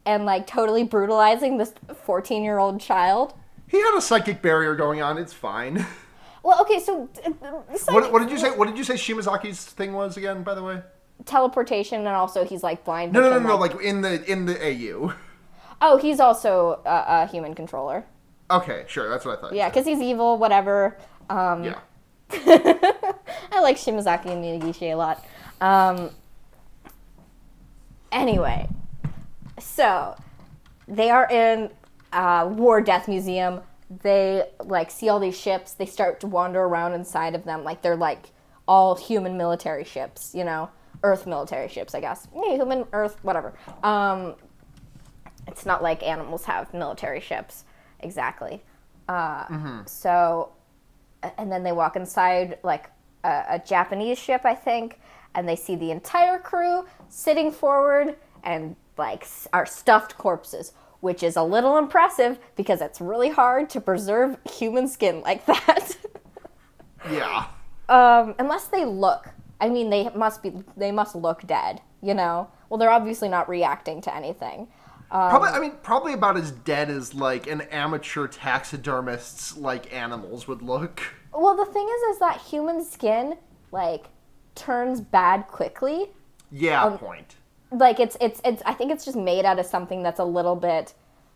and 0.05 0.25
like 0.25 0.47
totally 0.47 0.83
brutalizing 0.83 1.57
this 1.57 1.73
fourteen-year-old 2.03 2.79
child. 2.79 3.33
He 3.67 3.79
had 3.79 3.97
a 3.97 4.01
psychic 4.01 4.41
barrier 4.41 4.75
going 4.75 5.01
on. 5.01 5.17
It's 5.17 5.33
fine. 5.33 5.85
Well, 6.41 6.61
okay, 6.61 6.79
so 6.79 7.09
uh, 7.25 7.31
like 7.69 7.91
What, 7.91 8.13
what 8.13 8.19
did 8.19 8.31
you 8.31 8.37
say? 8.37 8.49
What 8.51 8.67
did 8.69 8.77
you 8.77 8.83
say 8.85 8.93
Shimazaki's 8.93 9.65
thing 9.65 9.91
was 9.91 10.15
again? 10.15 10.41
By 10.43 10.55
the 10.55 10.63
way, 10.63 10.81
teleportation, 11.25 11.99
and 11.99 12.07
also 12.09 12.45
he's 12.45 12.63
like 12.63 12.83
blind. 12.85 13.13
no, 13.13 13.21
no, 13.21 13.29
no, 13.29 13.39
no. 13.39 13.55
Like 13.57 13.79
in 13.81 14.01
the 14.01 14.23
in 14.29 14.45
the 14.45 14.57
AU. 14.61 15.13
oh, 15.81 15.97
he's 15.97 16.19
also 16.19 16.81
a, 16.85 17.23
a 17.23 17.27
human 17.27 17.55
controller. 17.55 18.05
Okay, 18.51 18.85
sure. 18.87 19.09
That's 19.09 19.25
what 19.25 19.37
I 19.37 19.41
thought. 19.41 19.53
Yeah, 19.53 19.69
because 19.69 19.85
he's 19.85 19.99
evil. 19.99 20.37
Whatever. 20.37 20.97
Um, 21.29 21.63
yeah. 21.63 21.79
I 22.31 23.61
like 23.61 23.77
Shimazaki 23.77 24.27
and 24.27 24.43
Minagishi 24.43 24.93
a 24.93 24.95
lot. 24.95 25.25
Um, 25.61 26.11
anyway, 28.11 28.67
so 29.59 30.15
they 30.87 31.09
are 31.09 31.29
in 31.29 31.69
uh, 32.13 32.49
War 32.51 32.81
Death 32.81 33.07
Museum. 33.07 33.61
They 33.89 34.43
like 34.63 34.91
see 34.91 35.09
all 35.09 35.19
these 35.19 35.37
ships. 35.37 35.73
They 35.73 35.85
start 35.85 36.19
to 36.21 36.27
wander 36.27 36.61
around 36.61 36.93
inside 36.93 37.35
of 37.35 37.43
them, 37.45 37.63
like 37.63 37.81
they're 37.81 37.95
like 37.95 38.31
all 38.67 38.95
human 38.95 39.35
military 39.35 39.83
ships, 39.83 40.33
you 40.35 40.43
know, 40.43 40.69
Earth 41.03 41.25
military 41.27 41.67
ships, 41.69 41.95
I 41.95 42.01
guess. 42.01 42.27
Yeah, 42.35 42.55
human, 42.55 42.85
Earth, 42.93 43.17
whatever. 43.23 43.53
Um, 43.83 44.35
it's 45.47 45.65
not 45.65 45.81
like 45.81 46.03
animals 46.03 46.45
have 46.45 46.73
military 46.73 47.19
ships 47.21 47.63
exactly. 48.01 48.61
Uh, 49.07 49.45
So 49.85 50.51
and 51.37 51.51
then 51.51 51.63
they 51.63 51.71
walk 51.71 51.95
inside 51.95 52.59
like 52.63 52.89
a, 53.23 53.43
a 53.49 53.59
Japanese 53.65 54.17
ship, 54.19 54.41
I 54.45 54.55
think, 54.55 54.99
and 55.35 55.47
they 55.47 55.55
see 55.55 55.75
the 55.75 55.91
entire 55.91 56.39
crew 56.39 56.85
sitting 57.09 57.51
forward 57.51 58.15
and 58.43 58.75
like 58.97 59.23
s- 59.23 59.47
are 59.51 59.65
stuffed 59.65 60.17
corpses, 60.17 60.71
which 61.01 61.23
is 61.23 61.35
a 61.35 61.43
little 61.43 61.77
impressive 61.77 62.39
because 62.55 62.81
it's 62.81 63.01
really 63.01 63.29
hard 63.29 63.69
to 63.71 63.81
preserve 63.81 64.37
human 64.49 64.87
skin 64.87 65.21
like 65.21 65.45
that. 65.47 65.97
Yeah. 67.11 67.47
um, 67.89 68.35
unless 68.39 68.67
they 68.67 68.85
look. 68.85 69.29
I 69.61 69.69
mean, 69.69 69.89
they 69.89 70.09
must 70.15 70.41
be. 70.43 70.53
They 70.77 70.91
must 70.91 71.15
look 71.15 71.45
dead. 71.47 71.81
You 72.01 72.13
know. 72.13 72.49
Well, 72.69 72.77
they're 72.77 72.91
obviously 72.91 73.29
not 73.29 73.49
reacting 73.49 73.99
to 74.01 74.15
anything. 74.15 74.67
Um, 75.11 75.29
Probably, 75.31 75.49
I 75.49 75.59
mean, 75.59 75.71
probably 75.81 76.13
about 76.13 76.37
as 76.37 76.51
dead 76.51 76.89
as 76.91 77.15
like 77.15 77.47
an 77.47 77.61
amateur 77.71 78.27
taxidermist's 78.27 79.57
like 79.57 79.91
animals 79.93 80.47
would 80.47 80.61
look. 80.61 81.01
Well, 81.33 81.55
the 81.55 81.65
thing 81.65 81.87
is, 81.87 82.01
is 82.15 82.19
that 82.19 82.37
human 82.41 82.83
skin 82.85 83.35
like 83.71 84.05
turns 84.55 85.01
bad 85.01 85.47
quickly. 85.47 86.11
Yeah, 86.51 86.83
Um, 86.83 86.97
point. 86.97 87.35
like 87.71 87.99
it's 87.99 88.17
it's 88.21 88.41
it's 88.45 88.61
I 88.65 88.73
think 88.73 88.91
it's 88.91 89.05
just 89.05 89.17
made 89.17 89.45
out 89.45 89.59
of 89.59 89.65
something 89.65 90.03
that's 90.03 90.19
a 90.19 90.23
little 90.25 90.55
bit 90.55 90.93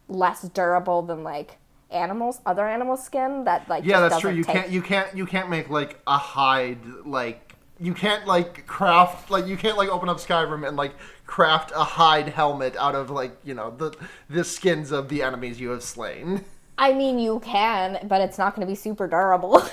less 0.08 0.42
durable 0.44 1.02
than 1.02 1.24
like 1.24 1.58
animals 1.92 2.42
other 2.46 2.68
animal 2.68 2.98
skin 2.98 3.44
that 3.46 3.68
like 3.70 3.86
Yeah, 3.86 4.00
that's 4.02 4.20
true. 4.20 4.32
You 4.32 4.44
take- 4.44 4.56
can't, 4.56 4.70
you 4.70 4.82
can't, 4.82 5.16
you 5.18 5.26
can't 5.26 5.50
make 5.50 5.70
like 5.70 6.00
a 6.08 6.18
hide 6.18 6.80
like 7.06 7.43
you 7.80 7.94
can't 7.94 8.26
like 8.28 8.66
craft 8.68 9.30
like 9.32 9.48
you 9.48 9.58
can't 9.58 9.78
like 9.78 9.90
open 9.90 10.10
up 10.10 10.18
Skyrim 10.18 10.68
and 10.68 10.78
like 10.78 10.94
craft 11.26 11.72
a 11.76 11.84
hide 11.84 12.30
helmet 12.30 12.76
out 12.78 12.96
of 12.96 13.10
like 13.10 13.36
you 13.44 13.54
know 13.54 13.72
the 13.72 13.96
the 14.30 14.44
skins 14.44 14.92
of 14.92 15.10
the 15.10 15.22
enemies 15.22 15.60
you 15.60 15.70
have 15.70 15.84
slain. 15.84 16.46
I 16.78 16.94
mean 16.94 17.20
you 17.20 17.40
can 17.40 18.06
but 18.08 18.22
it's 18.22 18.38
not 18.38 18.56
going 18.56 18.66
to 18.66 18.72
be 18.72 18.76
super 18.76 19.08
durable 19.08 19.62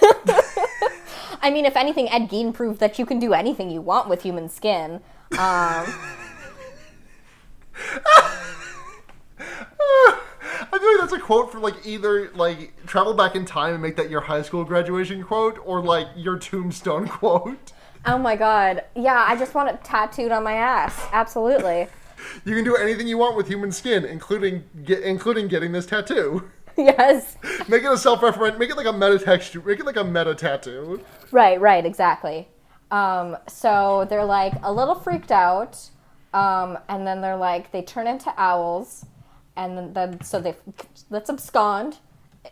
I 1.42 1.50
mean 1.50 1.64
if 1.64 1.76
anything 1.76 2.10
Ed 2.10 2.28
Gein 2.28 2.52
proved 2.52 2.80
that 2.80 2.98
you 2.98 3.06
can 3.06 3.18
do 3.18 3.32
anything 3.32 3.70
you 3.70 3.80
want 3.80 4.08
with 4.08 4.22
human 4.22 4.48
skin 4.48 5.00
um 5.32 5.86
I 10.72 10.78
feel 10.78 10.92
like 10.92 11.00
that's 11.00 11.12
a 11.12 11.18
quote 11.18 11.50
for 11.50 11.58
like 11.58 11.74
either 11.84 12.30
like 12.34 12.86
travel 12.86 13.14
back 13.14 13.34
in 13.34 13.44
time 13.44 13.74
and 13.74 13.82
make 13.82 13.96
that 13.96 14.10
your 14.10 14.20
high 14.20 14.42
school 14.42 14.64
graduation 14.64 15.22
quote 15.22 15.58
or 15.64 15.82
like 15.82 16.06
your 16.16 16.38
tombstone 16.38 17.08
quote. 17.08 17.72
Oh 18.06 18.18
my 18.18 18.36
god 18.36 18.84
yeah 18.94 19.24
I 19.28 19.36
just 19.36 19.54
want 19.54 19.68
it 19.68 19.84
tattooed 19.84 20.32
on 20.32 20.42
my 20.42 20.54
ass 20.54 20.98
absolutely 21.12 21.88
You 22.44 22.54
can 22.54 22.64
do 22.64 22.76
anything 22.76 23.06
you 23.06 23.18
want 23.18 23.36
with 23.36 23.48
human 23.48 23.72
skin, 23.72 24.04
including 24.04 24.64
get, 24.84 25.02
including 25.02 25.48
getting 25.48 25.72
this 25.72 25.86
tattoo. 25.86 26.50
yes 26.76 27.36
Make 27.68 27.82
it 27.82 27.90
a 27.90 27.98
self-referent. 27.98 28.58
Make 28.58 28.70
it 28.70 28.76
like 28.76 28.86
a 28.86 28.92
meta 28.92 29.18
texture. 29.18 29.60
Make 29.60 29.80
it 29.80 29.86
like 29.86 29.96
a 29.96 30.04
meta 30.04 30.34
tattoo. 30.34 31.04
Right, 31.30 31.60
right, 31.60 31.84
exactly. 31.84 32.48
Um, 32.90 33.36
so 33.46 34.06
they're 34.08 34.24
like 34.24 34.54
a 34.62 34.72
little 34.72 34.94
freaked 34.94 35.30
out, 35.30 35.90
um, 36.34 36.78
and 36.88 37.06
then 37.06 37.20
they're 37.20 37.36
like 37.36 37.70
they 37.70 37.82
turn 37.82 38.06
into 38.06 38.32
owls, 38.36 39.06
and 39.56 39.76
then, 39.76 39.92
then 39.92 40.20
so 40.22 40.40
they 40.40 40.56
let's 41.08 41.30
abscond 41.30 41.98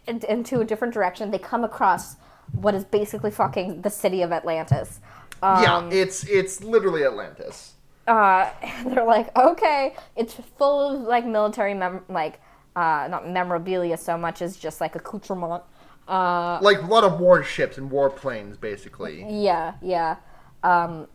into 0.07 0.61
a 0.61 0.65
different 0.65 0.95
direction. 0.95 1.31
They 1.31 1.39
come 1.39 1.65
across 1.65 2.17
what 2.53 2.75
is 2.75 2.85
basically 2.85 3.31
fucking 3.31 3.83
the 3.83 3.91
city 3.91 4.23
of 4.23 4.31
Atlantis. 4.33 5.01
Um, 5.43 5.63
yeah, 5.63 5.89
it's 5.91 6.25
it's 6.25 6.63
literally 6.63 7.05
Atlantis. 7.05 7.75
uh, 8.07 8.51
and 8.63 8.91
they're 8.93 9.05
like, 9.05 9.37
okay, 9.37 9.95
it's 10.17 10.35
full 10.57 10.97
of 10.97 11.03
like 11.03 11.25
military 11.27 11.75
mem- 11.75 12.05
like 12.09 12.41
uh, 12.77 13.09
not 13.11 13.29
memorabilia 13.29 13.97
so 13.97 14.17
much 14.17 14.43
as 14.43 14.57
just 14.57 14.81
like 14.81 14.95
accoutrement. 14.97 15.63
Uh, 16.09 16.59
Like 16.63 16.81
a 16.83 16.87
lot 16.87 17.05
of 17.05 17.21
warships 17.21 17.77
and 17.79 17.91
warplanes, 17.91 18.59
basically. 18.59 19.27
Yeah, 19.29 19.75
yeah. 19.83 20.17
Um, 20.63 21.07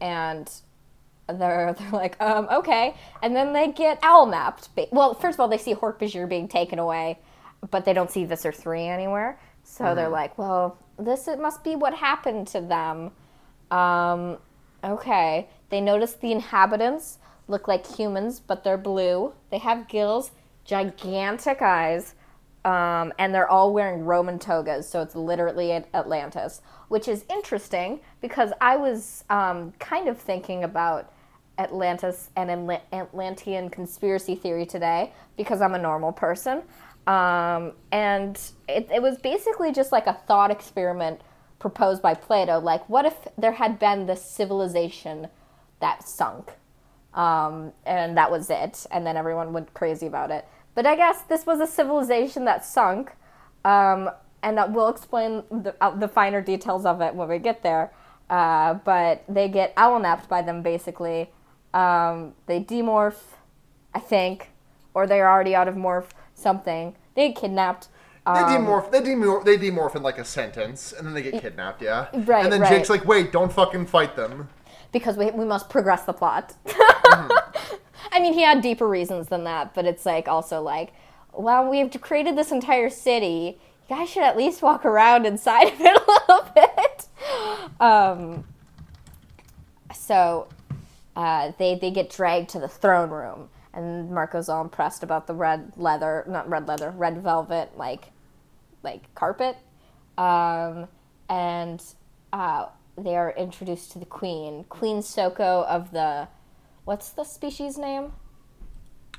and 0.00 0.50
they're 1.28 1.72
they're 1.78 1.90
like, 1.90 2.20
um, 2.22 2.48
okay. 2.50 2.94
And 3.22 3.36
then 3.36 3.52
they 3.52 3.70
get 3.72 3.98
owl 4.02 4.26
mapped. 4.26 4.74
Ba- 4.74 4.86
Well, 4.92 5.14
first 5.14 5.36
of 5.36 5.40
all, 5.40 5.48
they 5.48 5.58
see 5.58 5.74
Hork-Bajir 5.74 6.28
being 6.28 6.48
taken 6.48 6.78
away, 6.78 7.18
but 7.70 7.84
they 7.84 7.92
don't 7.92 8.10
see 8.10 8.24
Visser 8.24 8.52
3 8.52 8.86
anywhere. 8.86 9.38
So 9.62 9.94
they're 9.94 10.08
like, 10.08 10.36
well, 10.38 10.78
this 10.98 11.28
it 11.28 11.38
must 11.38 11.62
be 11.62 11.76
what 11.76 11.94
happened 11.94 12.46
to 12.48 12.60
them. 12.60 13.10
Um, 13.70 14.38
Okay. 14.84 15.48
They 15.68 15.80
notice 15.80 16.14
the 16.14 16.32
inhabitants 16.32 17.18
look 17.48 17.68
like 17.68 17.86
humans, 17.86 18.40
but 18.40 18.64
they're 18.64 18.78
blue. 18.78 19.34
They 19.50 19.58
have 19.58 19.88
gills, 19.88 20.30
gigantic 20.64 21.62
eyes, 21.62 22.14
um, 22.64 23.12
and 23.18 23.34
they're 23.34 23.48
all 23.48 23.72
wearing 23.72 24.04
Roman 24.04 24.38
togas, 24.38 24.88
so 24.88 25.00
it's 25.00 25.16
literally 25.16 25.72
Atlantis, 25.72 26.60
which 26.88 27.08
is 27.08 27.24
interesting 27.30 28.00
because 28.20 28.52
I 28.60 28.76
was 28.76 29.24
um, 29.30 29.72
kind 29.78 30.08
of 30.08 30.18
thinking 30.18 30.64
about 30.64 31.12
Atlantis 31.58 32.30
and 32.36 32.50
Atla- 32.50 32.82
Atlantean 32.92 33.70
conspiracy 33.70 34.34
theory 34.34 34.66
today 34.66 35.12
because 35.36 35.60
I'm 35.60 35.74
a 35.74 35.78
normal 35.78 36.12
person. 36.12 36.62
Um, 37.06 37.72
and 37.92 38.38
it, 38.68 38.88
it 38.92 39.02
was 39.02 39.18
basically 39.18 39.72
just 39.72 39.90
like 39.92 40.06
a 40.06 40.14
thought 40.26 40.50
experiment 40.50 41.20
proposed 41.60 42.02
by 42.02 42.14
Plato. 42.14 42.58
Like, 42.58 42.88
what 42.88 43.04
if 43.04 43.28
there 43.38 43.52
had 43.52 43.78
been 43.78 44.06
this 44.06 44.24
civilization 44.24 45.28
that 45.78 46.08
sunk? 46.08 46.54
Um, 47.14 47.72
and 47.86 48.16
that 48.16 48.32
was 48.32 48.50
it. 48.50 48.86
And 48.90 49.06
then 49.06 49.16
everyone 49.16 49.52
went 49.52 49.72
crazy 49.74 50.06
about 50.06 50.32
it. 50.32 50.48
But 50.74 50.86
I 50.86 50.96
guess 50.96 51.22
this 51.22 51.46
was 51.46 51.60
a 51.60 51.66
civilization 51.66 52.44
that 52.46 52.64
sunk. 52.64 53.12
Um, 53.64 54.10
and 54.42 54.58
we'll 54.74 54.88
explain 54.88 55.44
the, 55.50 55.74
uh, 55.80 55.90
the 55.90 56.08
finer 56.08 56.40
details 56.40 56.86
of 56.86 57.00
it 57.00 57.14
when 57.14 57.28
we 57.28 57.38
get 57.38 57.62
there. 57.62 57.92
Uh, 58.28 58.74
but 58.74 59.24
they 59.28 59.48
get 59.48 59.72
owl 59.76 59.98
napped 60.00 60.28
by 60.28 60.40
them 60.40 60.62
basically. 60.62 61.30
Um, 61.74 62.34
they 62.46 62.60
demorph, 62.60 63.20
I 63.94 63.98
think, 64.00 64.50
or 64.94 65.06
they're 65.06 65.28
already 65.28 65.54
out 65.54 65.68
of 65.68 65.74
morph 65.74 66.10
something. 66.34 66.96
They 67.14 67.28
get 67.28 67.40
kidnapped. 67.40 67.88
They 68.34 68.40
Um, 68.56 68.66
demorph. 68.66 68.90
They 68.90 69.00
demorph. 69.00 69.44
They 69.44 69.56
demorph 69.58 69.94
in 69.96 70.02
like 70.02 70.18
a 70.18 70.24
sentence, 70.24 70.92
and 70.92 71.06
then 71.06 71.14
they 71.14 71.22
get 71.22 71.40
kidnapped. 71.40 71.82
Yeah. 71.82 72.08
Right, 72.12 72.44
And 72.44 72.52
then 72.52 72.60
right. 72.62 72.70
Jake's 72.70 72.90
like, 72.90 73.04
"Wait, 73.04 73.32
don't 73.32 73.52
fucking 73.52 73.86
fight 73.86 74.16
them." 74.16 74.48
because 74.92 75.16
we, 75.16 75.30
we 75.30 75.44
must 75.44 75.68
progress 75.70 76.04
the 76.04 76.12
plot. 76.12 76.54
Mm-hmm. 77.10 77.74
I 78.12 78.20
mean, 78.20 78.34
he 78.34 78.42
had 78.42 78.60
deeper 78.60 78.88
reasons 78.88 79.28
than 79.28 79.44
that, 79.44 79.74
but 79.74 79.84
it's 79.84 80.04
like 80.06 80.26
also 80.28 80.60
like, 80.62 80.92
well, 81.32 81.68
we've 81.68 81.90
created 82.00 82.36
this 82.36 82.50
entire 82.52 82.88
city. 82.90 83.58
You 83.88 83.96
guys 83.96 84.08
should 84.08 84.22
at 84.22 84.36
least 84.36 84.62
walk 84.62 84.84
around 84.84 85.26
inside 85.26 85.68
of 85.72 85.80
it 85.80 85.96
a 85.96 86.04
little 86.32 86.52
bit. 86.54 87.06
Um, 87.80 88.44
so 89.94 90.48
uh, 91.16 91.52
they 91.58 91.74
they 91.76 91.90
get 91.90 92.10
dragged 92.10 92.50
to 92.50 92.60
the 92.60 92.68
throne 92.68 93.10
room, 93.10 93.48
and 93.74 94.10
Marco's 94.10 94.48
all 94.48 94.62
impressed 94.62 95.02
about 95.02 95.26
the 95.26 95.34
red 95.34 95.72
leather, 95.76 96.24
not 96.28 96.48
red 96.48 96.68
leather, 96.68 96.90
red 96.90 97.22
velvet 97.22 97.76
like 97.76 98.12
like 98.82 99.14
carpet, 99.14 99.56
um, 100.18 100.88
and 101.28 101.82
uh, 102.32 102.66
they 102.96 103.16
are 103.16 103.32
introduced 103.36 103.92
to 103.92 103.98
the 103.98 104.06
queen, 104.06 104.64
Queen 104.68 105.02
Soko 105.02 105.64
of 105.68 105.90
the, 105.92 106.28
what's 106.84 107.10
the 107.10 107.24
species 107.24 107.78
name? 107.78 108.12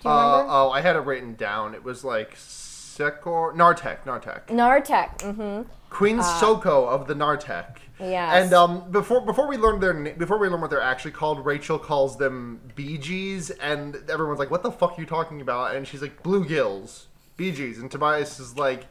Do 0.01 0.09
you 0.09 0.09
Uh, 0.15 0.31
remember? 0.31 0.51
oh, 0.53 0.69
I 0.71 0.81
had 0.81 0.95
it 0.95 0.99
written 0.99 1.35
down. 1.35 1.73
It 1.75 1.83
was 1.83 2.03
like 2.03 2.35
Sekor 2.35 3.53
Nartek. 3.55 4.03
Nartek. 4.03 4.47
Nartek. 4.47 5.17
Mm-hmm. 5.19 5.69
Queen 5.89 6.23
Soko 6.23 6.85
of 6.87 7.07
the 7.07 7.13
Nartek. 7.13 7.77
Yes. 7.99 8.45
And 8.45 8.53
um, 8.53 8.89
before 8.91 9.21
before 9.21 9.47
we 9.47 9.57
learn 9.57 9.79
their 9.79 9.93
before 9.93 10.37
we 10.39 10.47
learn 10.47 10.61
what 10.61 10.69
they're 10.71 10.81
actually 10.81 11.11
called, 11.11 11.45
Rachel 11.45 11.77
calls 11.77 12.17
them 12.17 12.61
Bee 12.75 12.97
Gees, 12.97 13.51
and 13.51 13.95
everyone's 14.09 14.39
like, 14.39 14.49
"What 14.49 14.63
the 14.63 14.71
fuck 14.71 14.97
are 14.97 15.01
you 15.01 15.05
talking 15.05 15.39
about?" 15.41 15.75
And 15.75 15.87
she's 15.87 16.01
like, 16.01 16.23
"Bluegills, 16.23 17.05
Bee 17.37 17.51
Gees," 17.51 17.77
and 17.77 17.91
Tobias 17.91 18.39
is 18.39 18.57
like, 18.57 18.87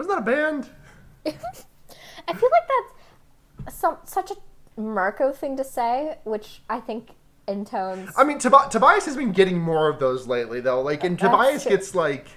"Wasn't 0.00 0.24
that 0.24 0.30
a 0.30 0.52
band?" 0.52 0.68
I 1.26 2.32
feel 2.34 2.50
like 2.50 2.68
that's 3.64 3.76
some 3.76 3.98
such 4.04 4.30
a 4.30 4.80
Marco 4.80 5.32
thing 5.32 5.56
to 5.58 5.64
say, 5.64 6.18
which 6.24 6.62
I 6.70 6.80
think 6.80 7.10
intones. 7.46 8.10
I 8.16 8.24
mean, 8.24 8.38
Tob- 8.38 8.70
Tobias 8.70 9.04
has 9.04 9.16
been 9.16 9.32
getting 9.32 9.60
more 9.60 9.88
of 9.88 9.98
those 9.98 10.26
lately, 10.26 10.60
though. 10.60 10.80
Like, 10.80 11.04
and 11.04 11.18
That's 11.18 11.30
Tobias 11.30 11.62
true. 11.64 11.70
gets 11.70 11.94
like. 11.94 12.28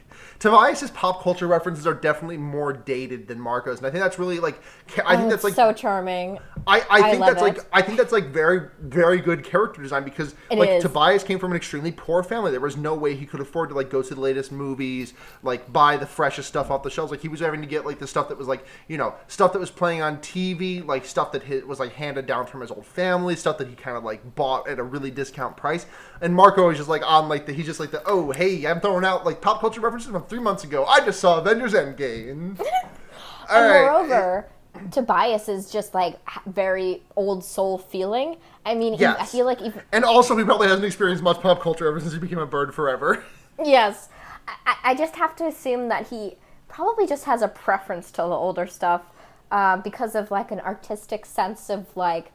Tobias's 0.43 0.91
pop 0.91 1.23
culture 1.23 1.47
references 1.47 1.87
are 1.87 1.93
definitely 1.93 2.35
more 2.35 2.73
dated 2.73 3.29
than 3.29 3.39
Marco's, 3.39 3.77
and 3.77 3.87
I 3.87 3.91
think 3.91 4.03
that's 4.03 4.19
really 4.19 4.41
like. 4.41 4.61
I 5.05 5.15
think 5.15 5.27
Oh, 5.27 5.29
that's 5.29 5.45
like 5.45 5.53
so 5.53 5.71
charming. 5.71 6.37
I, 6.67 6.81
I 6.81 7.01
I 7.01 7.11
think 7.11 7.21
love 7.21 7.29
that's 7.29 7.41
like. 7.41 7.59
I 7.71 7.81
think 7.81 7.97
that's 7.97 8.11
like 8.11 8.25
very 8.25 8.67
very 8.81 9.21
good 9.21 9.45
character 9.45 9.81
design 9.81 10.03
because 10.03 10.35
It 10.51 10.57
like 10.57 10.69
is. 10.69 10.81
Tobias 10.81 11.23
came 11.23 11.39
from 11.39 11.51
an 11.51 11.55
extremely 11.55 11.93
poor 11.93 12.23
family. 12.23 12.51
There 12.51 12.59
was 12.59 12.75
no 12.75 12.93
way 12.93 13.15
he 13.15 13.25
could 13.25 13.39
afford 13.39 13.69
to 13.69 13.75
like 13.75 13.89
go 13.89 14.01
to 14.01 14.13
the 14.15 14.19
latest 14.19 14.51
movies, 14.51 15.13
like 15.43 15.71
buy 15.71 15.95
the 15.95 16.05
freshest 16.05 16.49
stuff 16.49 16.69
off 16.69 16.83
the 16.83 16.89
shelves. 16.89 17.09
Like 17.11 17.21
he 17.21 17.29
was 17.29 17.39
having 17.39 17.61
to 17.61 17.67
get 17.67 17.85
like 17.85 17.99
the 17.99 18.07
stuff 18.07 18.27
that 18.27 18.37
was 18.37 18.49
like 18.49 18.65
you 18.89 18.97
know 18.97 19.15
stuff 19.29 19.53
that 19.53 19.59
was 19.59 19.71
playing 19.71 20.01
on 20.01 20.17
TV, 20.17 20.85
like 20.85 21.05
stuff 21.05 21.31
that 21.31 21.43
hit, 21.43 21.65
was 21.65 21.79
like 21.79 21.93
handed 21.93 22.25
down 22.27 22.47
from 22.47 22.59
his 22.59 22.69
old 22.69 22.85
family, 22.85 23.37
stuff 23.37 23.57
that 23.59 23.69
he 23.69 23.75
kind 23.75 23.95
of 23.95 24.03
like 24.03 24.35
bought 24.35 24.67
at 24.67 24.77
a 24.77 24.83
really 24.83 25.09
discount 25.09 25.55
price. 25.55 25.85
And 26.19 26.35
Marco 26.35 26.69
is 26.69 26.77
just 26.77 26.89
like 26.89 27.01
on 27.09 27.29
like 27.29 27.45
the 27.45 27.53
he's 27.53 27.65
just 27.65 27.79
like 27.79 27.91
the 27.91 28.03
oh 28.05 28.31
hey 28.31 28.65
I'm 28.67 28.81
throwing 28.81 29.05
out 29.05 29.25
like 29.25 29.39
pop 29.39 29.61
culture 29.61 29.79
references 29.79 30.11
from 30.11 30.23
three 30.33 30.41
months 30.41 30.63
ago. 30.63 30.83
I 30.85 30.99
just 31.05 31.19
saw 31.19 31.37
Avengers 31.37 31.73
Endgame. 31.73 32.59
All 33.51 33.61
and 33.61 33.67
right. 33.67 33.81
moreover, 33.83 34.47
Tobias 34.89 35.47
is 35.47 35.69
just 35.71 35.93
like 35.93 36.17
very 36.47 37.03
old 37.15 37.43
soul 37.45 37.77
feeling. 37.77 38.37
I 38.65 38.73
mean, 38.73 38.95
e- 38.95 38.97
I 38.97 38.99
Yes. 38.99 39.31
feel 39.31 39.45
like 39.45 39.61
even 39.61 39.83
And 39.91 40.03
also, 40.03 40.35
he 40.35 40.43
probably 40.43 40.67
hasn't 40.69 40.85
experienced 40.85 41.23
much 41.23 41.39
pop 41.39 41.61
culture 41.61 41.87
ever 41.87 41.99
since 41.99 42.13
he 42.13 42.19
became 42.19 42.39
a 42.39 42.47
bird 42.47 42.73
forever. 42.73 43.23
Yes. 43.63 44.09
I- 44.47 44.55
I, 44.65 44.75
I 44.91 44.95
just 44.95 45.15
have 45.17 45.35
to 45.35 45.45
assume 45.45 45.87
that 45.89 46.07
he 46.07 46.37
probably 46.67 47.05
just 47.05 47.25
has 47.25 47.43
a 47.43 47.47
preference 47.47 48.09
to 48.13 48.23
the 48.23 48.29
older 48.29 48.65
stuff 48.65 49.03
uh, 49.51 49.77
because 49.77 50.15
of 50.15 50.31
like 50.31 50.49
an 50.49 50.59
artistic 50.61 51.27
sense 51.27 51.69
of 51.69 51.85
like 51.95 52.31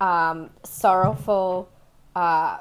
um, 0.00 0.48
sorrowful. 0.64 1.68
Uh, 2.16 2.60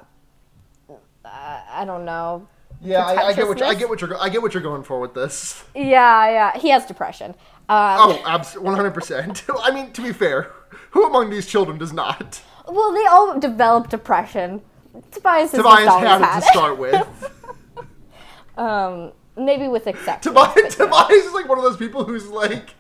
uh, 0.90 0.98
I 1.24 1.86
don't 1.86 2.04
know. 2.04 2.46
Yeah, 2.84 3.06
I, 3.06 3.28
I 3.28 3.34
get 3.34 3.48
what 3.48 3.60
you, 3.60 3.66
I 3.66 3.76
get 3.76 3.90
what 3.90 4.02
you're 4.02 4.18
I 4.20 4.30
get 4.30 4.42
what 4.42 4.54
you're 4.54 4.64
going 4.64 4.84
for 4.84 5.00
with 5.00 5.14
this. 5.14 5.64
Yeah, 5.76 6.30
yeah. 6.30 6.58
He 6.60 6.70
has 6.70 6.86
depression. 6.86 7.32
Um, 7.70 7.98
Oh, 8.00 8.24
abs- 8.26 8.58
100. 8.58 8.92
percent 8.92 9.44
I 9.64 9.72
mean, 9.72 9.92
to 9.94 10.02
be 10.02 10.12
fair, 10.12 10.52
who 10.92 11.06
among 11.06 11.30
these 11.30 11.46
children 11.48 11.78
does 11.78 11.94
not? 11.94 12.42
Well, 12.68 12.92
they 12.94 13.06
all 13.06 13.40
develop 13.40 13.90
depression. 13.90 14.62
Tobias 15.12 15.52
has 15.52 15.60
Tobias 15.60 15.88
always 15.88 16.08
had 16.08 16.22
it 16.22 16.42
to 16.42 16.48
start 16.48 16.78
with. 16.78 17.38
Um, 18.58 19.14
maybe 19.38 19.68
with 19.68 19.88
exceptions. 19.88 20.36
Tobias. 20.36 20.76
Tobias 20.76 21.26
is 21.26 21.34
like 21.34 21.48
one 21.48 21.58
of 21.58 21.64
those 21.64 21.78
people 21.78 22.04
who's 22.04 22.28
like, 22.28 22.72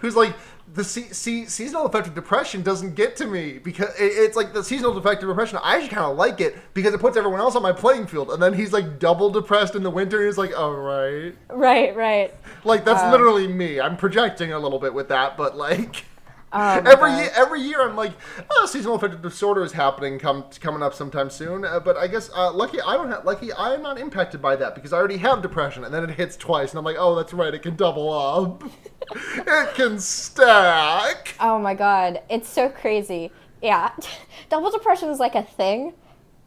who's 0.00 0.16
like. 0.16 0.34
The 0.78 0.84
se- 0.84 1.10
se- 1.10 1.46
seasonal 1.46 1.86
affective 1.86 2.14
depression 2.14 2.62
doesn't 2.62 2.94
get 2.94 3.16
to 3.16 3.26
me 3.26 3.58
because 3.58 3.88
it, 3.98 4.04
it's 4.04 4.36
like 4.36 4.52
the 4.52 4.62
seasonal 4.62 4.96
affective 4.96 5.28
depression. 5.28 5.58
I 5.60 5.74
actually 5.74 5.88
kind 5.88 6.06
of 6.06 6.16
like 6.16 6.40
it 6.40 6.56
because 6.72 6.94
it 6.94 7.00
puts 7.00 7.16
everyone 7.16 7.40
else 7.40 7.56
on 7.56 7.62
my 7.62 7.72
playing 7.72 8.06
field, 8.06 8.30
and 8.30 8.40
then 8.40 8.54
he's 8.54 8.72
like 8.72 9.00
double 9.00 9.28
depressed 9.28 9.74
in 9.74 9.82
the 9.82 9.90
winter. 9.90 10.18
And 10.18 10.26
he's 10.26 10.38
like, 10.38 10.56
"All 10.56 10.74
right." 10.74 11.34
Right, 11.50 11.96
right. 11.96 12.32
Like 12.62 12.84
that's 12.84 13.02
Um, 13.02 13.10
literally 13.10 13.48
me. 13.48 13.80
I'm 13.80 13.96
projecting 13.96 14.52
a 14.52 14.58
little 14.60 14.78
bit 14.78 14.94
with 14.94 15.08
that, 15.08 15.36
but 15.36 15.56
like 15.56 16.04
my 16.52 16.78
every 16.86 17.10
year, 17.12 17.30
every 17.34 17.60
year 17.60 17.82
I'm 17.82 17.96
like, 17.96 18.12
oh, 18.50 18.66
seasonal 18.66 18.94
affective 18.94 19.20
disorder 19.20 19.64
is 19.64 19.72
happening, 19.72 20.18
come 20.18 20.44
coming 20.60 20.82
up 20.82 20.94
sometime 20.94 21.28
soon. 21.28 21.64
Uh, 21.64 21.80
but 21.80 21.96
I 21.96 22.06
guess 22.06 22.30
uh, 22.34 22.52
lucky 22.52 22.80
I 22.80 22.94
don't 22.94 23.10
have 23.10 23.24
lucky 23.24 23.52
I'm 23.52 23.82
not 23.82 23.98
impacted 23.98 24.40
by 24.40 24.56
that 24.56 24.74
because 24.74 24.92
I 24.92 24.96
already 24.98 25.18
have 25.18 25.42
depression, 25.42 25.84
and 25.84 25.92
then 25.92 26.04
it 26.04 26.10
hits 26.10 26.36
twice, 26.36 26.70
and 26.70 26.78
I'm 26.78 26.84
like, 26.84 26.96
oh, 26.98 27.14
that's 27.16 27.34
right, 27.34 27.52
it 27.52 27.62
can 27.62 27.76
double 27.76 28.12
up, 28.12 28.62
it 29.14 29.74
can 29.74 29.98
stack. 29.98 31.34
Oh 31.40 31.58
my 31.58 31.74
god, 31.74 32.22
it's 32.28 32.48
so 32.48 32.68
crazy. 32.68 33.30
Yeah, 33.62 33.90
double 34.50 34.70
depression 34.70 35.08
is 35.08 35.18
like 35.18 35.34
a 35.34 35.42
thing, 35.42 35.94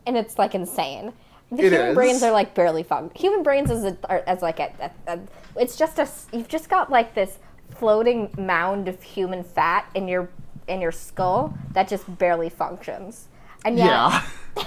and 0.05 0.16
it's 0.18 0.38
like 0.38 0.55
insane. 0.55 1.14
The 1.51 1.66
It 1.66 1.72
human 1.74 1.88
is. 1.89 1.95
brains 1.95 2.24
are 2.24 2.32
like 2.32 2.53
barely 2.55 2.84
function. 2.84 3.20
Human 3.20 3.43
brains 3.43 3.70
is 3.72 3.84
a, 3.84 3.97
are, 4.09 4.24
as 4.26 4.41
like 4.41 4.59
a, 4.59 4.72
a, 5.07 5.14
a, 5.14 5.20
it's 5.57 5.76
just 5.76 5.99
a 5.99 6.07
you've 6.32 6.47
just 6.47 6.70
got 6.70 6.89
like 6.89 7.14
this 7.14 7.39
floating 7.76 8.30
mound 8.38 8.88
of 8.88 9.01
human 9.03 9.43
fat 9.43 9.89
in 9.95 10.07
your 10.07 10.30
in 10.68 10.80
your 10.82 10.91
skull 10.91 11.57
that 11.74 11.88
just 11.89 12.18
barely 12.18 12.49
functions. 12.49 13.28
And 13.66 13.78
yet, 13.78 13.88
Yeah. 13.88 14.24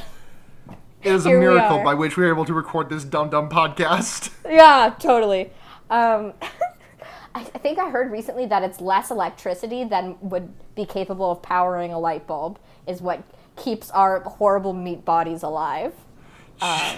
It 1.03 1.13
is 1.13 1.27
a 1.27 1.31
miracle 1.31 1.83
by 1.85 1.93
which 1.93 2.17
we 2.17 2.25
are 2.25 2.31
able 2.31 2.47
to 2.47 2.55
record 2.55 2.89
this 2.89 3.05
dumb 3.05 3.29
dumb 3.29 3.51
podcast. 3.51 4.31
Yeah, 4.49 4.95
totally. 4.99 5.51
Um, 5.91 6.33
I, 7.35 7.41
I 7.41 7.59
think 7.59 7.79
I 7.79 7.91
heard 7.91 8.13
recently 8.13 8.47
that 8.47 8.63
it's 8.63 8.81
less 8.81 9.11
electricity 9.11 9.85
than 9.85 10.17
would 10.21 10.53
be 10.75 10.87
capable 10.87 11.31
of 11.31 11.43
powering 11.43 11.93
a 11.93 11.99
light 11.99 12.27
bulb 12.27 12.59
is 12.87 13.01
what 13.01 13.23
keeps 13.57 13.91
our 13.91 14.21
horrible 14.21 14.73
meat 14.73 15.05
bodies 15.05 15.43
alive. 15.43 15.93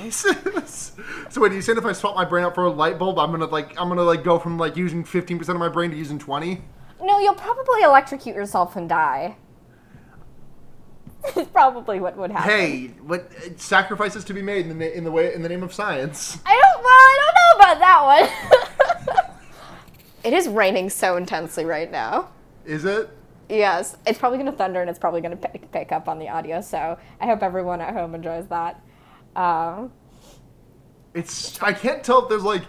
Jesus. 0.03 0.93
So 1.31 1.41
wait, 1.41 1.53
you 1.53 1.63
said 1.63 1.79
if 1.79 1.85
I 1.85 1.93
swap 1.93 2.15
my 2.15 2.25
brain 2.25 2.45
out 2.45 2.55
for 2.55 2.65
a 2.65 2.71
light 2.71 2.99
bulb, 2.99 3.19
I'm 3.19 3.31
gonna 3.31 3.47
like 3.47 3.71
I'm 3.81 3.89
gonna 3.89 4.03
like 4.03 4.23
go 4.23 4.39
from 4.39 4.59
like 4.59 4.77
using 4.77 5.03
15% 5.03 5.49
of 5.49 5.57
my 5.57 5.69
brain 5.69 5.91
to 5.91 5.97
using 5.97 6.19
20? 6.19 6.63
No, 7.03 7.19
you'll 7.21 7.35
probably 7.35 7.83
electrocute 7.83 8.37
yourself 8.37 8.77
and 8.77 8.89
die. 8.89 9.37
It's 11.35 11.51
probably 11.51 11.99
what 11.99 12.17
would 12.17 12.31
happen. 12.31 12.49
Hey, 12.49 12.87
what 13.03 13.33
sacrifices 13.57 14.25
to 14.27 14.35
be 14.35 14.43
made 14.43 14.67
in 14.67 14.79
the 14.79 14.97
in 14.97 15.03
the 15.03 15.11
way 15.11 15.35
in 15.35 15.43
the 15.43 15.49
name 15.49 15.65
of 15.65 15.75
science? 15.75 16.39
I 16.47 16.53
don't. 16.53 16.85
Well, 16.85 16.95
I 16.95 17.19
don't 17.21 17.35
know 17.35 17.51
about 17.59 17.79
that 17.81 19.19
one. 19.25 19.33
it 20.27 20.33
is 20.33 20.49
raining 20.49 20.91
so 20.91 21.17
intensely 21.17 21.65
right 21.65 21.91
now. 21.91 22.31
Is 22.65 22.85
it? 22.85 23.09
Yes, 23.49 23.97
it's 24.05 24.19
probably 24.19 24.39
going 24.39 24.51
to 24.51 24.59
thunder 24.59 24.81
and 24.81 24.91
it's 24.91 24.99
probably 24.99 25.21
going 25.21 25.39
to 25.39 25.49
pick, 25.49 25.71
pick 25.71 25.93
up 25.93 26.09
on 26.09 26.19
the 26.19 26.29
audio. 26.29 26.61
So 26.61 26.99
I 27.21 27.27
hope 27.27 27.45
everyone 27.45 27.81
at 27.81 27.95
home 27.95 28.13
enjoys 28.17 28.49
that. 28.49 28.83
Um, 29.37 29.93
It's 31.15 31.63
I 31.63 31.73
can't 31.73 32.03
tell 32.03 32.25
if 32.25 32.29
there's 32.29 32.43
like 32.43 32.65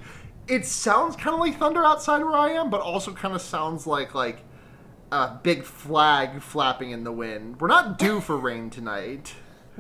it 0.48 0.66
sounds 0.68 1.16
kind 1.16 1.34
of 1.34 1.40
like 1.40 1.58
thunder 1.58 1.84
outside 1.84 2.24
where 2.24 2.36
I 2.36 2.50
am, 2.52 2.70
but 2.70 2.82
also 2.82 3.12
kind 3.12 3.34
of 3.34 3.42
sounds 3.42 3.88
like 3.88 4.14
like 4.14 4.44
a 5.12 5.40
big 5.42 5.64
flag 5.64 6.42
flapping 6.44 6.92
in 6.92 7.04
the 7.04 7.12
wind. 7.12 7.60
We're 7.60 7.70
not 7.70 7.98
due 7.98 8.22
for 8.22 8.38
rain 8.38 8.70
tonight, 8.70 9.34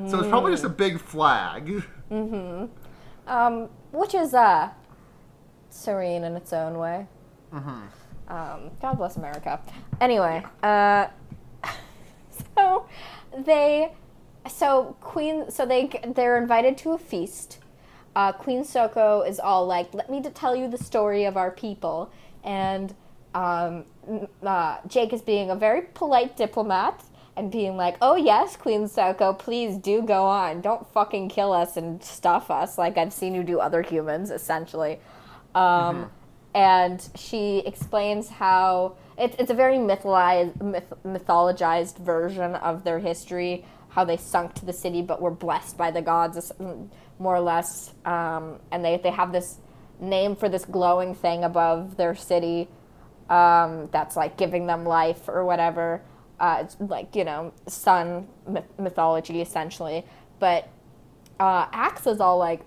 so 0.07 0.19
it's 0.19 0.27
probably 0.29 0.51
just 0.51 0.63
a 0.63 0.69
big 0.69 0.99
flag. 0.99 1.83
Mm-hmm. 2.09 2.65
um, 3.29 3.69
which 3.91 4.15
is 4.15 4.33
uh, 4.33 4.69
serene 5.69 6.23
in 6.23 6.35
its 6.35 6.53
own 6.53 6.77
way. 6.79 7.07
Um, 8.27 8.71
God 8.81 8.97
bless 8.97 9.15
America. 9.15 9.59
Anyway, 10.01 10.43
uh, 10.61 11.07
so 12.55 12.85
they, 13.37 13.93
so 14.49 14.97
Queen, 14.99 15.49
so 15.49 15.65
they 15.65 15.89
they're 16.15 16.37
invited 16.37 16.77
to 16.79 16.91
a 16.91 16.97
feast. 16.97 17.59
Uh, 18.15 18.31
Queen 18.31 18.65
Soko 18.65 19.21
is 19.21 19.39
all 19.39 19.65
like, 19.65 19.93
"Let 19.93 20.09
me 20.09 20.21
tell 20.21 20.55
you 20.55 20.67
the 20.67 20.77
story 20.77 21.23
of 21.23 21.37
our 21.37 21.51
people," 21.51 22.11
and 22.43 22.93
um, 23.33 23.85
uh, 24.43 24.77
Jake 24.87 25.13
is 25.13 25.21
being 25.21 25.49
a 25.49 25.55
very 25.55 25.83
polite 25.93 26.35
diplomat 26.35 27.03
and 27.37 27.49
being 27.49 27.77
like, 27.77 27.95
"Oh 28.01 28.15
yes, 28.15 28.57
Queen 28.57 28.89
Soko, 28.89 29.31
please 29.31 29.77
do 29.77 30.01
go 30.01 30.25
on. 30.25 30.59
Don't 30.59 30.85
fucking 30.91 31.29
kill 31.29 31.53
us 31.53 31.77
and 31.77 32.03
stuff 32.03 32.51
us 32.51 32.77
like 32.77 32.97
I've 32.97 33.13
seen 33.13 33.33
you 33.33 33.43
do 33.43 33.59
other 33.59 33.83
humans, 33.83 34.31
essentially." 34.31 34.99
Um, 35.55 36.11
And 36.57 37.07
she 37.13 37.59
explains 37.67 38.29
how 38.29 38.97
it's 39.15 39.35
it's 39.37 39.51
a 39.51 39.53
very 39.53 39.77
mythologized, 39.77 40.59
myth, 40.59 40.91
mythologized 41.05 41.99
version 41.99 42.55
of 42.55 42.83
their 42.83 42.97
history, 42.97 43.63
how 43.89 44.03
they 44.03 44.17
sunk 44.17 44.55
to 44.55 44.65
the 44.65 44.73
city 44.73 45.03
but 45.03 45.21
were 45.21 45.29
blessed 45.29 45.77
by 45.77 45.91
the 45.91 46.01
gods, 46.01 46.51
more 47.19 47.35
or 47.35 47.41
less. 47.41 47.93
Um, 48.05 48.59
and 48.71 48.83
they 48.83 48.97
they 48.97 49.11
have 49.11 49.31
this 49.31 49.59
name 49.99 50.35
for 50.35 50.49
this 50.49 50.65
glowing 50.65 51.13
thing 51.13 51.43
above 51.43 51.95
their 51.95 52.15
city 52.15 52.67
um, 53.29 53.87
that's 53.91 54.15
like 54.15 54.35
giving 54.35 54.65
them 54.65 54.83
life 54.83 55.29
or 55.29 55.45
whatever. 55.45 56.01
Uh, 56.39 56.63
it's 56.63 56.75
like 56.79 57.15
you 57.15 57.23
know 57.23 57.53
sun 57.67 58.27
myth- 58.47 58.79
mythology 58.79 59.41
essentially. 59.41 60.03
But 60.39 60.67
uh, 61.39 61.67
Ax 61.71 62.07
is 62.07 62.19
all 62.19 62.39
like, 62.39 62.61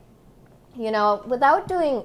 you 0.76 0.92
know, 0.92 1.24
without 1.26 1.66
doing 1.66 2.04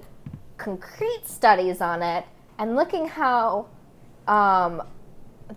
concrete 0.58 1.24
studies 1.26 1.82
on 1.82 2.02
it 2.02 2.26
and 2.58 2.76
looking 2.76 3.08
how 3.08 3.68
um, 4.28 4.82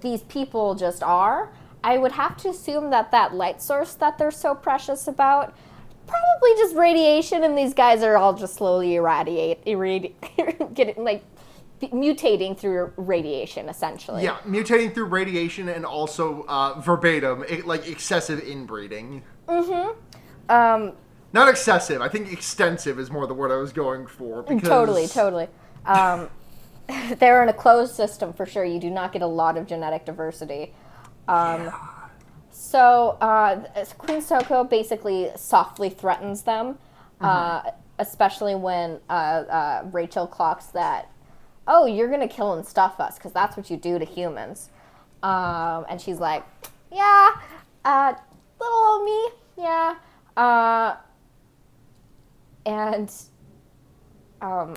these 0.01 0.23
people 0.23 0.75
just 0.75 1.03
are, 1.03 1.53
I 1.83 1.99
would 1.99 2.13
have 2.13 2.37
to 2.39 2.49
assume 2.49 2.91
that 2.91 3.11
that 3.13 3.35
light 3.35 3.63
source 3.63 3.95
that 3.95 4.19
they're 4.19 4.31
so 4.31 4.55
precious 4.55 5.07
about 5.07 5.55
probably 6.07 6.51
just 6.57 6.75
radiation, 6.75 7.45
and 7.45 7.57
these 7.57 7.75
guys 7.75 8.03
are 8.03 8.17
all 8.17 8.33
just 8.35 8.55
slowly 8.55 8.97
irradiate, 8.97 9.65
irradi- 9.65 10.15
getting 10.75 11.05
like 11.05 11.23
mutating 11.81 12.59
through 12.59 12.93
radiation, 12.97 13.69
essentially. 13.69 14.25
Yeah, 14.25 14.39
mutating 14.45 14.93
through 14.93 15.07
radiation 15.07 15.69
and 15.69 15.85
also 15.85 16.45
uh, 16.49 16.81
verbatim, 16.81 17.45
i 17.49 17.63
like 17.65 17.87
excessive 17.87 18.41
inbreeding. 18.41 19.23
Um, 20.49 20.93
Not 21.33 21.49
excessive. 21.49 22.01
I 22.01 22.09
think 22.09 22.33
extensive 22.33 22.99
is 22.99 23.11
more 23.11 23.27
the 23.27 23.35
word 23.35 23.51
I 23.51 23.57
was 23.57 23.73
going 23.73 24.07
for. 24.07 24.43
Because 24.43 24.69
Totally, 24.69 25.07
totally. 25.07 25.49
Um, 25.85 26.31
they're 27.19 27.43
in 27.43 27.49
a 27.49 27.55
closed 27.55 27.95
system 27.95 28.33
for 28.33 28.47
sure. 28.47 28.65
You 28.65 28.81
do 28.81 28.91
not 28.91 29.13
get 29.13 29.23
a 29.23 29.27
lot 29.27 29.57
of 29.57 29.67
genetic 29.67 30.05
diversity. 30.07 30.73
Um, 31.27 31.71
So 32.51 33.19
uh, 33.21 33.63
Queen 33.99 34.21
Soko 34.21 34.65
basically 34.65 35.31
softly 35.37 35.91
threatens 35.91 36.43
them, 36.43 36.79
uh, 37.21 37.71
especially 37.99 38.55
when 38.57 38.99
uh, 39.09 39.13
uh, 39.13 39.83
Rachel 39.93 40.27
clocks 40.27 40.67
that, 40.67 41.11
oh, 41.69 41.87
you're 41.87 42.09
gonna 42.11 42.27
kill 42.27 42.55
and 42.55 42.67
stuff 42.67 42.99
us 42.99 43.17
because 43.17 43.33
that's 43.33 43.57
what 43.57 43.71
you 43.71 43.77
do 43.77 43.99
to 43.99 44.05
humans. 44.05 44.71
Um, 45.23 45.87
and 45.89 46.01
she's 46.01 46.19
like, 46.19 46.45
yeah, 46.91 47.37
uh, 47.85 48.15
little 48.61 48.79
old 48.79 49.05
me, 49.05 49.29
yeah. 49.59 49.95
And 52.69 53.11
um, 54.43 54.77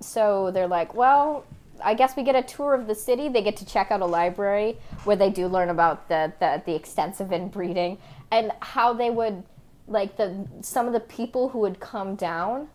so 0.00 0.50
they're 0.50 0.66
like, 0.66 0.94
well, 0.94 1.46
I 1.82 1.94
guess 1.94 2.16
we 2.16 2.24
get 2.24 2.34
a 2.34 2.42
tour 2.42 2.74
of 2.74 2.88
the 2.88 2.94
city. 2.94 3.28
They 3.28 3.42
get 3.42 3.56
to 3.58 3.66
check 3.66 3.92
out 3.92 4.00
a 4.00 4.06
library 4.06 4.76
where 5.04 5.16
they 5.16 5.30
do 5.30 5.46
learn 5.46 5.70
about 5.70 6.08
the, 6.08 6.32
the, 6.40 6.62
the 6.66 6.74
extensive 6.74 7.32
inbreeding 7.32 7.98
and 8.32 8.50
how 8.60 8.92
they 8.92 9.10
would, 9.10 9.44
like, 9.86 10.16
the 10.16 10.48
some 10.62 10.86
of 10.88 10.92
the 10.92 11.00
people 11.00 11.50
who 11.50 11.60
would 11.60 11.78
come 11.78 12.16
down, 12.16 12.68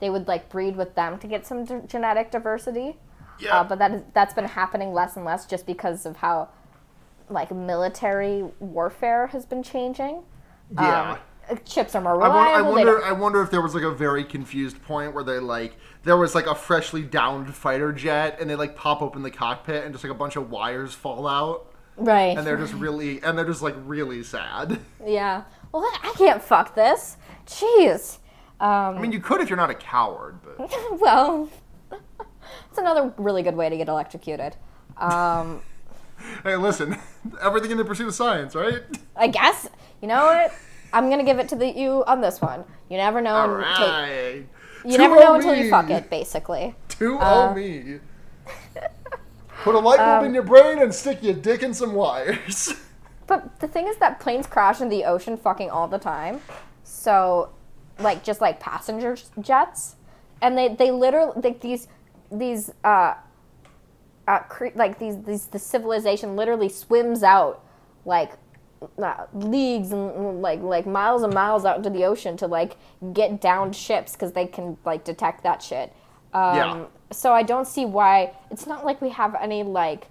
they 0.00 0.10
would, 0.10 0.26
like, 0.26 0.48
breed 0.48 0.74
with 0.76 0.96
them 0.96 1.18
to 1.20 1.28
get 1.28 1.46
some 1.46 1.64
d- 1.64 1.86
genetic 1.86 2.32
diversity. 2.32 2.96
Yeah. 3.38 3.60
Uh, 3.60 3.64
but 3.64 3.78
that 3.78 3.92
is, 3.92 4.02
that's 4.12 4.34
been 4.34 4.46
happening 4.46 4.92
less 4.92 5.16
and 5.16 5.24
less 5.24 5.46
just 5.46 5.66
because 5.66 6.04
of 6.04 6.16
how, 6.16 6.48
like, 7.28 7.52
military 7.52 8.42
warfare 8.58 9.28
has 9.28 9.46
been 9.46 9.62
changing. 9.62 10.22
Yeah. 10.72 11.12
Um, 11.12 11.18
chips 11.64 11.94
are 11.94 12.00
more 12.00 12.20
I, 12.22 12.26
reliable. 12.26 12.68
I 12.68 12.72
wonder. 12.72 13.04
I 13.04 13.12
wonder 13.12 13.42
if 13.42 13.50
there 13.50 13.60
was 13.60 13.74
like 13.74 13.84
a 13.84 13.90
very 13.90 14.24
confused 14.24 14.82
point 14.82 15.14
where 15.14 15.24
they 15.24 15.38
like 15.38 15.76
there 16.02 16.16
was 16.16 16.34
like 16.34 16.46
a 16.46 16.54
freshly 16.54 17.02
downed 17.02 17.54
fighter 17.54 17.92
jet, 17.92 18.38
and 18.40 18.48
they 18.48 18.56
like 18.56 18.76
pop 18.76 19.02
open 19.02 19.22
the 19.22 19.30
cockpit, 19.30 19.84
and 19.84 19.92
just 19.92 20.04
like 20.04 20.12
a 20.12 20.16
bunch 20.16 20.36
of 20.36 20.50
wires 20.50 20.94
fall 20.94 21.26
out, 21.26 21.72
right. 21.96 22.36
and 22.36 22.46
they're 22.46 22.56
just 22.56 22.74
really, 22.74 23.22
and 23.22 23.36
they're 23.36 23.46
just 23.46 23.62
like 23.62 23.74
really 23.84 24.22
sad. 24.22 24.78
Yeah. 25.04 25.44
Well, 25.72 25.88
I 26.02 26.12
can't 26.16 26.42
fuck 26.42 26.74
this. 26.74 27.16
Jeez. 27.46 28.18
Um, 28.60 28.96
I 28.96 29.00
mean, 29.00 29.12
you 29.12 29.20
could 29.20 29.40
if 29.40 29.48
you're 29.48 29.56
not 29.56 29.70
a 29.70 29.74
coward, 29.74 30.38
but 30.42 30.70
well, 31.00 31.48
it's 32.68 32.78
another 32.78 33.12
really 33.16 33.42
good 33.42 33.56
way 33.56 33.68
to 33.68 33.76
get 33.76 33.88
electrocuted. 33.88 34.56
Um, 34.98 35.62
hey, 36.42 36.56
listen, 36.56 36.98
everything 37.40 37.70
in 37.70 37.78
the 37.78 37.84
pursuit 37.84 38.08
of 38.08 38.14
science, 38.14 38.54
right? 38.54 38.82
I 39.16 39.28
guess. 39.28 39.68
You 40.02 40.08
know 40.08 40.24
what? 40.26 40.52
I'm 40.92 41.08
gonna 41.10 41.24
give 41.24 41.38
it 41.38 41.48
to 41.50 41.56
the 41.56 41.68
you 41.68 42.04
on 42.06 42.20
this 42.20 42.40
one. 42.40 42.64
You 42.88 42.96
never 42.96 43.20
know. 43.20 43.34
All 43.36 43.56
until- 43.56 44.44
you 44.84 44.96
never 44.98 45.16
know 45.16 45.34
until 45.34 45.54
you 45.54 45.68
fuck 45.70 45.90
it, 45.90 46.08
basically. 46.08 46.74
Two 46.88 47.18
Uh, 47.18 47.52
me. 47.54 48.00
Put 49.62 49.74
a 49.74 49.78
light 49.78 49.98
bulb 49.98 50.20
Um, 50.20 50.24
in 50.24 50.34
your 50.34 50.42
brain 50.42 50.78
and 50.78 50.94
stick 50.94 51.22
your 51.22 51.34
dick 51.34 51.62
in 51.62 51.74
some 51.74 51.94
wires. 51.94 52.74
But 53.26 53.60
the 53.60 53.68
thing 53.68 53.86
is 53.86 53.96
that 53.98 54.18
planes 54.18 54.48
crash 54.48 54.80
in 54.80 54.88
the 54.88 55.04
ocean 55.04 55.36
fucking 55.36 55.70
all 55.70 55.86
the 55.86 56.00
time. 56.00 56.40
So, 56.82 57.50
like, 58.00 58.24
just 58.24 58.40
like 58.40 58.58
passenger 58.58 59.16
jets, 59.40 59.94
and 60.42 60.58
they 60.58 60.74
they 60.74 60.90
literally 60.90 61.40
like 61.40 61.60
these 61.60 61.86
these 62.32 62.72
uh, 62.82 63.14
uh 64.26 64.38
cre- 64.48 64.74
like 64.74 64.98
these 64.98 65.22
these 65.22 65.46
the 65.46 65.60
civilization 65.60 66.34
literally 66.34 66.68
swims 66.68 67.22
out 67.22 67.62
like 68.04 68.32
uh, 69.02 69.26
leagues 69.34 69.92
and 69.92 70.10
and, 70.12 70.42
like 70.42 70.60
like 70.62 70.86
miles 70.86 71.22
and 71.22 71.32
miles 71.34 71.64
out 71.64 71.76
into 71.78 71.90
the 71.90 72.04
ocean 72.04 72.36
to 72.38 72.46
like 72.46 72.76
get 73.12 73.40
downed 73.40 73.74
ships 73.76 74.12
because 74.12 74.32
they 74.32 74.46
can 74.46 74.76
like 74.84 75.04
detect 75.04 75.42
that 75.42 75.62
shit. 75.62 75.92
Um, 76.32 76.54
Yeah. 76.56 76.84
So 77.12 77.32
I 77.32 77.42
don't 77.42 77.66
see 77.66 77.84
why 77.86 78.32
it's 78.50 78.66
not 78.66 78.84
like 78.84 79.00
we 79.02 79.10
have 79.10 79.34
any 79.40 79.62
like 79.64 80.08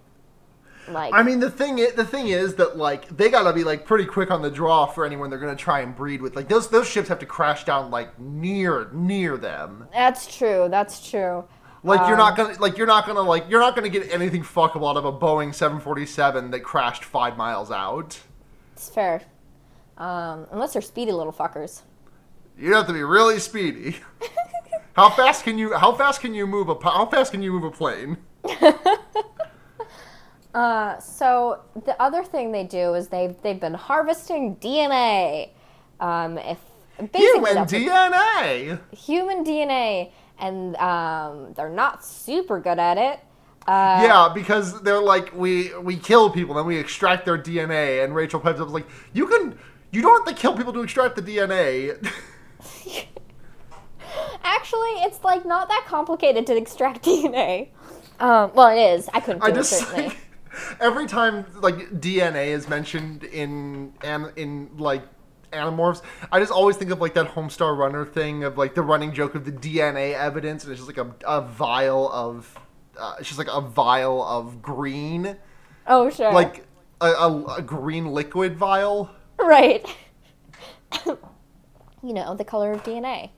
like 0.87 1.13
I 1.13 1.23
mean, 1.23 1.39
the 1.39 1.51
thing 1.51 1.79
is, 1.79 1.93
the 1.93 2.05
thing 2.05 2.27
is 2.29 2.55
that 2.55 2.77
like 2.77 3.07
they 3.15 3.29
gotta 3.29 3.53
be 3.53 3.63
like 3.63 3.85
pretty 3.85 4.05
quick 4.05 4.31
on 4.31 4.41
the 4.41 4.49
draw 4.51 4.85
for 4.87 5.05
anyone 5.05 5.29
they're 5.29 5.39
gonna 5.39 5.55
try 5.55 5.81
and 5.81 5.95
breed 5.95 6.21
with. 6.21 6.35
Like 6.35 6.47
those 6.49 6.69
those 6.69 6.87
ships 6.89 7.07
have 7.09 7.19
to 7.19 7.25
crash 7.25 7.63
down 7.65 7.91
like 7.91 8.19
near 8.19 8.89
near 8.93 9.37
them. 9.37 9.87
that's 9.93 10.35
true. 10.37 10.67
That's 10.69 11.07
true. 11.09 11.45
Like 11.83 12.05
you're 12.07 12.17
Um, 12.17 12.17
not 12.17 12.35
gonna 12.35 12.55
like 12.59 12.77
you're 12.77 12.87
not 12.87 13.05
gonna 13.05 13.21
like 13.21 13.49
you're 13.49 13.59
not 13.59 13.75
gonna 13.75 13.89
get 13.89 14.11
anything 14.11 14.43
fuckable 14.43 14.89
out 14.89 14.97
of 14.97 15.05
a 15.05 15.13
Boeing 15.13 15.53
747 15.53 16.51
that 16.51 16.61
crashed 16.61 17.03
five 17.05 17.37
miles 17.37 17.71
out. 17.71 18.19
It's 18.79 18.87
fair. 18.87 19.21
Um, 19.97 20.47
unless 20.51 20.71
they're 20.71 20.81
speedy 20.81 21.11
little 21.11 21.33
fuckers. 21.33 21.81
You 22.57 22.73
have 22.75 22.87
to 22.87 22.93
be 22.93 23.03
really 23.03 23.37
speedy. 23.39 23.97
how 24.93 25.09
fast 25.09 25.43
can 25.43 25.57
you 25.57 25.73
how 25.73 25.91
fast 25.91 26.21
can 26.21 26.33
you 26.33 26.47
move 26.47 26.69
a 26.69 26.75
how 26.81 27.05
fast 27.05 27.33
can 27.33 27.43
you 27.43 27.51
move 27.51 27.65
a 27.65 27.71
plane? 27.71 28.17
Uh, 30.51 30.97
so 30.99 31.61
the 31.85 32.01
other 32.01 32.23
thing 32.23 32.51
they 32.51 32.63
do 32.63 32.95
is 32.95 33.07
they've 33.09 33.39
they've 33.43 33.59
been 33.59 33.75
harvesting 33.75 34.55
DNA. 34.55 35.51
Um, 35.99 36.39
if 36.39 36.57
Human 37.13 37.55
DNA. 37.67 38.79
human 38.91 39.45
DNA, 39.45 40.11
and 40.39 40.75
um, 40.77 41.53
they're 41.53 41.69
not 41.69 42.03
super 42.03 42.59
good 42.59 42.79
at 42.79 42.97
it. 42.97 43.19
Uh, 43.67 44.01
Yeah, 44.03 44.29
because 44.33 44.81
they're 44.81 45.01
like 45.01 45.33
we 45.33 45.75
we 45.77 45.95
kill 45.97 46.29
people 46.29 46.57
and 46.57 46.65
we 46.65 46.77
extract 46.77 47.25
their 47.25 47.37
DNA, 47.37 48.03
and 48.03 48.15
Rachel 48.15 48.39
pipes 48.39 48.59
up 48.59 48.69
like, 48.69 48.87
you 49.13 49.27
can 49.27 49.57
you 49.91 50.01
don't 50.01 50.25
have 50.25 50.35
to 50.35 50.39
kill 50.41 50.55
people 50.55 50.73
to 50.73 50.81
extract 50.81 51.15
the 51.15 51.21
DNA. 51.21 51.95
Actually, 54.43 54.89
it's 55.03 55.23
like 55.23 55.45
not 55.45 55.67
that 55.69 55.85
complicated 55.87 56.47
to 56.47 56.55
extract 56.55 57.03
DNA. 57.05 57.69
Um, 58.19 58.51
well, 58.53 58.75
it 58.75 58.81
is. 58.81 59.09
I 59.13 59.19
couldn't 59.19 59.41
do 59.41 59.47
I 59.47 59.51
it 59.51 59.55
just 59.55 59.71
certainly. 59.79 60.07
like, 60.07 60.17
every 60.79 61.07
time 61.07 61.45
like 61.61 61.75
DNA 61.99 62.47
is 62.47 62.67
mentioned 62.67 63.23
in 63.23 63.93
and 64.03 64.31
in 64.35 64.69
like 64.77 65.03
Animorphs, 65.53 66.01
I 66.31 66.39
just 66.39 66.51
always 66.51 66.75
think 66.77 66.91
of 66.91 67.01
like 67.01 67.13
that 67.15 67.27
Homestar 67.27 67.75
Runner 67.77 68.05
thing 68.05 68.43
of 68.43 68.57
like 68.57 68.75
the 68.75 68.81
running 68.83 69.13
joke 69.13 69.35
of 69.35 69.45
the 69.45 69.51
DNA 69.51 70.13
evidence, 70.13 70.63
and 70.63 70.71
it's 70.71 70.85
just 70.85 70.97
like 70.97 71.05
a, 71.05 71.15
a 71.27 71.41
vial 71.41 72.11
of, 72.11 72.55
uh, 72.99 73.21
just 73.21 73.37
like 73.37 73.47
a 73.51 73.61
vial 73.61 74.23
of 74.23 74.61
green, 74.61 75.37
Oh 75.87 76.09
sure. 76.09 76.31
like 76.33 76.65
a, 77.01 77.07
a, 77.07 77.45
a 77.57 77.61
green 77.61 78.07
liquid 78.07 78.57
vial. 78.57 79.09
right. 79.39 79.85
you 81.05 81.17
know 82.13 82.35
the 82.35 82.43
color 82.45 82.71
of 82.71 82.83
DNA. 82.83 83.29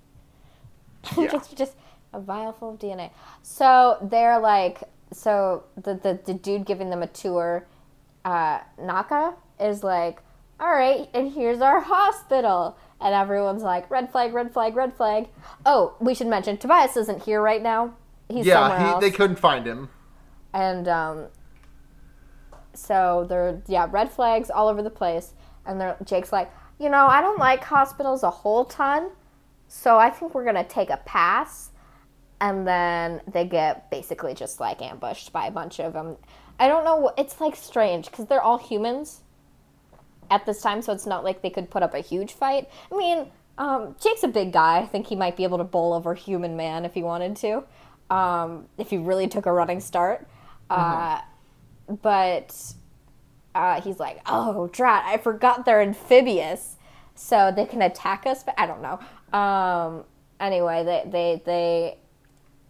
Yeah. 1.18 1.28
just 1.32 1.57
just 1.57 1.76
a 2.14 2.20
vial 2.20 2.51
full 2.53 2.74
of 2.74 2.80
DNA. 2.80 3.12
So 3.41 3.97
they're 4.01 4.39
like, 4.39 4.84
so 5.12 5.64
the 5.76 5.95
the, 5.95 6.20
the 6.26 6.34
dude 6.34 6.66
giving 6.66 6.89
them 6.89 7.01
a 7.01 7.07
tour, 7.07 7.66
uh, 8.26 8.59
Naka 8.80 9.34
is 9.59 9.84
like, 9.84 10.22
all 10.59 10.72
right, 10.72 11.09
and 11.14 11.32
here's 11.32 11.62
our 11.62 11.80
hospital. 11.82 12.78
And 13.03 13.16
everyone's 13.16 13.64
like, 13.64 13.89
red 13.89 14.12
flag, 14.12 14.32
red 14.32 14.53
flag, 14.53 14.76
red 14.76 14.93
flag. 14.95 15.28
Oh, 15.66 15.95
we 15.99 16.14
should 16.14 16.28
mention 16.28 16.57
Tobias 16.57 16.95
isn't 16.95 17.24
here 17.24 17.41
right 17.41 17.64
now. 17.64 17.95
He's 18.32 18.45
yeah, 18.45 18.95
he, 18.95 19.01
they 19.01 19.11
couldn't 19.11 19.38
find 19.38 19.65
him. 19.65 19.89
and 20.53 20.88
um, 20.88 21.27
so 22.73 23.25
they're 23.27 23.61
yeah 23.67 23.88
red 23.91 24.11
flags 24.11 24.49
all 24.49 24.67
over 24.67 24.82
the 24.82 24.89
place. 24.89 25.34
And 25.65 25.79
they're 25.79 25.95
jake's 26.03 26.32
like 26.32 26.51
you 26.79 26.89
know 26.89 27.05
i 27.05 27.21
don't 27.21 27.38
like 27.38 27.63
hospitals 27.63 28.23
a 28.23 28.32
whole 28.32 28.65
ton 28.65 29.11
so 29.67 29.97
i 29.99 30.09
think 30.09 30.34
we're 30.34 30.45
gonna 30.45 30.63
take 30.63 30.89
a 30.89 30.97
pass. 30.97 31.69
And 32.39 32.67
then 32.67 33.21
they 33.32 33.45
get 33.45 33.91
basically 33.91 34.34
just 34.34 34.59
like 34.59 34.82
ambushed 34.82 35.32
by 35.32 35.45
a 35.45 35.51
bunch 35.51 35.79
of 35.79 35.93
them 35.93 36.17
i 36.59 36.67
don't 36.67 36.84
know 36.84 37.11
it's 37.17 37.39
like 37.39 37.55
strange 37.55 38.09
because 38.09 38.25
they're 38.25 38.41
all 38.41 38.57
humans 38.57 39.21
at 40.32 40.45
this 40.47 40.61
time 40.61 40.82
so 40.82 40.91
it's 40.91 41.05
not 41.05 41.23
like 41.23 41.43
they 41.43 41.51
could 41.51 41.69
put 41.69 41.84
up 41.84 41.93
a 41.93 41.99
huge 41.99 42.34
fight. 42.34 42.67
I 42.91 42.97
mean 42.97 43.27
um, 43.59 43.95
jake's 44.01 44.23
a 44.23 44.27
big 44.27 44.51
guy. 44.51 44.79
I 44.79 44.88
think 44.88 45.05
he 45.05 45.15
might 45.15 45.38
be 45.38 45.43
able 45.43 45.59
to 45.59 45.63
bowl 45.63 45.93
over 45.93 46.15
human 46.15 46.55
man 46.57 46.86
if 46.86 46.95
he 46.95 47.03
wanted 47.03 47.36
to 47.38 47.63
um, 48.12 48.68
if 48.78 48.89
he 48.91 48.97
really 48.97 49.28
took 49.28 49.45
a 49.47 49.51
running 49.51 49.80
start 49.80 50.28
uh, 50.72 51.22
but 52.01 52.55
uh, 53.53 53.82
he's 53.82 53.99
like, 53.99 54.22
"Oh, 54.26 54.68
drat! 54.68 55.03
I 55.05 55.18
forgot 55.18 55.66
they're 55.66 55.82
amphibious, 55.82 56.78
so 57.14 57.51
they 57.53 57.66
can 57.66 57.82
attack 57.82 58.26
us." 58.26 58.43
But 58.43 58.55
I 58.57 58.66
don't 58.66 58.82
know. 58.82 59.38
Um, 59.38 60.05
anyway, 60.39 60.84
they 60.86 61.09
they 61.09 61.41
they 61.45 61.97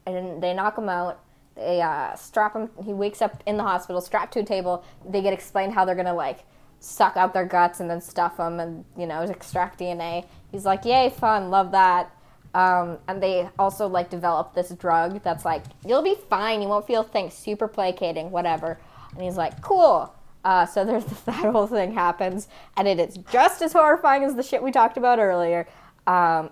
and 0.07 0.41
they 0.41 0.53
knock 0.53 0.77
him 0.77 0.89
out. 0.89 1.19
They 1.55 1.79
uh, 1.81 2.15
strap 2.15 2.55
him. 2.55 2.69
He 2.83 2.93
wakes 2.93 3.21
up 3.21 3.43
in 3.45 3.57
the 3.57 3.63
hospital, 3.63 4.01
strapped 4.01 4.33
to 4.33 4.39
a 4.39 4.43
table. 4.43 4.83
They 5.07 5.21
get 5.21 5.33
explained 5.33 5.73
how 5.73 5.85
they're 5.85 5.95
gonna 5.95 6.15
like 6.15 6.45
suck 6.79 7.15
out 7.15 7.31
their 7.35 7.45
guts 7.45 7.79
and 7.79 7.87
then 7.87 8.01
stuff 8.01 8.37
them 8.37 8.59
and 8.59 8.83
you 8.97 9.05
know 9.05 9.21
extract 9.21 9.79
DNA. 9.79 10.25
He's 10.51 10.65
like, 10.65 10.85
"Yay, 10.85 11.11
fun! 11.11 11.51
Love 11.51 11.71
that." 11.71 12.11
Um, 12.53 12.97
and 13.07 13.23
they 13.23 13.49
also 13.57 13.87
like 13.87 14.09
develop 14.09 14.53
this 14.53 14.69
drug 14.71 15.23
that's 15.23 15.45
like, 15.45 15.63
"You'll 15.85 16.01
be 16.01 16.15
fine. 16.29 16.61
You 16.61 16.67
won't 16.67 16.85
feel 16.85 17.03
things. 17.03 17.33
Super 17.33 17.67
placating, 17.67 18.31
whatever." 18.31 18.79
And 19.13 19.21
he's 19.21 19.37
like, 19.37 19.61
"Cool." 19.61 20.13
Uh, 20.43 20.65
so 20.65 20.83
there's 20.85 21.05
that 21.05 21.51
whole 21.51 21.67
thing 21.67 21.93
happens, 21.93 22.47
and 22.77 22.87
it 22.87 22.99
is 22.99 23.17
just 23.31 23.61
as 23.61 23.73
horrifying 23.73 24.23
as 24.23 24.35
the 24.35 24.43
shit 24.43 24.61
we 24.61 24.71
talked 24.71 24.97
about 24.97 25.19
earlier. 25.19 25.67
Um, 26.07 26.49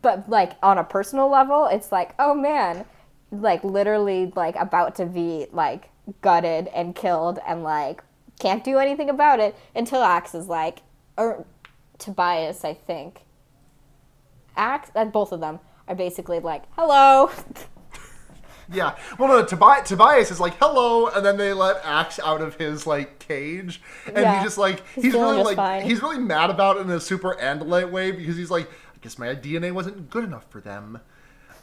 but 0.00 0.28
like 0.28 0.52
on 0.62 0.78
a 0.78 0.84
personal 0.84 1.28
level, 1.28 1.66
it's 1.66 1.92
like, 1.92 2.14
oh 2.18 2.34
man, 2.34 2.84
like 3.30 3.64
literally 3.64 4.32
like 4.36 4.56
about 4.56 4.94
to 4.96 5.06
be 5.06 5.46
like 5.52 5.90
gutted 6.22 6.68
and 6.68 6.94
killed, 6.94 7.38
and 7.46 7.62
like 7.62 8.02
can't 8.40 8.64
do 8.64 8.78
anything 8.78 9.10
about 9.10 9.40
it 9.40 9.54
until 9.74 10.02
Ax 10.02 10.34
is 10.34 10.48
like, 10.48 10.78
or 11.16 11.44
Tobias, 11.98 12.64
I 12.64 12.74
think. 12.74 13.22
Ax, 14.56 14.90
and 14.94 15.12
both 15.12 15.32
of 15.32 15.40
them 15.40 15.60
are 15.88 15.94
basically 15.94 16.40
like, 16.40 16.64
hello. 16.76 17.30
Yeah. 18.72 18.96
Well, 19.18 19.28
no, 19.28 19.44
Tobias, 19.44 19.88
Tobias 19.88 20.30
is 20.30 20.40
like, 20.40 20.54
hello, 20.54 21.08
and 21.08 21.26
then 21.26 21.36
they 21.36 21.52
let 21.52 21.84
Ax 21.84 22.18
out 22.20 22.40
of 22.40 22.54
his, 22.56 22.86
like, 22.86 23.18
cage. 23.18 23.82
And 24.06 24.16
Yeah. 24.18 24.38
he 24.38 24.44
just, 24.44 24.56
like, 24.56 24.82
He's 24.94 25.04
he's, 25.04 25.12
really, 25.14 25.42
like, 25.42 25.56
fine. 25.56 25.82
he's 25.82 26.00
really 26.00 26.18
mad 26.20 26.48
about 26.48 26.78
it 26.78 26.80
in 26.80 26.90
a 26.90 27.00
super 27.00 27.34
Andalite 27.34 27.90
way 27.90 28.12
because 28.12 28.36
he's 28.36 28.50
like, 28.50 28.70
I 28.70 28.98
guess 29.02 29.18
my 29.18 29.34
DNA 29.34 29.72
wasn't 29.72 30.08
good 30.08 30.24
enough 30.24 30.46
for 30.48 30.60
them. 30.62 31.00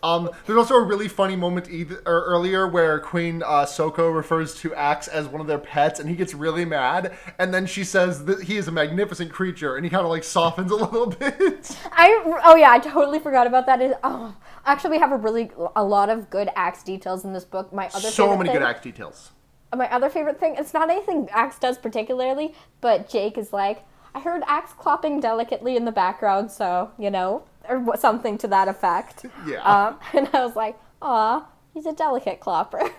Um, 0.01 0.29
there's 0.45 0.57
also 0.57 0.75
a 0.75 0.83
really 0.83 1.07
funny 1.07 1.35
moment 1.35 1.69
either, 1.69 2.01
earlier 2.05 2.67
where 2.67 2.99
Queen 2.99 3.43
uh, 3.45 3.65
Soko 3.65 4.09
refers 4.09 4.55
to 4.55 4.73
Ax 4.75 5.07
as 5.07 5.27
one 5.27 5.41
of 5.41 5.47
their 5.47 5.57
pets, 5.57 5.99
and 5.99 6.09
he 6.09 6.15
gets 6.15 6.33
really 6.33 6.65
mad. 6.65 7.17
And 7.37 7.53
then 7.53 7.65
she 7.65 7.83
says 7.83 8.25
that 8.25 8.43
he 8.43 8.57
is 8.57 8.67
a 8.67 8.71
magnificent 8.71 9.31
creature, 9.31 9.75
and 9.75 9.85
he 9.85 9.89
kind 9.89 10.03
of 10.03 10.09
like 10.09 10.23
softens 10.23 10.71
a 10.71 10.75
little 10.85 11.07
bit. 11.07 11.75
I 11.91 12.39
oh 12.43 12.55
yeah, 12.55 12.71
I 12.71 12.79
totally 12.79 13.19
forgot 13.19 13.47
about 13.47 13.65
that. 13.65 13.81
Is 13.81 13.93
oh, 14.03 14.35
actually 14.65 14.91
we 14.91 14.99
have 14.99 15.11
a 15.11 15.17
really 15.17 15.51
a 15.75 15.83
lot 15.83 16.09
of 16.09 16.29
good 16.29 16.49
Ax 16.55 16.83
details 16.83 17.25
in 17.25 17.33
this 17.33 17.45
book. 17.45 17.73
My 17.73 17.87
other 17.87 18.09
so 18.09 18.37
many 18.37 18.49
thing, 18.49 18.59
good 18.59 18.65
Ax 18.67 18.81
details. 18.81 19.31
my 19.75 19.89
other 19.91 20.09
favorite 20.09 20.39
thing 20.39 20.55
it's 20.57 20.73
not 20.73 20.89
anything 20.89 21.29
ax 21.31 21.59
does 21.59 21.77
particularly 21.77 22.55
but 22.81 23.07
jake 23.07 23.37
is 23.37 23.53
like 23.53 23.85
i 24.15 24.19
heard 24.19 24.41
ax 24.47 24.71
clopping 24.73 25.21
delicately 25.21 25.75
in 25.75 25.85
the 25.85 25.91
background 25.91 26.49
so 26.51 26.89
you 26.97 27.11
know 27.11 27.43
or 27.69 27.97
something 27.97 28.37
to 28.39 28.47
that 28.47 28.67
effect. 28.67 29.25
Yeah. 29.45 29.61
um, 29.63 29.99
and 30.13 30.29
i 30.33 30.45
was 30.45 30.55
like 30.55 30.77
aw 31.01 31.47
he's 31.73 31.85
a 31.85 31.93
delicate 31.93 32.39
clopper 32.39 32.81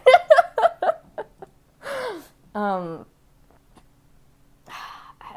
um 2.54 3.04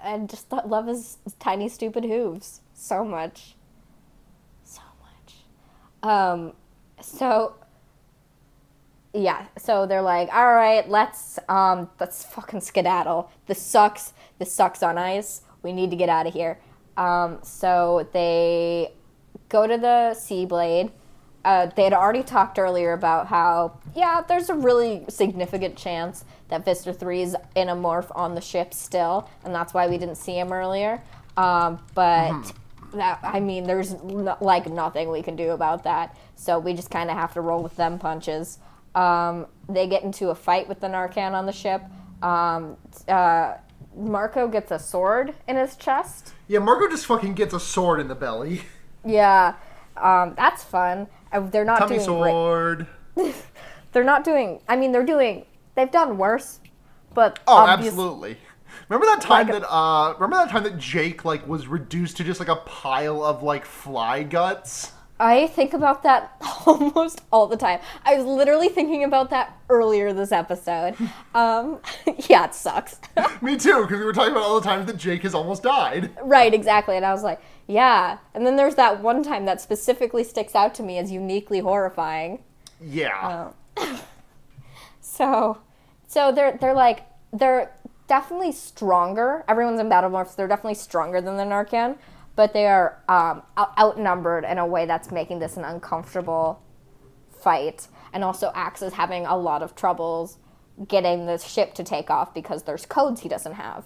i 0.04 0.18
just 0.26 0.52
love 0.52 0.88
his 0.88 1.18
tiny 1.40 1.68
stupid 1.70 2.06
hooves 2.06 2.62
so 2.84 3.06
much. 3.06 3.56
So 4.64 4.82
much. 5.02 5.36
Um 6.04 6.54
so 7.02 7.56
yeah 9.14 9.46
so 9.58 9.86
they're 9.86 10.02
like 10.02 10.28
all 10.34 10.54
right 10.54 10.90
let's 10.90 11.38
um 11.48 11.90
let's 12.00 12.26
fucking 12.26 12.62
skedaddle. 12.62 13.32
This 13.48 13.62
sucks. 13.62 14.14
This 14.40 14.52
sucks 14.52 14.84
on 14.84 14.98
ice. 14.98 15.42
We 15.62 15.72
need 15.72 15.92
to 15.92 15.96
get 15.96 16.10
out 16.10 16.28
of 16.28 16.34
here. 16.34 16.60
Um 16.98 17.40
so 17.44 18.08
they 18.12 18.94
go 19.54 19.66
to 19.66 19.78
the 19.78 20.14
sea 20.14 20.46
blade 20.46 20.92
uh, 21.46 21.66
they 21.76 21.84
had 21.84 21.94
already 21.94 22.24
talked 22.24 22.60
earlier 22.60 22.92
about 22.92 23.28
how 23.28 23.78
yeah 23.96 24.22
there's 24.28 24.50
a 24.50 24.56
really 24.56 25.06
significant 25.08 25.78
chance 25.78 26.26
that 26.50 26.66
Visser 26.66 26.92
3 26.92 27.22
is 27.22 27.38
in 27.56 27.70
a 27.70 27.76
morph 27.76 28.12
on 28.16 28.36
the 28.36 28.42
ship 28.42 28.74
still 28.74 29.30
and 29.46 29.56
that's 29.56 29.74
why 29.74 29.88
we 29.88 29.98
didn't 29.98 30.16
see 30.16 30.38
him 30.38 30.52
earlier 30.52 31.02
um, 31.38 31.80
but 31.96 32.54
that 32.94 33.20
I 33.24 33.40
mean, 33.40 33.66
there's 33.66 33.94
no, 34.04 34.38
like 34.40 34.70
nothing 34.70 35.10
we 35.10 35.22
can 35.22 35.36
do 35.36 35.52
about 35.52 35.84
that. 35.84 36.18
So 36.36 36.60
we 36.60 36.74
just 36.74 36.90
kind 36.90 37.10
of 37.10 37.18
have 37.18 37.34
to 37.34 37.42
roll 37.42 37.62
with 37.62 37.76
them 37.76 38.00
punches. 38.00 38.60
Um, 38.96 39.48
they 39.68 39.88
get 39.88 40.04
into 40.04 40.30
a 40.30 40.36
fight 40.36 40.68
with 40.68 40.80
the 40.80 40.88
Nartek 40.88 41.32
on 41.32 41.46
the 41.46 41.52
ship. 41.52 41.82
Um, 42.22 42.78
uh, 43.08 43.56
Marco 43.96 44.48
gets 44.48 44.72
a 44.72 44.80
sword 44.80 45.34
in 45.48 45.56
his 45.56 45.76
chest. 45.76 46.34
Yeah, 46.48 46.60
Marco 46.60 46.88
just 46.88 47.06
fucking 47.06 47.34
gets 47.34 47.54
a 47.54 47.60
sword 47.60 48.00
in 48.00 48.08
the 48.08 48.16
belly. 48.16 48.62
Yeah, 49.06 49.56
um, 49.98 50.34
that's 50.36 50.64
fun. 50.64 51.08
Uh, 51.32 51.42
They're 51.42 51.66
not 51.66 51.80
Tummy 51.80 51.98
doing 51.98 52.20
great. 52.20 52.30
sword. 52.32 52.88
They're 53.92 54.04
not 54.04 54.24
doing. 54.24 54.62
I 54.68 54.76
mean, 54.76 54.92
they're 54.92 55.06
doing. 55.06 55.46
They've 55.76 55.92
done 55.92 56.18
worse, 56.18 56.60
but 57.14 57.40
Oh, 57.48 57.58
obvious- 57.58 57.90
absolutely. 57.94 58.38
Remember 58.90 59.06
that 59.06 59.22
time 59.22 59.48
Like- 59.48 59.62
that 59.62 59.72
uh 59.72 60.14
remember 60.16 60.38
that 60.38 60.50
time 60.50 60.64
that 60.64 60.78
Jake 60.80 61.24
like 61.24 61.48
was 61.48 61.68
reduced 61.68 62.18
to 62.18 62.24
just 62.24 62.40
like 62.40 62.50
a 62.50 62.56
pile 62.56 63.24
of 63.24 63.44
like 63.44 63.66
fly 63.66 64.24
guts? 64.24 64.92
I 65.20 65.46
think 65.48 65.74
about 65.74 66.02
that 66.04 66.36
almost 66.66 67.22
all 67.32 67.46
the 67.46 67.56
time. 67.56 67.80
I 68.04 68.16
was 68.16 68.26
literally 68.26 68.68
thinking 68.70 69.04
about 69.04 69.30
that 69.30 69.56
earlier 69.70 70.12
this 70.12 70.32
episode. 70.32 70.96
Um, 71.36 71.80
yeah, 72.30 72.46
it 72.46 72.54
sucks. 72.54 73.00
Me 73.42 73.58
too, 73.58 73.82
because 73.82 74.00
we 74.00 74.06
were 74.06 74.14
talking 74.14 74.32
about 74.32 74.44
all 74.44 74.60
the 74.60 74.68
times 74.68 74.86
that 74.86 74.98
Jake 74.98 75.24
has 75.24 75.34
almost 75.34 75.64
died. 75.64 76.12
right, 76.24 76.54
exactly. 76.54 76.96
And 76.96 77.04
I 77.06 77.12
was 77.12 77.24
like, 77.24 77.42
yeah. 77.68 78.18
And 78.34 78.46
then 78.46 78.56
there's 78.56 78.76
that 78.76 79.02
one 79.02 79.24
time 79.24 79.46
that 79.46 79.62
specifically 79.62 80.24
sticks 80.24 80.56
out 80.56 80.76
to 80.76 80.84
me 80.84 80.98
as 80.98 81.12
uniquely 81.12 81.60
horrifying. 81.60 82.44
Yeah. 82.82 83.52
So, 85.06 85.60
so 86.08 86.32
they're 86.32 86.58
they're 86.60 86.74
like 86.74 87.02
they're 87.32 87.72
definitely 88.08 88.52
stronger. 88.52 89.44
Everyone's 89.48 89.80
in 89.80 89.88
battle 89.88 90.10
morphs. 90.10 90.36
They're 90.36 90.48
definitely 90.48 90.76
stronger 90.76 91.22
than 91.22 91.38
the 91.38 91.44
Nartek, 91.44 91.98
but 92.36 92.54
they 92.54 92.66
are 92.66 93.00
um, 93.08 93.44
out- 93.56 93.78
outnumbered 93.78 94.44
in 94.44 94.58
a 94.58 94.66
way 94.66 94.86
that's 94.86 95.12
making 95.12 95.38
this 95.40 95.56
an 95.56 95.66
uncomfortable 95.66 96.64
fight. 97.42 97.88
And 98.12 98.24
also, 98.24 98.52
Ax 98.56 98.82
is 98.82 98.94
having 98.94 99.26
a 99.26 99.38
lot 99.38 99.62
of 99.62 99.76
troubles 99.76 100.38
getting 100.88 101.26
the 101.28 101.38
ship 101.38 101.76
to 101.76 101.84
take 101.84 102.10
off 102.10 102.34
because 102.34 102.64
there's 102.64 102.86
codes 102.86 103.22
he 103.22 103.30
doesn't 103.30 103.54
have. 103.54 103.86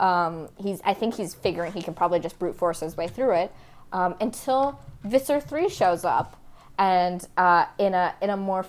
Um, 0.00 0.48
he's 0.58 0.80
I 0.84 0.94
think 0.94 1.14
he's 1.14 1.34
figuring 1.34 1.72
he 1.72 1.82
can 1.82 1.94
probably 1.94 2.20
just 2.20 2.38
brute 2.38 2.56
force 2.56 2.80
his 2.80 2.96
way 2.96 3.08
through 3.08 3.32
it 3.34 3.52
um, 3.92 4.14
until 4.20 4.78
Visser 5.04 5.40
three 5.40 5.68
shows 5.68 6.04
up 6.04 6.36
and 6.78 7.26
uh, 7.36 7.66
in 7.78 7.94
a 7.94 8.14
in 8.20 8.28
a 8.30 8.36
morph 8.36 8.66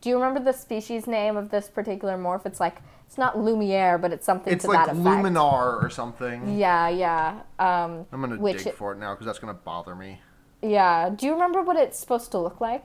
Do 0.00 0.08
you 0.08 0.14
remember 0.16 0.40
the 0.40 0.52
species 0.56 1.06
name 1.06 1.36
of 1.36 1.50
this 1.50 1.68
particular 1.68 2.16
morph? 2.16 2.46
It's 2.46 2.60
like 2.60 2.78
it's 3.06 3.18
not 3.18 3.36
Lumiere, 3.36 3.98
but 3.98 4.12
it's 4.12 4.24
something 4.24 4.52
It's 4.52 4.64
to 4.64 4.70
like 4.70 4.86
that 4.86 4.96
effect. 4.96 5.04
Luminar 5.24 5.82
or 5.82 5.90
something. 5.90 6.56
Yeah, 6.58 6.88
yeah. 6.88 7.40
Um, 7.58 8.06
I'm 8.12 8.20
gonna 8.20 8.38
dig 8.38 8.68
it- 8.68 8.74
for 8.76 8.92
it 8.92 8.98
now 8.98 9.12
because 9.14 9.26
that's 9.26 9.38
gonna 9.40 9.52
bother 9.52 9.94
me. 9.94 10.20
yeah. 10.62 11.10
Do 11.10 11.26
you 11.26 11.32
remember 11.32 11.60
what 11.60 11.76
it's 11.76 11.98
supposed 11.98 12.30
to 12.30 12.38
look 12.38 12.60
like? 12.60 12.84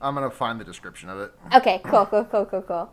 I'm 0.00 0.14
gonna 0.14 0.30
find 0.30 0.58
the 0.58 0.64
description 0.64 1.10
of 1.10 1.20
it. 1.20 1.32
Okay, 1.54 1.80
cool, 1.84 2.06
cool, 2.06 2.24
cool, 2.24 2.46
cool, 2.46 2.62
cool. 2.62 2.90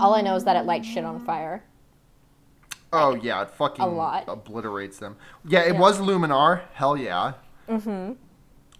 All 0.00 0.14
I 0.14 0.22
know 0.22 0.34
is 0.34 0.44
that 0.44 0.56
it 0.56 0.64
lights 0.66 0.88
shit 0.88 1.04
on 1.04 1.20
fire. 1.24 1.62
Oh 2.92 3.14
yeah, 3.14 3.42
it 3.42 3.50
fucking 3.50 3.84
lot. 3.84 4.24
obliterates 4.28 4.98
them. 4.98 5.16
Yeah, 5.44 5.60
it 5.60 5.74
Yeah. 5.74 5.80
was 5.80 6.00
Luminar. 6.00 6.62
Hell 6.74 6.96
yeah. 6.96 7.34
Mm-hmm. 7.68 8.12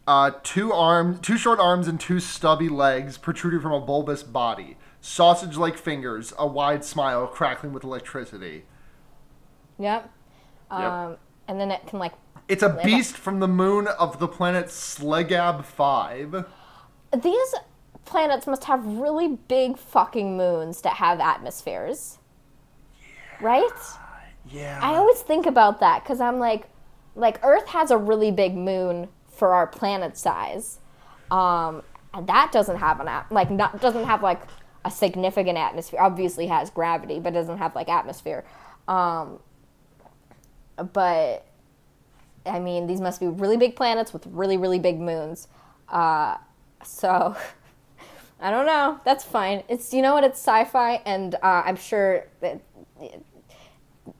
Uh, 0.06 0.30
two 0.42 0.72
arms, 0.72 1.20
two 1.20 1.36
short 1.36 1.60
arms, 1.60 1.86
and 1.86 2.00
two 2.00 2.18
stubby 2.18 2.68
legs 2.70 3.18
protruding 3.18 3.60
from 3.60 3.72
a 3.72 3.80
bulbous 3.80 4.22
body. 4.22 4.78
Sausage-like 5.02 5.76
fingers, 5.76 6.32
a 6.38 6.46
wide 6.46 6.82
smile 6.84 7.26
crackling 7.26 7.72
with 7.74 7.84
electricity. 7.84 8.64
Yep. 9.78 10.10
Yep. 10.70 10.80
Um, 10.80 11.16
and 11.46 11.60
then 11.60 11.70
it 11.70 11.86
can 11.86 11.98
like 11.98 12.14
It's 12.48 12.62
a 12.62 12.80
beast 12.82 13.16
from 13.16 13.40
the 13.40 13.48
moon 13.48 13.86
of 13.86 14.18
the 14.18 14.26
planet 14.28 14.66
Slegab 14.68 15.64
Five. 15.64 16.46
these 17.22 17.54
planets 18.06 18.46
must 18.46 18.64
have 18.64 18.84
really 18.86 19.28
big 19.48 19.76
fucking 19.78 20.36
moons 20.36 20.80
that 20.80 20.94
have 20.94 21.20
atmospheres. 21.20 22.18
Right? 23.40 23.70
Yeah. 24.50 24.78
I 24.82 24.94
always 24.96 25.20
think 25.20 25.46
about 25.46 25.80
that 25.80 26.02
because 26.02 26.20
I'm 26.20 26.38
like, 26.38 26.68
like 27.14 27.38
Earth 27.44 27.68
has 27.68 27.90
a 27.90 27.98
really 27.98 28.30
big 28.30 28.54
moon 28.56 29.08
for 29.28 29.52
our 29.54 29.66
planet 29.66 30.16
size, 30.16 30.78
um, 31.30 31.82
and 32.14 32.26
that 32.26 32.50
doesn't 32.52 32.76
have 32.76 33.00
an 33.00 33.08
at- 33.08 33.30
like 33.30 33.50
not 33.50 33.80
doesn't 33.80 34.04
have 34.04 34.22
like 34.22 34.40
a 34.84 34.90
significant 34.90 35.58
atmosphere. 35.58 36.00
Obviously 36.00 36.46
has 36.46 36.70
gravity, 36.70 37.20
but 37.20 37.34
doesn't 37.34 37.58
have 37.58 37.74
like 37.74 37.88
atmosphere. 37.88 38.44
Um, 38.86 39.38
but 40.92 41.44
I 42.46 42.58
mean, 42.58 42.86
these 42.86 43.00
must 43.00 43.20
be 43.20 43.26
really 43.26 43.56
big 43.56 43.76
planets 43.76 44.12
with 44.12 44.26
really 44.26 44.56
really 44.56 44.78
big 44.78 44.98
moons. 44.98 45.48
Uh, 45.88 46.36
so 46.84 47.36
I 48.40 48.50
don't 48.50 48.66
know. 48.66 49.00
That's 49.04 49.24
fine. 49.24 49.62
It's 49.68 49.92
you 49.92 50.02
know 50.02 50.14
what? 50.14 50.24
It's 50.24 50.38
sci-fi, 50.38 51.02
and 51.04 51.34
uh, 51.36 51.62
I'm 51.64 51.76
sure 51.76 52.26
that 52.40 52.60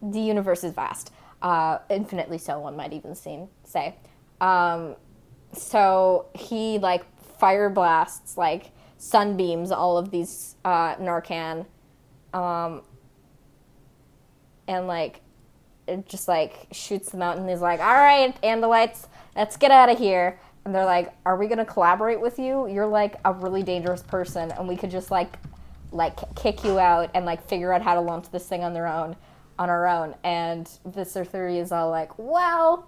the 0.03 0.20
universe 0.20 0.64
is 0.64 0.72
vast, 0.72 1.12
uh, 1.43 1.78
infinitely 1.91 2.39
so. 2.39 2.59
One 2.59 2.76
might 2.76 2.93
even 2.93 3.14
seem, 3.14 3.49
say. 3.64 3.97
Um, 4.41 4.97
so 5.53 6.26
he 6.34 6.78
like 6.78 7.05
fire 7.39 7.70
blasts, 7.70 8.36
like 8.36 8.72
sunbeams, 8.99 9.70
all 9.70 9.97
of 9.97 10.11
these 10.11 10.57
uh, 10.64 10.97
Nartek, 10.97 11.66
um, 12.34 12.82
and 14.66 14.86
like 14.86 15.20
it 15.86 16.07
just 16.07 16.28
like 16.28 16.66
shoots 16.72 17.11
them 17.11 17.22
out, 17.22 17.39
and 17.39 17.49
he's 17.49 17.61
like, 17.61 17.80
"All 17.80 17.95
right, 17.95 18.41
Andalites, 18.43 19.07
let's 19.36 19.57
get 19.57 19.70
out 19.70 19.89
of 19.89 19.99
here." 19.99 20.39
And 20.64 20.74
they're 20.74 20.84
like, 20.84 21.14
"Are 21.24 21.36
we 21.36 21.47
gonna 21.47 21.64
collaborate 21.64 22.20
with 22.20 22.39
you? 22.39 22.68
You're 22.68 22.86
like 22.86 23.16
a 23.24 23.32
really 23.32 23.62
dangerous 23.62 24.03
person, 24.03 24.51
and 24.53 24.68
we 24.68 24.76
could 24.76 24.91
just 24.91 25.11
like, 25.11 25.39
like 25.93 26.18
kick 26.36 26.64
you 26.64 26.78
out 26.78 27.11
and 27.14 27.24
like 27.24 27.47
figure 27.49 27.72
out 27.72 27.80
how 27.82 27.95
to 27.95 28.01
launch 28.01 28.30
this 28.30 28.47
thing 28.47 28.62
on 28.62 28.74
their 28.74 28.86
own, 28.86 29.16
on 29.59 29.71
our 29.71 29.87
own." 29.87 30.15
And 30.25 30.69
Visser 30.85 31.25
Three 31.25 31.59
is 31.59 31.73
all 31.73 31.91
like, 31.91 32.13
"Well." 32.19 32.87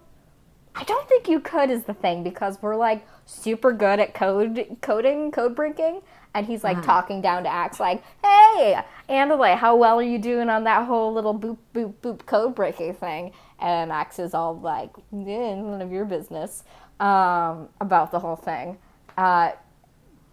I 0.72 0.84
don't 0.84 1.08
think 1.08 1.28
you 1.28 1.40
could 1.40 1.68
is 1.68 1.82
the 1.82 1.94
thing 1.94 2.22
because 2.22 2.62
we're 2.62 2.76
like 2.76 3.04
super 3.26 3.72
good 3.72 3.98
at 3.98 4.14
code 4.14 4.78
coding, 4.80 5.32
code 5.32 5.56
breaking, 5.56 6.00
and 6.32 6.46
he's 6.46 6.62
like 6.62 6.80
talking 6.82 7.20
down 7.20 7.42
to 7.42 7.48
Ax 7.48 7.80
like, 7.80 8.04
"Hey, 8.22 8.80
Andalay, 9.08 9.56
how 9.56 9.74
well 9.74 9.98
are 9.98 10.02
you 10.02 10.18
doing 10.18 10.48
on 10.48 10.64
that 10.64 10.86
whole 10.86 11.12
little 11.12 11.36
boop 11.36 11.58
boop 11.74 11.94
boop 12.02 12.24
code 12.24 12.54
breaking 12.54 12.94
thing?" 12.94 13.32
And 13.58 13.90
Ax 13.90 14.20
is 14.20 14.32
all 14.32 14.56
like, 14.58 14.90
eh, 15.12 15.54
"None 15.56 15.82
of 15.82 15.90
your 15.90 16.04
business," 16.04 16.62
um, 17.00 17.68
about 17.80 18.12
the 18.12 18.20
whole 18.20 18.36
thing. 18.36 18.78
Uh, 19.18 19.50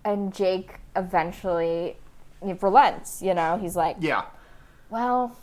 and 0.06 0.34
Jake 0.34 0.80
eventually 0.96 1.98
relents. 2.62 3.24
You 3.24 3.34
know, 3.34 3.58
he's 3.58 3.76
like, 3.76 3.98
Yeah. 4.00 4.26
"Well, 4.92 5.36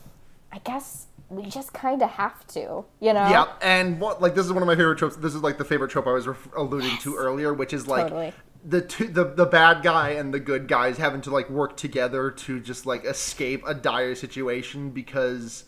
I 0.54 0.58
guess 0.58 1.06
we 1.28 1.46
just 1.46 1.72
kind 1.72 2.00
of 2.00 2.10
have 2.10 2.46
to," 2.48 2.84
you 3.00 3.12
know. 3.12 3.28
Yeah, 3.28 3.46
and 3.60 4.00
what 4.00 4.22
like 4.22 4.34
this 4.36 4.46
is 4.46 4.52
one 4.52 4.62
of 4.62 4.66
my 4.68 4.76
favorite 4.76 4.98
tropes. 4.98 5.16
This 5.16 5.34
is 5.34 5.42
like 5.42 5.58
the 5.58 5.64
favorite 5.64 5.90
trope 5.90 6.06
I 6.06 6.12
was 6.12 6.26
ref- 6.28 6.48
alluding 6.56 6.96
to 6.98 7.16
earlier, 7.16 7.52
which 7.52 7.72
is 7.72 7.88
like 7.88 8.04
Totally. 8.04 8.32
the 8.64 8.80
two 8.80 9.08
the 9.08 9.24
the 9.24 9.46
bad 9.46 9.82
guy 9.82 10.10
and 10.10 10.32
the 10.32 10.38
good 10.40 10.68
guys 10.68 10.96
having 10.96 11.20
to 11.22 11.30
like 11.30 11.50
work 11.50 11.76
together 11.76 12.30
to 12.30 12.60
just 12.60 12.86
like 12.86 13.04
escape 13.04 13.64
a 13.66 13.74
dire 13.74 14.14
situation 14.14 14.90
because 14.90 15.64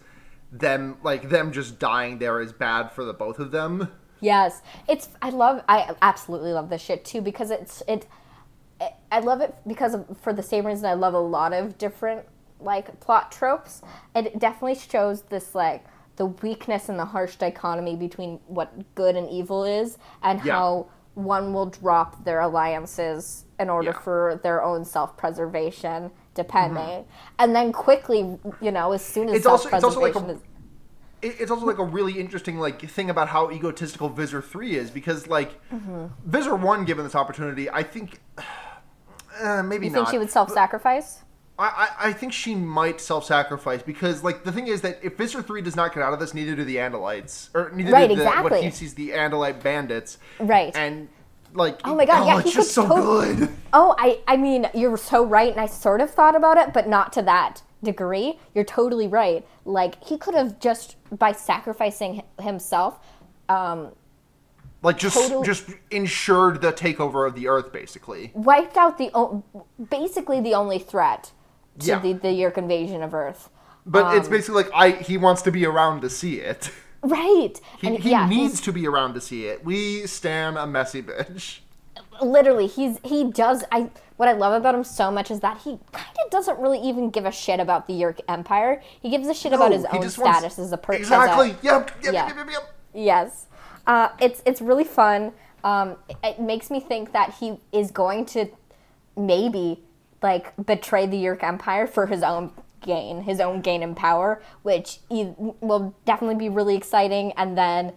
them 0.52 0.98
like 1.02 1.28
them 1.30 1.50
just 1.50 1.78
dying 1.80 2.18
there 2.18 2.40
is 2.40 2.52
bad 2.52 2.92
for 2.92 3.04
the 3.04 3.12
both 3.12 3.38
of 3.40 3.50
them. 3.50 3.90
Yes, 4.20 4.62
it's. 4.88 5.08
I 5.20 5.30
love. 5.30 5.62
I 5.68 5.94
absolutely 6.00 6.52
love 6.52 6.70
this 6.70 6.80
shit 6.80 7.04
too 7.04 7.20
because 7.20 7.50
it's 7.50 7.82
it. 7.88 8.06
I- 8.80 8.92
I 9.10 9.20
love 9.20 9.40
it 9.40 9.54
because 9.66 9.94
of, 9.94 10.18
for 10.20 10.32
the 10.32 10.42
same 10.42 10.66
reason 10.66 10.84
I 10.86 10.94
love 10.94 11.14
a 11.14 11.18
lot 11.18 11.52
of 11.52 11.76
different 11.78 12.26
like 12.60 12.98
plot 13.00 13.30
tropes. 13.32 13.82
It 14.14 14.38
definitely 14.38 14.76
shows 14.76 15.22
this 15.22 15.54
like 15.54 15.84
the 16.16 16.26
weakness 16.26 16.88
and 16.88 16.98
the 16.98 17.04
harsh 17.04 17.36
dichotomy 17.36 17.94
between 17.96 18.40
what 18.46 18.94
good 18.94 19.16
and 19.16 19.28
evil 19.28 19.64
is, 19.64 19.98
and 20.22 20.42
Yeah. 20.44 20.54
how 20.54 20.86
one 21.14 21.52
will 21.54 21.66
drop 21.66 22.24
their 22.24 22.40
alliances 22.40 23.44
in 23.58 23.68
order 23.70 23.90
Yeah. 23.90 23.98
for 23.98 24.40
their 24.42 24.62
own 24.62 24.84
self-preservation, 24.84 26.10
depending, 26.34 27.04
and 27.38 27.54
then 27.56 27.72
quickly, 27.72 28.38
you 28.60 28.70
know, 28.70 28.92
as 28.92 29.02
soon 29.04 29.24
as 29.24 29.28
Mm-hmm. 29.30 29.36
It's 29.36 29.46
also- 29.46 29.68
it's 29.70 29.84
also 29.84 30.00
like 30.00 30.14
a- 30.14 30.30
is 30.30 30.38
it's 31.22 31.50
also 31.50 31.66
like 31.66 31.78
a 31.78 31.84
really 31.84 32.20
interesting 32.20 32.58
like 32.58 32.80
thing 32.88 33.08
about 33.10 33.28
how 33.28 33.50
egotistical 33.50 34.08
Visser 34.10 34.40
Three 34.42 34.76
is 34.76 34.90
because 34.90 35.26
like 35.26 35.58
Mm-hmm. 35.72 36.06
Visser 36.24 36.54
One, 36.54 36.84
given 36.84 37.04
this 37.04 37.14
opportunity, 37.14 37.68
I 37.70 37.82
think 37.82 38.20
uh, 39.42 39.62
maybe 39.64 39.86
you 39.86 39.92
not. 39.92 40.00
think 40.00 40.08
she 40.10 40.18
would 40.18 40.30
self-sacrifice? 40.30 41.24
I, 41.58 41.64
I 41.98 42.08
I 42.08 42.12
think 42.12 42.32
she 42.32 42.54
might 42.54 43.00
self-sacrifice 43.00 43.82
because 43.82 44.22
like 44.22 44.44
the 44.44 44.52
thing 44.52 44.66
is 44.66 44.82
that 44.82 44.98
if 45.02 45.16
Visser 45.16 45.42
Three 45.42 45.62
does 45.62 45.76
not 45.76 45.94
get 45.94 46.02
out 46.02 46.12
of 46.12 46.20
this, 46.20 46.34
neither 46.34 46.54
do 46.54 46.64
the 46.64 46.76
Andalites 46.76 47.48
or 47.54 47.70
neither 47.74 47.92
Right, 47.92 48.08
do 48.10 48.16
the, 48.16 48.24
what 48.24 48.62
he 48.62 48.70
sees 48.70 48.94
the 48.94 49.10
Andalite 49.10 49.62
bandits. 49.62 50.18
Right. 50.38 50.74
And 50.76 51.08
like 51.54 51.80
Oh 51.84 51.94
my 51.94 52.04
God, 52.04 52.26
yeah, 52.26 52.38
it's 52.38 52.50
he 52.50 52.54
just 52.54 52.72
so 52.72 52.86
good. 52.86 53.48
Oh, 53.72 53.94
I, 53.98 54.20
I 54.28 54.36
mean, 54.36 54.68
you're 54.74 54.96
so 54.98 55.24
right, 55.24 55.50
and 55.50 55.60
I 55.60 55.66
sort 55.66 56.00
of 56.00 56.10
thought 56.10 56.36
about 56.36 56.58
it, 56.58 56.72
but 56.74 56.88
not 56.88 57.12
to 57.14 57.22
that 57.22 57.62
degree. 57.82 58.38
You're 58.54 58.64
totally 58.64 59.06
right. 59.08 59.46
Like, 59.64 60.02
he 60.04 60.18
could 60.18 60.34
have 60.34 60.58
just, 60.60 60.96
by 61.18 61.32
sacrificing 61.32 62.22
himself, 62.40 62.98
um, 63.48 63.92
Like 64.82 64.98
just 64.98 65.16
Total- 65.16 65.42
just 65.42 65.70
ensured 65.90 66.60
the 66.60 66.72
takeover 66.72 67.26
of 67.26 67.34
the 67.34 67.48
Earth, 67.48 67.72
basically. 67.72 68.32
wiped 68.34 68.76
out 68.76 68.98
the, 68.98 69.10
o- 69.14 69.42
basically 69.90 70.40
the 70.40 70.54
only 70.54 70.78
threat 70.78 71.32
to 71.80 71.86
Yeah. 71.86 71.98
the, 72.00 72.12
the 72.14 72.28
Yeerk 72.28 72.56
invasion 72.58 73.02
of 73.02 73.14
Earth. 73.14 73.48
But 73.84 74.04
Um, 74.06 74.16
it's 74.18 74.28
basically 74.28 74.64
like 74.64 74.72
I 74.74 74.90
he 75.02 75.16
wants 75.16 75.42
to 75.42 75.50
be 75.52 75.64
around 75.66 76.00
to 76.02 76.10
see 76.10 76.36
it. 76.40 76.70
Right. 77.02 77.60
He, 77.78 77.86
and 77.86 77.98
he 77.98 78.10
yeah, 78.10 78.26
needs 78.28 78.60
to 78.62 78.72
be 78.72 78.84
around 78.88 79.14
to 79.14 79.20
see 79.20 79.44
it. 79.46 79.64
We 79.64 80.08
stand 80.08 80.58
a 80.58 80.66
messy 80.66 81.02
bitch. 81.02 81.60
literally 82.20 82.66
he's 82.66 82.98
he 83.04 83.30
does 83.30 83.62
i 83.70 83.88
what 84.16 84.28
i 84.28 84.32
love 84.32 84.54
about 84.58 84.74
him 84.74 84.82
so 84.82 85.10
much 85.10 85.30
is 85.30 85.40
that 85.40 85.58
he 85.58 85.78
kind 85.92 86.16
of 86.24 86.30
doesn't 86.30 86.58
really 86.58 86.80
even 86.80 87.10
give 87.10 87.26
a 87.26 87.30
shit 87.30 87.60
about 87.60 87.86
the 87.86 87.92
yeerk 87.92 88.18
empire 88.28 88.82
he 89.00 89.08
gives 89.10 89.28
a 89.28 89.34
shit 89.34 89.52
about 89.52 89.70
his 89.70 89.84
own 89.84 90.02
just 90.02 90.18
wants- 90.18 90.38
status 90.38 90.58
as 90.58 90.72
a 90.72 90.76
person 90.78 91.02
Exactly. 91.02 91.48
Yep. 91.62 91.90
Yep. 92.02 92.14
Yeah. 92.14 92.26
Yep. 92.28 92.36
Yep. 92.36 92.46
Yep. 92.50 92.74
yes 92.94 93.46
uh, 93.86 94.08
it's 94.18 94.42
it's 94.46 94.60
really 94.60 94.84
fun 94.84 95.32
um, 95.62 95.96
it, 96.08 96.16
it 96.24 96.40
makes 96.40 96.70
me 96.70 96.80
think 96.80 97.12
that 97.12 97.34
he 97.34 97.58
is 97.72 97.90
going 97.90 98.24
to 98.26 98.46
maybe 99.16 99.82
like 100.26 100.54
betray 100.66 101.06
the 101.06 101.16
yeerk 101.16 101.42
empire 101.42 101.86
for 101.86 102.06
his 102.06 102.22
own 102.22 102.50
gain 102.82 103.22
his 103.22 103.40
own 103.40 103.60
gain 103.60 103.82
in 103.82 103.94
power 103.94 104.40
which 104.62 104.98
he 105.08 105.32
will 105.60 105.94
definitely 106.04 106.36
be 106.36 106.48
really 106.48 106.76
exciting 106.76 107.32
and 107.32 107.56
then 107.56 107.92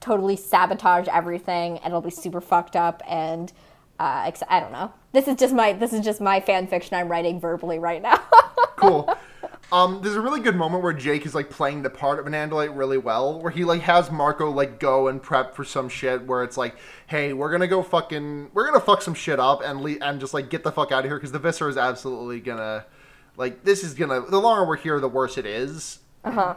totally 0.00 0.36
sabotage 0.36 1.08
everything 1.08 1.78
and 1.78 1.86
it'll 1.86 2.00
be 2.00 2.10
super 2.10 2.40
fucked 2.40 2.76
up 2.76 3.02
and 3.06 3.52
uh, 4.00 4.24
ex- 4.26 4.42
I 4.48 4.60
don't 4.60 4.72
know. 4.72 4.92
This 5.12 5.28
is 5.28 5.36
just 5.36 5.52
my 5.54 5.74
this 5.74 5.92
is 5.92 6.00
just 6.00 6.22
my 6.22 6.40
fan 6.40 6.66
fiction 6.66 6.96
I'm 6.96 7.08
writing 7.08 7.38
verbally 7.38 7.78
right 7.78 8.00
now. 8.00 8.16
cool. 8.76 9.14
Um, 9.72 10.00
there's 10.02 10.16
a 10.16 10.20
really 10.20 10.40
good 10.40 10.56
moment 10.56 10.82
where 10.82 10.92
Jake 10.92 11.24
is 11.24 11.34
like 11.34 11.48
playing 11.48 11.82
the 11.82 11.90
part 11.90 12.18
of 12.18 12.26
an 12.26 12.32
Andalite 12.32 12.76
really 12.76 12.98
well, 12.98 13.40
where 13.40 13.52
he 13.52 13.64
like 13.64 13.82
has 13.82 14.10
Marco 14.10 14.50
like 14.50 14.80
go 14.80 15.06
and 15.08 15.22
prep 15.22 15.54
for 15.54 15.64
some 15.64 15.88
shit 15.88 16.26
where 16.26 16.42
it's 16.42 16.56
like, 16.56 16.74
hey, 17.06 17.32
we're 17.32 17.52
gonna 17.52 17.68
go 17.68 17.82
fucking, 17.82 18.50
we're 18.52 18.66
gonna 18.66 18.80
fuck 18.80 19.00
some 19.00 19.14
shit 19.14 19.38
up 19.38 19.62
and 19.64 19.80
le- 19.80 19.98
and 20.00 20.18
just 20.18 20.34
like 20.34 20.50
get 20.50 20.64
the 20.64 20.72
fuck 20.72 20.90
out 20.90 21.04
of 21.04 21.10
here 21.10 21.16
because 21.16 21.30
the 21.32 21.38
Visser 21.38 21.68
is 21.68 21.76
absolutely 21.76 22.40
gonna, 22.40 22.84
like, 23.36 23.62
this 23.62 23.84
is 23.84 23.94
gonna. 23.94 24.22
The 24.22 24.40
longer 24.40 24.66
we're 24.66 24.76
here, 24.76 24.98
the 24.98 25.08
worse 25.08 25.38
it 25.38 25.46
is. 25.46 26.00
uh 26.24 26.30
huh. 26.32 26.54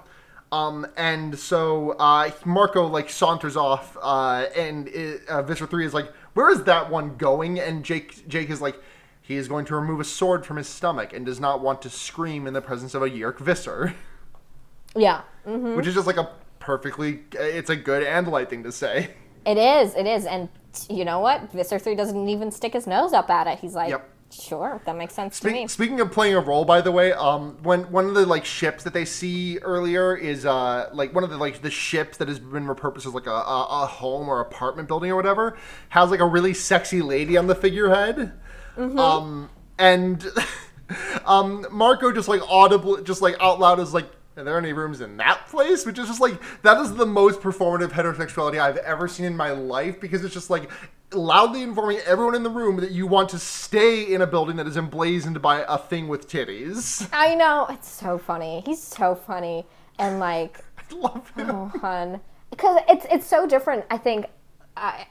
Um, 0.51 0.85
and 0.97 1.37
so 1.37 1.91
uh, 1.99 2.29
Marco 2.45 2.85
like 2.85 3.09
saunters 3.09 3.57
off, 3.57 3.97
uh, 4.01 4.45
and 4.55 4.87
it, 4.87 5.27
uh, 5.27 5.41
Visser 5.41 5.65
Three 5.65 5.83
is 5.83 5.95
like, 5.95 6.11
"Where 6.35 6.51
is 6.51 6.63
that 6.65 6.91
one 6.91 7.17
going?" 7.17 7.59
And 7.59 7.83
Jake 7.83 8.27
Jake 8.27 8.51
is 8.51 8.61
like, 8.61 8.79
he 9.23 9.37
is 9.37 9.47
going 9.47 9.65
to 9.65 9.75
remove 9.75 9.99
a 9.99 10.03
sword 10.03 10.45
from 10.45 10.57
his 10.57 10.67
stomach 10.67 11.13
and 11.13 11.25
does 11.25 11.39
not 11.39 11.61
want 11.61 11.81
to 11.81 11.89
scream 11.89 12.45
in 12.45 12.53
the 12.53 12.61
presence 12.61 12.93
of 12.93 13.01
a 13.01 13.09
Yeerk 13.09 13.39
Visser. 13.39 13.95
Yeah. 14.95 15.23
Mm-hmm. 15.47 15.75
Which 15.75 15.87
is 15.87 15.95
just 15.95 16.05
like 16.05 16.17
a 16.17 16.29
perfectly, 16.59 17.21
it's 17.33 17.71
a 17.71 17.75
good 17.75 18.05
Andalite 18.05 18.47
thing 18.47 18.61
to 18.61 18.71
say. 18.71 19.09
It 19.43 19.57
is. 19.57 19.95
It 19.95 20.05
is. 20.05 20.27
And 20.27 20.49
you 20.87 21.03
know 21.03 21.19
what? 21.19 21.51
Visser 21.51 21.79
3 21.79 21.95
doesn't 21.95 22.29
even 22.29 22.51
stick 22.51 22.73
his 22.73 22.85
nose 22.85 23.11
up 23.11 23.27
at 23.31 23.47
it. 23.47 23.57
He's 23.57 23.73
like, 23.73 23.89
Yep. 23.89 24.07
sure, 24.31 24.81
that 24.85 24.95
makes 24.95 25.15
sense 25.15 25.37
Spe- 25.37 25.43
to 25.45 25.51
me. 25.51 25.67
Speaking 25.67 25.99
of 25.99 26.11
playing 26.11 26.35
a 26.35 26.39
role, 26.39 26.63
by 26.63 26.79
the 26.79 26.91
way, 26.91 27.11
um, 27.13 27.57
when 27.63 27.91
one 27.91 28.05
of 28.05 28.13
the 28.13 28.25
like 28.27 28.45
ships 28.45 28.83
that 28.83 28.93
they 28.93 29.03
see 29.05 29.57
earlier 29.63 30.15
is 30.15 30.45
uh 30.45 30.89
like 30.93 31.13
one 31.15 31.23
of 31.23 31.31
the 31.31 31.37
like 31.37 31.61
the 31.63 31.71
ships 31.71 32.17
that 32.17 32.27
has 32.27 32.37
been 32.39 32.67
repurposed 32.67 33.07
as 33.07 33.13
like 33.15 33.25
a, 33.25 33.31
a, 33.31 33.83
a 33.83 33.85
home 33.87 34.29
or 34.29 34.41
apartment 34.41 34.87
building 34.87 35.09
or 35.11 35.15
whatever 35.15 35.57
has 35.89 36.11
like 36.11 36.19
a 36.19 36.27
really 36.27 36.53
sexy 36.53 37.01
lady 37.01 37.35
on 37.35 37.47
the 37.47 37.55
figurehead, 37.55 38.31
Mm-hmm. 38.77 38.99
um, 38.99 39.49
and 39.77 40.25
um 41.25 41.65
Marco 41.71 42.11
just 42.11 42.27
like 42.27 42.41
audible 42.49 43.01
just 43.01 43.21
like 43.21 43.35
out 43.39 43.59
loud 43.59 43.79
is 43.79 43.93
like. 43.93 44.09
Are 44.35 44.43
there 44.43 44.57
any 44.57 44.73
rooms 44.73 44.99
in 44.99 45.17
that 45.17 45.45
place? 45.45 45.85
Which 45.85 45.99
is 45.99 46.07
just 46.07 46.19
like 46.19 46.41
that 46.63 46.79
is 46.79 46.95
the 46.95 47.05
most 47.05 47.39
performative 47.39 47.91
heterosexuality 47.91 48.59
I've 48.59 48.77
ever 48.77 49.07
seen 49.07 49.27
in 49.27 49.37
my 49.37 49.51
life 49.51 50.01
because 50.01 50.25
it's 50.25 50.33
just 50.33 50.49
like 50.49 50.71
loudly 51.13 51.61
informing 51.61 51.99
everyone 51.99 52.35
in 52.35 52.43
the 52.43 52.49
room 52.49 52.77
that 52.77 52.91
you 52.91 53.07
want 53.07 53.29
to 53.29 53.39
stay 53.39 54.01
in 54.13 54.21
a 54.21 54.27
building 54.27 54.55
that 54.57 54.67
is 54.67 54.77
emblazoned 54.77 55.41
by 55.41 55.63
a 55.67 55.77
thing 55.77 56.07
with 56.07 56.27
titties. 56.27 57.07
I 57.13 57.35
know. 57.35 57.67
It's 57.69 57.89
so 57.89 58.17
funny. 58.17 58.63
He's 58.65 58.81
so 58.81 59.15
funny. 59.15 59.65
And 59.99 60.19
like, 60.19 60.63
I 60.91 60.95
love 60.95 61.29
him. 61.35 61.49
oh, 61.51 61.71
hun. 61.79 62.19
Because 62.49 62.81
it's, 62.87 63.05
it's 63.09 63.25
so 63.25 63.47
different, 63.47 63.85
I 63.89 63.97
think, 63.97 64.27
uh, 64.77 65.03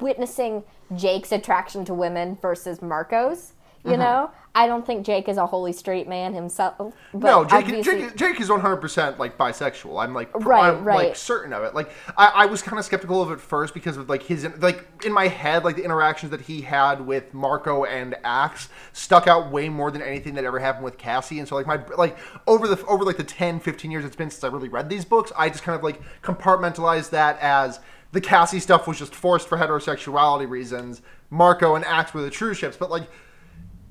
witnessing 0.00 0.64
Jake's 0.94 1.32
attraction 1.32 1.84
to 1.86 1.94
women 1.94 2.38
versus 2.40 2.82
Marco's. 2.82 3.52
You 3.84 3.92
Mm-hmm. 3.92 4.00
know? 4.00 4.30
I 4.54 4.66
don't 4.66 4.86
think 4.86 5.04
Jake 5.04 5.28
is 5.28 5.38
a 5.38 5.46
holy 5.46 5.72
straight 5.72 6.06
man 6.06 6.34
himself. 6.34 6.94
But 7.14 7.26
no, 7.26 7.44
Jake, 7.44 7.82
Jake, 7.82 8.14
Jake 8.16 8.38
is 8.40 8.48
one 8.50 8.60
hundred 8.60 8.76
percent 8.76 9.18
like 9.18 9.36
bisexual. 9.38 10.00
I'm 10.00 10.12
like, 10.14 10.28
Right, 10.38 10.68
I'm, 10.68 10.84
like 10.84 10.96
right. 10.96 11.16
certain 11.16 11.52
of 11.54 11.64
it. 11.64 11.74
Like, 11.74 11.90
I, 12.16 12.26
I 12.26 12.46
was 12.46 12.60
kind 12.62 12.78
of 12.78 12.84
skeptical 12.84 13.22
of 13.22 13.32
it 13.32 13.40
first 13.40 13.72
because 13.74 13.96
of 13.96 14.08
like 14.10 14.22
his 14.22 14.46
like 14.58 14.86
in 15.06 15.10
my 15.12 15.26
head, 15.26 15.64
like 15.64 15.74
the 15.76 15.82
interactions 15.84 16.30
that 16.30 16.42
he 16.42 16.60
had 16.60 17.00
with 17.06 17.32
Marco 17.34 17.84
and 17.84 18.14
Ax 18.24 18.68
stuck 18.92 19.26
out 19.26 19.50
way 19.50 19.68
more 19.70 19.90
than 19.90 20.02
anything 20.02 20.34
that 20.34 20.44
ever 20.44 20.58
happened 20.60 20.84
with 20.84 20.98
Cassie. 20.98 21.38
And 21.40 21.48
so 21.48 21.56
like 21.56 21.66
my 21.66 21.80
like 21.96 22.16
over 22.46 22.68
the 22.68 22.80
over 22.86 23.04
like 23.04 23.16
the 23.16 23.24
10, 23.24 23.58
15 23.58 23.90
years 23.90 24.04
it's 24.04 24.14
been 24.14 24.30
since 24.30 24.44
I 24.44 24.48
really 24.48 24.68
read 24.68 24.90
these 24.90 25.06
books, 25.06 25.32
I 25.36 25.48
just 25.48 25.64
kind 25.64 25.74
of 25.76 25.82
like 25.82 26.00
compartmentalized 26.22 27.10
that 27.10 27.38
as 27.40 27.80
the 28.12 28.20
Cassie 28.20 28.60
stuff 28.60 28.86
was 28.86 28.98
just 28.98 29.14
forced 29.14 29.48
for 29.48 29.58
heterosexuality 29.58 30.48
reasons. 30.48 31.02
Marco 31.30 31.74
and 31.74 31.84
Ax 31.84 32.14
were 32.14 32.22
the 32.22 32.30
true 32.30 32.54
ships, 32.54 32.76
but 32.76 32.90
like. 32.90 33.04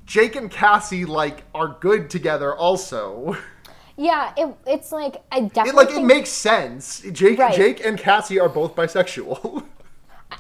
Jake 0.06 0.36
and 0.36 0.52
Cassie 0.52 1.06
like 1.06 1.44
are 1.56 1.78
good 1.80 2.10
together 2.10 2.54
also. 2.54 3.38
Yeah, 3.96 4.34
it, 4.36 4.54
it's 4.66 4.92
like, 4.92 5.24
I 5.32 5.42
definitely. 5.42 5.70
It 5.70 5.76
like 5.76 5.96
it 5.96 6.04
makes 6.04 6.30
sense. 6.30 7.02
Jake 7.12 7.40
Right. 7.40 7.56
Jake 7.56 7.86
and 7.86 7.98
Cassie 7.98 8.40
are 8.40 8.50
both 8.50 8.76
bisexual. 8.76 9.64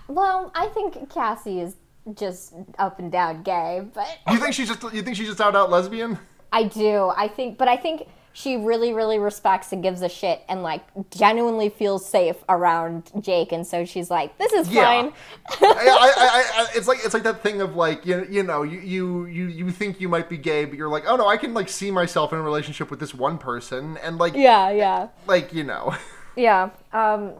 Well, 0.07 0.51
I 0.55 0.67
think 0.67 1.09
Cassie 1.13 1.59
is 1.59 1.75
just 2.15 2.53
up 2.79 2.99
and 2.99 3.11
down 3.11 3.43
gay, 3.43 3.81
but 3.93 4.07
you 4.29 4.37
think 4.37 4.53
she's 4.53 4.67
just 4.67 4.81
you 4.93 5.01
think 5.01 5.15
she's 5.17 5.27
just 5.27 5.41
out 5.41 5.55
out 5.55 5.69
lesbian? 5.69 6.17
I 6.51 6.63
do. 6.63 7.11
I 7.15 7.27
think, 7.27 7.57
but 7.57 7.67
I 7.67 7.77
think 7.77 8.07
she 8.33 8.55
really, 8.57 8.93
really 8.93 9.19
respects 9.19 9.71
and 9.73 9.83
gives 9.83 10.01
a 10.01 10.09
shit 10.09 10.41
and 10.47 10.63
like 10.63 10.83
genuinely 11.11 11.69
feels 11.69 12.05
safe 12.09 12.37
around 12.47 13.11
Jake, 13.19 13.51
and 13.51 13.65
so 13.67 13.83
she's 13.85 14.09
like, 14.09 14.37
"This 14.37 14.53
is 14.53 14.69
Yeah. 14.69 14.83
fine." 14.83 15.13
I, 15.61 15.65
I, 15.65 16.13
I, 16.17 16.61
I, 16.63 16.67
it's 16.75 16.87
like 16.87 16.99
it's 17.03 17.13
like 17.13 17.23
that 17.23 17.41
thing 17.43 17.61
of 17.61 17.75
like 17.75 18.05
you, 18.05 18.25
you 18.29 18.43
know 18.43 18.63
you, 18.63 18.79
you 18.79 19.25
you 19.25 19.45
you 19.47 19.71
think 19.71 19.99
you 19.99 20.07
might 20.09 20.29
be 20.29 20.37
gay, 20.37 20.65
but 20.65 20.77
you're 20.77 20.89
like 20.89 21.03
oh 21.07 21.15
no 21.15 21.27
I 21.27 21.37
can 21.37 21.53
like 21.53 21.69
see 21.69 21.91
myself 21.91 22.31
in 22.33 22.39
a 22.39 22.41
relationship 22.41 22.89
with 22.89 22.99
this 22.99 23.13
one 23.13 23.37
person 23.37 23.97
and 23.97 24.17
like 24.17 24.33
Yeah, 24.35 24.69
yeah, 24.71 25.07
like 25.27 25.53
you 25.53 25.63
know 25.63 25.95
yeah. 26.35 26.69
Um, 26.93 27.33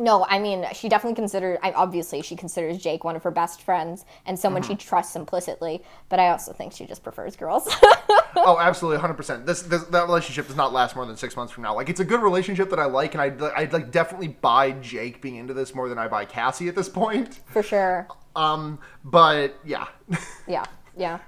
no, 0.00 0.24
I 0.28 0.38
mean, 0.38 0.66
she 0.72 0.88
definitely 0.88 1.14
considered. 1.14 1.58
I, 1.62 1.72
obviously, 1.72 2.22
she 2.22 2.34
considers 2.34 2.78
Jake 2.78 3.04
one 3.04 3.14
of 3.16 3.22
her 3.22 3.30
best 3.30 3.62
friends 3.62 4.04
and 4.26 4.38
someone 4.38 4.62
Mm-hmm. 4.62 4.72
she 4.72 4.76
trusts 4.76 5.14
implicitly. 5.14 5.82
But 6.08 6.18
I 6.18 6.30
also 6.30 6.52
think 6.52 6.72
she 6.72 6.86
just 6.86 7.02
prefers 7.04 7.36
girls. 7.36 7.68
oh 8.36 8.58
absolutely 8.60 8.96
100 8.96 9.14
percent 9.14 9.44
this, 9.44 9.62
this 9.62 9.82
that 9.84 10.04
relationship 10.06 10.46
does 10.46 10.54
not 10.56 10.72
last 10.72 10.94
more 10.94 11.04
than 11.04 11.16
six 11.16 11.34
months 11.36 11.52
from 11.52 11.64
now 11.64 11.74
like 11.74 11.88
it's 11.88 11.98
a 11.98 12.04
good 12.04 12.22
relationship 12.22 12.70
that 12.70 12.78
I 12.78 12.84
like 12.84 13.14
and 13.14 13.20
I 13.20 13.46
I 13.56 13.64
like 13.72 13.90
definitely 13.90 14.28
buy 14.28 14.70
Jake 14.70 15.20
being 15.20 15.34
into 15.34 15.52
this 15.52 15.74
more 15.74 15.88
than 15.88 15.98
I 15.98 16.06
buy 16.06 16.24
Cassie 16.26 16.68
at 16.68 16.76
this 16.76 16.88
point 16.88 17.40
For 17.46 17.60
sure. 17.62 18.06
um 18.36 18.78
but 19.04 19.56
yeah 19.64 19.88
Yeah, 20.46 20.64
yeah. 20.96 21.18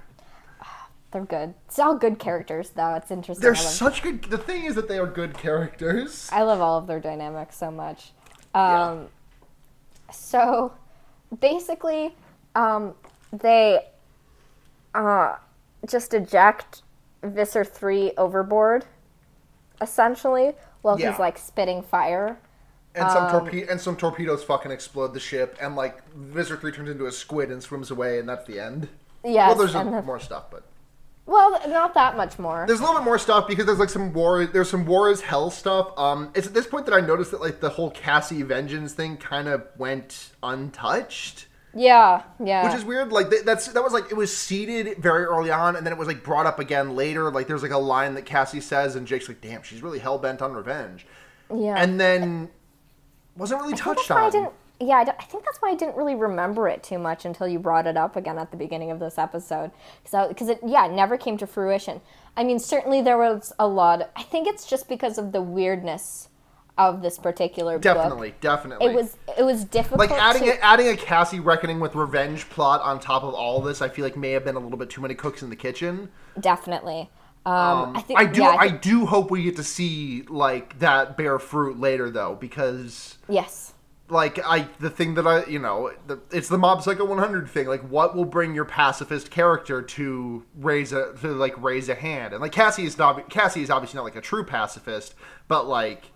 They're 1.11 1.25
good. 1.25 1.53
It's 1.67 1.77
all 1.77 1.95
good 1.95 2.17
characters, 2.17 2.71
though. 2.71 2.95
It's 2.95 3.11
interesting. 3.11 3.43
They're 3.43 3.53
such 3.53 4.01
good. 4.01 4.23
The 4.23 4.37
thing 4.39 4.63
is 4.63 4.73
that 4.73 4.87
they 4.87 4.97
are 4.97 5.05
good 5.05 5.37
characters. 5.37 6.27
I 6.31 6.41
love 6.41 6.59
all 6.59 6.79
of 6.79 6.87
their 6.87 6.99
dynamics 6.99 7.55
so 7.55 7.69
much. 7.69 8.13
Yeah. 8.55 8.83
Um, 8.89 9.07
So 10.11 10.73
basically, 11.39 12.15
um, 12.55 12.93
they 13.31 13.79
uh, 14.93 15.37
just 15.87 16.13
eject 16.13 16.83
Visser 17.23 17.63
3 17.65 18.11
overboard, 18.17 18.85
essentially, 19.81 20.53
while 20.83 20.99
Yeah. 20.99 21.09
he's 21.11 21.19
like 21.19 21.37
spitting 21.39 21.81
fire. 21.81 22.37
And 22.95 23.09
some 23.11 23.25
Um, 23.25 23.31
torpe- 23.47 23.67
and 23.71 23.81
some 23.81 23.95
torpedoes 23.95 24.43
fucking 24.43 24.71
explode 24.71 25.15
the 25.15 25.19
ship, 25.19 25.57
and 25.59 25.75
like 25.75 26.07
Visser 26.13 26.55
Three 26.57 26.71
turns 26.71 26.89
into 26.91 27.07
a 27.07 27.11
squid 27.11 27.49
and 27.49 27.63
swims 27.63 27.89
away, 27.89 28.19
and 28.19 28.29
that's 28.29 28.45
the 28.45 28.59
end. 28.59 28.87
Yeah. 29.23 29.47
well, 29.47 29.55
there's 29.57 29.73
a, 29.73 29.79
the- 29.83 30.01
more 30.03 30.19
stuff, 30.19 30.51
but 30.51 30.63
Well, 31.25 31.51
not 31.69 31.93
that 31.93 32.17
much 32.17 32.37
more. 32.37 32.65
there's 32.67 32.79
a 32.79 32.83
little 32.83 32.99
bit 32.99 33.05
more 33.05 33.17
stuff 33.17 33.47
because 33.47 33.65
there's 33.65 33.79
like 33.79 33.89
some 33.89 34.11
war. 34.11 34.45
There's 34.45 34.69
some 34.69 34.85
war 34.85 35.09
as 35.09 35.21
hell 35.21 35.49
stuff. 35.49 35.97
Um, 35.97 36.31
it's 36.35 36.47
at 36.47 36.53
this 36.53 36.67
point 36.67 36.85
that 36.85 36.93
I 36.93 36.99
noticed 36.99 37.31
that 37.31 37.39
like 37.39 37.61
the 37.61 37.69
whole 37.69 37.91
Cassie 37.91 38.41
vengeance 38.41 38.93
thing 38.93 39.15
kind 39.17 39.47
of 39.47 39.65
went 39.77 40.31
untouched. 40.41 41.47
Yeah, 41.73 42.23
yeah. 42.43 42.65
Which 42.65 42.75
is 42.75 42.85
weird. 42.85 43.11
Like 43.11 43.29
th- 43.29 43.43
that's 43.43 43.67
that 43.69 43.83
was 43.83 43.93
like 43.93 44.11
it 44.11 44.15
was 44.15 44.35
seeded 44.35 44.97
very 44.97 45.23
early 45.23 45.49
on, 45.49 45.75
and 45.75 45.85
then 45.85 45.93
it 45.93 45.97
was 45.97 46.07
like 46.07 46.23
brought 46.23 46.45
up 46.45 46.59
again 46.59 46.95
later. 46.95 47.31
Like 47.31 47.47
there's 47.47 47.63
like 47.63 47.71
a 47.71 47.77
line 47.77 48.15
that 48.15 48.25
Cassie 48.25 48.61
says, 48.61 48.95
and 48.95 49.07
Jake's 49.07 49.27
like, 49.27 49.41
"Damn, 49.41 49.63
she's 49.63 49.81
really 49.81 49.99
hell 49.99 50.17
bent 50.17 50.41
on 50.41 50.53
revenge." 50.53 51.07
yeah. 51.53 51.75
And 51.81 51.99
then 51.99 52.49
wasn't 53.35 53.61
really 53.61 53.73
I 53.73 53.77
touched 53.77 54.07
that's 54.07 54.33
why 54.33 54.39
I 54.39 54.45
on. 54.45 54.51
Yeah, 54.87 54.97
I, 54.97 55.01
I 55.19 55.23
think 55.23 55.45
that's 55.45 55.61
why 55.61 55.69
I 55.71 55.75
didn't 55.75 55.95
really 55.95 56.15
remember 56.15 56.67
it 56.67 56.83
too 56.83 56.97
much 56.99 57.25
until 57.25 57.47
you 57.47 57.59
brought 57.59 57.87
it 57.87 57.97
up 57.97 58.15
again 58.15 58.37
at 58.37 58.51
the 58.51 58.57
beginning 58.57 58.91
of 58.91 58.99
this 58.99 59.17
episode. 59.17 59.71
Because 60.03 60.49
it, 60.49 60.59
yeah, 60.65 60.87
it 60.87 60.91
never 60.93 61.17
came 61.17 61.37
to 61.37 61.47
fruition. 61.47 62.01
I 62.35 62.43
mean, 62.43 62.59
certainly 62.59 63.01
there 63.01 63.17
was 63.17 63.53
a 63.59 63.67
lot. 63.67 64.11
I 64.15 64.23
think 64.23 64.47
it's 64.47 64.65
just 64.65 64.89
because 64.89 65.17
of 65.17 65.31
the 65.31 65.41
weirdness 65.41 66.29
of 66.77 67.01
this 67.03 67.19
particular 67.19 67.75
book. 67.75 67.83
Definitely, 67.83 68.33
definitely. 68.41 68.87
It 68.87 68.95
was 68.95 69.17
it 69.37 69.43
was 69.43 69.63
difficult. 69.63 69.99
like 69.99 70.11
adding 70.11 70.43
to, 70.43 70.49
a, 70.49 70.59
adding 70.63 70.87
a 70.87 70.97
Cassie 70.97 71.39
reckoning 71.39 71.79
with 71.79 71.93
revenge 71.93 72.49
plot 72.49 72.81
on 72.81 72.99
top 72.99 73.23
of 73.23 73.33
all 73.35 73.61
this. 73.61 73.81
I 73.81 73.89
feel 73.89 74.03
like 74.03 74.17
may 74.17 74.31
have 74.31 74.43
been 74.43 74.55
a 74.55 74.59
little 74.59 74.79
bit 74.79 74.89
too 74.89 75.01
many 75.01 75.13
cooks 75.13 75.43
in 75.43 75.49
the 75.49 75.55
kitchen. 75.55 76.09
definitely. 76.39 77.09
Um, 77.45 77.53
Um, 77.53 77.97
I 77.97 78.01
think 78.01 78.19
I 78.19 78.25
do. 78.25 78.41
yeah, 78.41 78.55
I, 78.57 78.69
think- 78.69 78.81
do 78.81 79.05
hope 79.05 79.29
we 79.29 79.43
get 79.43 79.57
to 79.57 79.63
see 79.63 80.23
like 80.29 80.79
that 80.79 81.17
bear 81.17 81.37
fruit 81.39 81.79
later, 81.79 82.09
though, 82.09 82.37
because 82.39 83.17
yes. 83.27 83.72
Like 84.13 84.39
I 84.45 84.67
the 84.79 84.89
thing 84.89 85.15
that 85.15 85.27
I 85.27 85.45
you 85.45 85.59
know 85.59 85.91
the, 86.07 86.19
it's 86.31 86.47
the 86.47 86.57
Mob 86.57 86.81
Psycho 86.83 87.05
100 87.05 87.49
thing. 87.49 87.67
Like, 87.67 87.81
what 87.89 88.15
will 88.15 88.25
bring 88.25 88.55
your 88.55 88.65
pacifist 88.65 89.31
character 89.31 89.81
to 89.81 90.45
raise 90.55 90.93
a 90.93 91.13
to 91.21 91.33
like 91.33 91.61
raise 91.61 91.89
a 91.89 91.95
hand? 91.95 92.33
And 92.33 92.41
like 92.41 92.53
Cassie 92.53 92.85
is 92.85 92.97
not 92.97 93.29
Cassie 93.29 93.61
is 93.63 93.69
obviously 93.69 93.97
not 93.97 94.03
like 94.05 94.15
a 94.15 94.21
true 94.21 94.45
pacifist, 94.45 95.15
but 95.47 95.67
like 95.67 96.11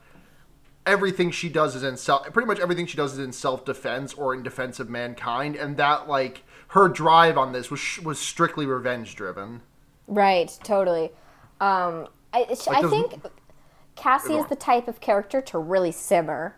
everything 0.85 1.31
she 1.31 1.49
does 1.49 1.75
is 1.75 1.83
in 1.83 1.97
self 1.97 2.31
pretty 2.31 2.47
much 2.47 2.59
everything 2.59 2.85
she 2.85 2.95
does 2.97 3.13
is 3.13 3.19
in 3.19 3.33
self-defense 3.33 4.13
or 4.13 4.33
in 4.33 4.41
defense 4.41 4.79
of 4.79 4.89
mankind 4.89 5.55
and 5.55 5.75
that 5.77 6.07
like 6.07 6.43
her 6.69 6.87
drive 6.87 7.37
on 7.37 7.51
this 7.51 7.69
was 7.69 7.99
was 8.03 8.19
strictly 8.19 8.65
revenge 8.65 9.15
driven 9.15 9.61
Right, 10.07 10.57
totally. 10.63 11.11
Um, 11.59 12.07
I, 12.33 12.41
it's- 12.43 12.67
I 12.67 12.81
think 12.83 13.21
Cassie 13.95 14.35
is 14.35 14.45
the 14.47 14.55
type 14.55 14.87
of 14.87 15.01
character 15.01 15.41
to 15.41 15.59
really 15.59 15.91
simmer, 15.91 16.55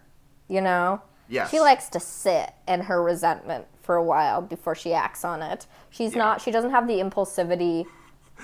you 0.48 0.62
know? 0.62 1.02
Yes. 1.30 1.52
She 1.52 1.60
likes 1.60 1.90
to 1.90 2.00
sit 2.00 2.54
in 2.68 2.82
her 2.82 3.02
resentment 3.02 3.66
for 3.82 3.96
a 3.96 4.04
while 4.04 4.42
before 4.42 4.76
she 4.76 4.94
acts 4.94 5.24
on 5.24 5.42
it. 5.42 5.68
She's 5.90 6.16
not, 6.16 6.42
she 6.42 6.52
doesn't 6.52 6.72
have 6.72 6.88
the 6.88 6.96
impulsivity 6.96 7.86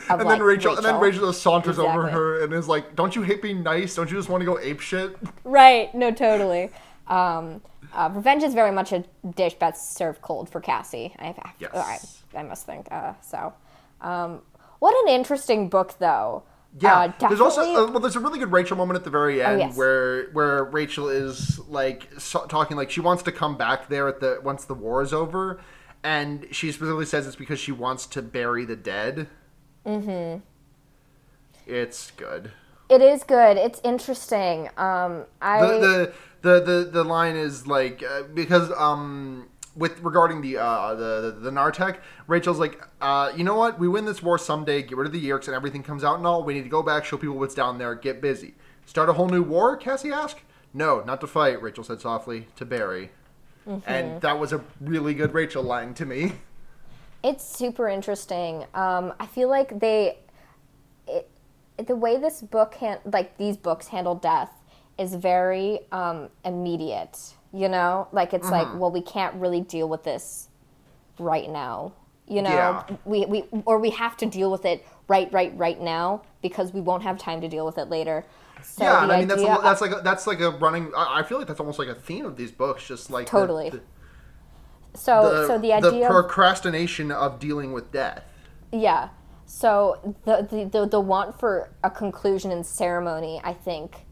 of 0.10 0.20
and 0.20 0.30
like 0.30 0.40
then 0.40 0.46
Rachel, 0.46 0.76
and 0.76 0.86
then 0.86 1.00
Rachel 1.00 1.28
just 1.28 1.42
saunters 1.42 1.80
over 1.80 2.08
her 2.10 2.44
and 2.44 2.54
is 2.54 2.68
like, 2.68 2.96
"Don't 2.96 3.16
you 3.16 3.22
hate 3.22 3.42
being 3.42 3.64
nice? 3.64 3.96
Don't 3.96 4.10
you 4.12 4.18
just 4.18 4.30
want 4.30 4.42
to 4.42 4.46
go 4.46 4.60
ape 4.60 4.82
shit?" 4.82 5.16
Right, 5.44 5.94
no, 5.96 6.12
totally. 6.12 6.70
Um, 7.08 7.62
uh, 7.94 8.10
revenge 8.14 8.44
is 8.44 8.54
very 8.54 8.72
much 8.72 8.92
a 8.92 9.06
dish 9.36 9.56
that's 9.60 9.82
served 9.82 10.22
cold 10.22 10.50
for 10.50 10.60
Cassie. 10.60 11.16
I, 11.18 11.28
I, 11.28 11.52
Yes. 11.60 12.22
I, 12.34 12.40
I 12.40 12.44
must 12.44 12.66
think. 12.66 12.88
Uh, 12.92 13.14
so, 13.22 13.54
um, 14.02 14.42
what 14.80 14.96
an 15.08 15.14
interesting 15.14 15.70
book, 15.70 15.98
though. 16.00 16.44
Yeah, 16.78 17.14
Uh, 17.22 17.28
there's 17.30 17.40
also 17.40 17.62
definitely- 17.62 17.84
uh, 17.84 17.92
well, 17.92 18.00
there's 18.02 18.16
a 18.18 18.20
really 18.20 18.38
good 18.40 18.52
Rachel 18.52 18.76
moment 18.76 18.98
at 18.98 19.04
the 19.06 19.10
very 19.10 19.42
end 19.42 19.60
yes. 19.60 19.78
where 19.78 20.26
where 20.32 20.64
Rachel 20.66 21.08
is 21.08 21.60
like 21.70 22.10
so- 22.18 22.46
talking 22.48 22.76
like 22.76 22.92
she 22.92 23.00
wants 23.00 23.24
to 23.24 23.32
come 23.32 23.56
back 23.56 23.88
there 23.88 24.08
at 24.10 24.20
the 24.20 24.40
once 24.44 24.66
the 24.66 24.74
war 24.74 25.02
is 25.02 25.14
over, 25.14 25.60
and 26.04 26.48
she 26.52 26.72
specifically 26.74 27.06
says 27.06 27.28
it's 27.28 27.38
because 27.38 27.60
she 27.60 27.72
wants 27.72 28.06
to 28.08 28.22
bury 28.22 28.66
the 28.66 28.76
dead. 28.76 29.28
Mm-hmm. 29.86 30.40
It's 31.66 32.12
good. 32.12 32.52
It 32.90 33.02
is 33.02 33.24
good. 33.24 33.58
It's 33.58 33.82
interesting. 33.84 34.70
Um, 34.78 35.26
I 35.42 35.62
The 35.62 35.80
the 35.80 36.14
the 36.42 36.60
the, 36.62 36.90
the 36.92 37.04
line 37.04 37.36
is 37.36 37.66
like 37.68 38.04
uh, 38.04 38.24
because 38.34 38.72
um 38.78 39.48
with 39.76 40.00
regarding 40.02 40.42
the 40.42 40.58
uh 40.58 40.96
the 40.96 41.22
the, 41.22 41.40
the 41.40 41.52
Nartek, 41.52 42.00
Rachel's 42.28 42.60
like, 42.60 42.82
uh, 43.02 43.32
you 43.36 43.44
know 43.44 43.56
what? 43.56 43.80
We 43.80 43.88
win 43.88 44.06
this 44.06 44.24
war 44.24 44.38
someday. 44.38 44.82
Get 44.82 44.98
rid 44.98 45.08
of 45.08 45.14
the 45.14 45.24
Yeerks 45.24 45.48
and 45.48 45.56
everything 45.56 45.84
comes 45.84 46.04
out 46.04 46.18
and 46.18 46.26
all. 46.26 46.44
We 46.44 46.54
need 46.54 46.64
to 46.64 46.70
go 46.70 46.82
back, 46.84 47.06
show 47.06 47.18
people 47.18 47.38
what's 47.38 47.56
down 47.56 47.78
there, 47.78 47.96
get 47.96 48.22
busy. 48.22 48.56
Start 48.86 49.10
a 49.10 49.14
whole 49.14 49.30
new 49.30 49.44
war? 49.44 49.76
Cassie 49.78 50.12
asked. 50.12 50.42
No, 50.74 51.02
not 51.04 51.22
to 51.22 51.28
fight. 51.28 51.62
Rachel 51.62 51.84
said 51.84 52.02
softly. 52.02 52.48
To 52.58 52.66
bury. 52.66 53.12
And 53.88 54.22
that 54.22 54.40
was 54.40 54.54
a 54.54 54.64
really 54.80 55.16
good 55.16 55.34
Rachel 55.34 55.64
line 55.64 55.96
to 55.96 56.06
me. 56.06 56.34
It's 57.24 57.44
super 57.44 57.88
interesting. 57.90 58.66
Um, 58.76 59.14
I 59.20 59.26
feel 59.26 59.50
like 59.50 59.80
they, 59.80 60.20
it, 61.08 61.28
the 61.88 61.96
way 61.96 62.18
this 62.18 62.44
book 62.44 62.76
han- 62.76 63.00
like 63.06 63.38
these 63.38 63.58
books 63.58 63.88
handle 63.88 64.14
death 64.14 64.52
is 65.00 65.16
very 65.16 65.80
um, 65.92 66.30
immediate. 66.44 67.34
You 67.56 67.70
know, 67.70 68.10
like 68.12 68.34
it's 68.34 68.50
like, 68.50 68.68
mm-hmm. 68.68 68.80
well, 68.80 68.92
we 68.92 69.02
can't 69.02 69.34
really 69.36 69.62
deal 69.62 69.88
with 69.88 70.04
this 70.04 70.50
right 71.18 71.50
now. 71.50 71.94
You 72.28 72.42
know, 72.42 72.50
Yeah. 72.50 72.84
we, 73.06 73.26
we 73.26 73.46
or 73.66 73.80
we 73.80 73.92
have 73.92 74.18
to 74.18 74.26
deal 74.26 74.52
with 74.52 74.66
it 74.66 74.86
right, 75.08 75.32
right, 75.32 75.56
right 75.56 75.80
now 75.80 76.24
because 76.42 76.74
we 76.74 76.82
won't 76.82 77.04
have 77.04 77.18
time 77.18 77.40
to 77.40 77.48
deal 77.48 77.66
with 77.66 77.78
it 77.78 77.90
later. 77.90 78.26
So 78.62 78.84
yeah, 78.84 79.04
and 79.04 79.12
I 79.12 79.20
mean 79.20 79.28
that's 79.30 79.42
a, 79.42 79.60
that's 79.64 79.80
like 79.80 79.92
a, 79.92 80.02
that's 80.04 80.28
like 80.28 80.42
a 80.42 80.50
running. 80.50 80.92
I, 80.98 81.24
feel 81.24 81.38
like 81.38 81.48
that's 81.48 81.60
almost 81.62 81.80
like 81.80 81.88
a 81.88 81.96
theme 81.96 82.26
of 82.26 82.36
these 82.36 82.52
books, 82.52 82.86
just 82.86 83.10
like 83.10 83.28
Totally. 83.28 83.70
the, 83.70 83.82
so 84.96 85.42
the, 85.42 85.48
so 85.48 85.58
the 85.58 85.72
idea 85.72 86.08
of- 86.08 86.12
procrastination 86.12 87.12
of 87.12 87.40
dealing 87.40 87.72
with 87.72 87.92
death. 87.92 88.24
Yeah. 88.72 89.10
So 89.46 90.16
the, 90.26 90.42
the 90.50 90.80
the 90.80 90.88
the 90.88 91.00
want 91.00 91.40
for 91.40 91.70
a 91.84 91.90
conclusion 91.90 92.52
and 92.52 92.66
ceremony, 92.66 93.40
I 93.44 93.54
think, 93.54 94.05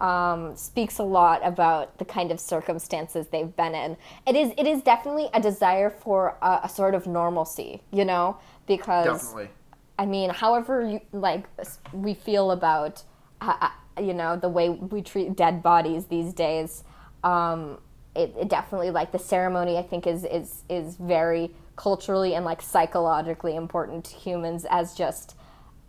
um, 0.00 0.54
speaks 0.56 0.98
a 0.98 1.02
lot 1.02 1.44
about 1.44 1.98
the 1.98 2.04
kind 2.04 2.30
of 2.30 2.38
circumstances 2.38 3.28
they've 3.28 3.54
been 3.56 3.74
in. 3.74 3.96
It 4.26 4.36
is 4.36 4.52
it 4.56 4.66
is 4.66 4.82
definitely 4.82 5.28
a 5.34 5.40
desire 5.40 5.90
for 5.90 6.36
a, 6.40 6.60
a 6.64 6.68
sort 6.68 6.94
of 6.94 7.06
normalcy, 7.06 7.82
you 7.90 8.04
know, 8.04 8.38
because 8.66 9.22
Definitely. 9.22 9.50
I 9.98 10.06
mean, 10.06 10.30
however 10.30 10.88
you 10.88 11.00
like 11.12 11.46
we 11.92 12.14
feel 12.14 12.52
about 12.52 13.02
uh, 13.40 13.68
uh, 13.96 14.00
you 14.00 14.14
know 14.14 14.36
the 14.36 14.48
way 14.48 14.70
we 14.70 15.02
treat 15.02 15.36
dead 15.36 15.62
bodies 15.62 16.06
these 16.06 16.32
days, 16.32 16.84
um, 17.24 17.78
it, 18.14 18.34
it 18.38 18.48
definitely 18.48 18.90
like 18.90 19.10
the 19.10 19.18
ceremony 19.18 19.76
I 19.76 19.82
think 19.82 20.06
is 20.06 20.24
is 20.24 20.62
is 20.68 20.96
very 20.96 21.50
culturally 21.74 22.34
and 22.34 22.44
like 22.44 22.62
psychologically 22.62 23.56
important 23.56 24.04
to 24.04 24.16
humans 24.16 24.66
as 24.68 24.94
just 24.94 25.36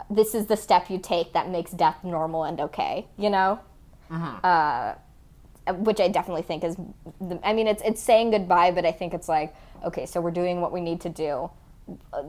this 0.10 0.34
is 0.34 0.47
the 0.47 0.57
step 0.57 0.89
you 0.89 0.97
take 0.97 1.34
that 1.34 1.49
makes 1.49 1.72
death 1.72 2.03
normal 2.03 2.43
and 2.43 2.60
okay, 2.60 3.07
you 3.18 3.30
know. 3.30 3.60
Uh, 4.43 4.95
which 5.74 5.99
I 5.99 6.07
definitely 6.07 6.41
think 6.41 6.64
is, 6.64 6.76
the, 7.22 7.39
I 7.43 7.53
mean, 7.53 7.68
it's 7.68 7.84
it's 7.84 8.01
saying 8.01 8.32
goodbye, 8.32 8.72
but 8.72 8.86
I 8.86 8.91
think 8.91 9.14
it's 9.14 9.30
like, 9.30 9.53
okay, 9.84 10.05
so 10.05 10.20
we're 10.20 10.32
doing 10.32 10.62
what 10.62 10.72
we 10.72 10.82
need 10.82 10.99
to 11.01 11.10
do. 11.10 11.49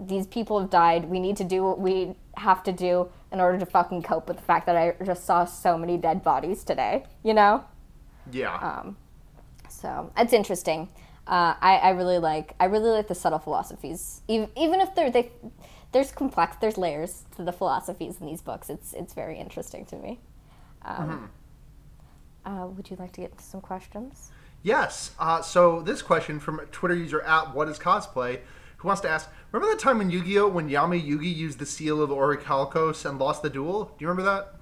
These 0.07 0.27
people 0.27 0.61
have 0.61 0.71
died. 0.71 1.05
We 1.07 1.21
need 1.21 1.37
to 1.37 1.45
do 1.45 1.63
what 1.63 1.79
we 1.81 2.15
have 2.37 2.63
to 2.65 2.73
do 2.73 3.09
in 3.33 3.41
order 3.41 3.59
to 3.59 3.67
fucking 3.67 4.03
cope 4.03 4.27
with 4.29 4.39
the 4.39 4.43
fact 4.43 4.67
that 4.67 4.77
I 4.77 4.95
just 5.05 5.25
saw 5.25 5.45
so 5.45 5.77
many 5.79 5.97
dead 5.99 6.23
bodies 6.23 6.65
today. 6.65 7.05
You 7.23 7.35
know, 7.35 7.65
Yeah. 8.31 8.57
Um, 8.57 8.97
so 9.69 10.13
it's 10.17 10.33
interesting. 10.33 10.89
Uh, 11.27 11.55
I 11.61 11.77
I 11.83 11.91
really 11.91 12.19
like 12.19 12.55
I 12.59 12.65
really 12.67 12.91
like 12.91 13.09
the 13.09 13.15
subtle 13.15 13.39
philosophies, 13.39 14.23
even 14.29 14.49
even 14.57 14.81
if 14.81 14.95
they're 14.95 15.11
they. 15.11 15.31
There's 15.93 16.13
complex. 16.13 16.57
There's 16.61 16.79
layers 16.79 17.25
to 17.37 17.43
the 17.43 17.53
philosophies 17.53 18.21
in 18.21 18.27
these 18.27 18.43
books. 18.43 18.71
It's 18.71 18.93
it's 18.93 19.13
very 19.13 19.39
interesting 19.39 19.85
to 19.87 19.97
me. 19.97 20.21
Um, 20.83 21.31
uh, 22.45 22.67
would 22.69 22.91
you 22.91 22.97
like 22.97 23.13
to 23.13 23.21
get 23.23 23.31
into 23.33 23.43
some 23.45 23.61
questions? 23.61 24.31
Yes. 24.63 25.13
Uh, 25.19 25.41
so 25.43 25.81
this 25.83 26.03
question 26.03 26.39
from 26.41 26.61
Twitter 26.73 26.95
user 26.95 27.21
at 27.23 27.55
What 27.55 27.69
Is 27.69 27.79
Cosplay, 27.79 28.41
who 28.79 28.89
wants 28.89 29.01
to 29.03 29.09
ask: 29.09 29.29
Remember 29.53 29.75
the 29.75 29.81
time 29.81 30.01
in 30.01 30.11
Yu-Gi-Oh 30.11 30.49
when 30.49 30.69
Yami 30.69 31.03
Yugi 31.03 31.35
used 31.35 31.59
the 31.59 31.67
seal 31.67 32.03
of 32.03 32.11
Orichalcos 32.11 33.09
and 33.09 33.19
lost 33.19 33.43
the 33.43 33.51
duel? 33.51 33.85
Do 33.85 33.93
you 34.05 34.09
remember 34.09 34.31
that? 34.31 34.55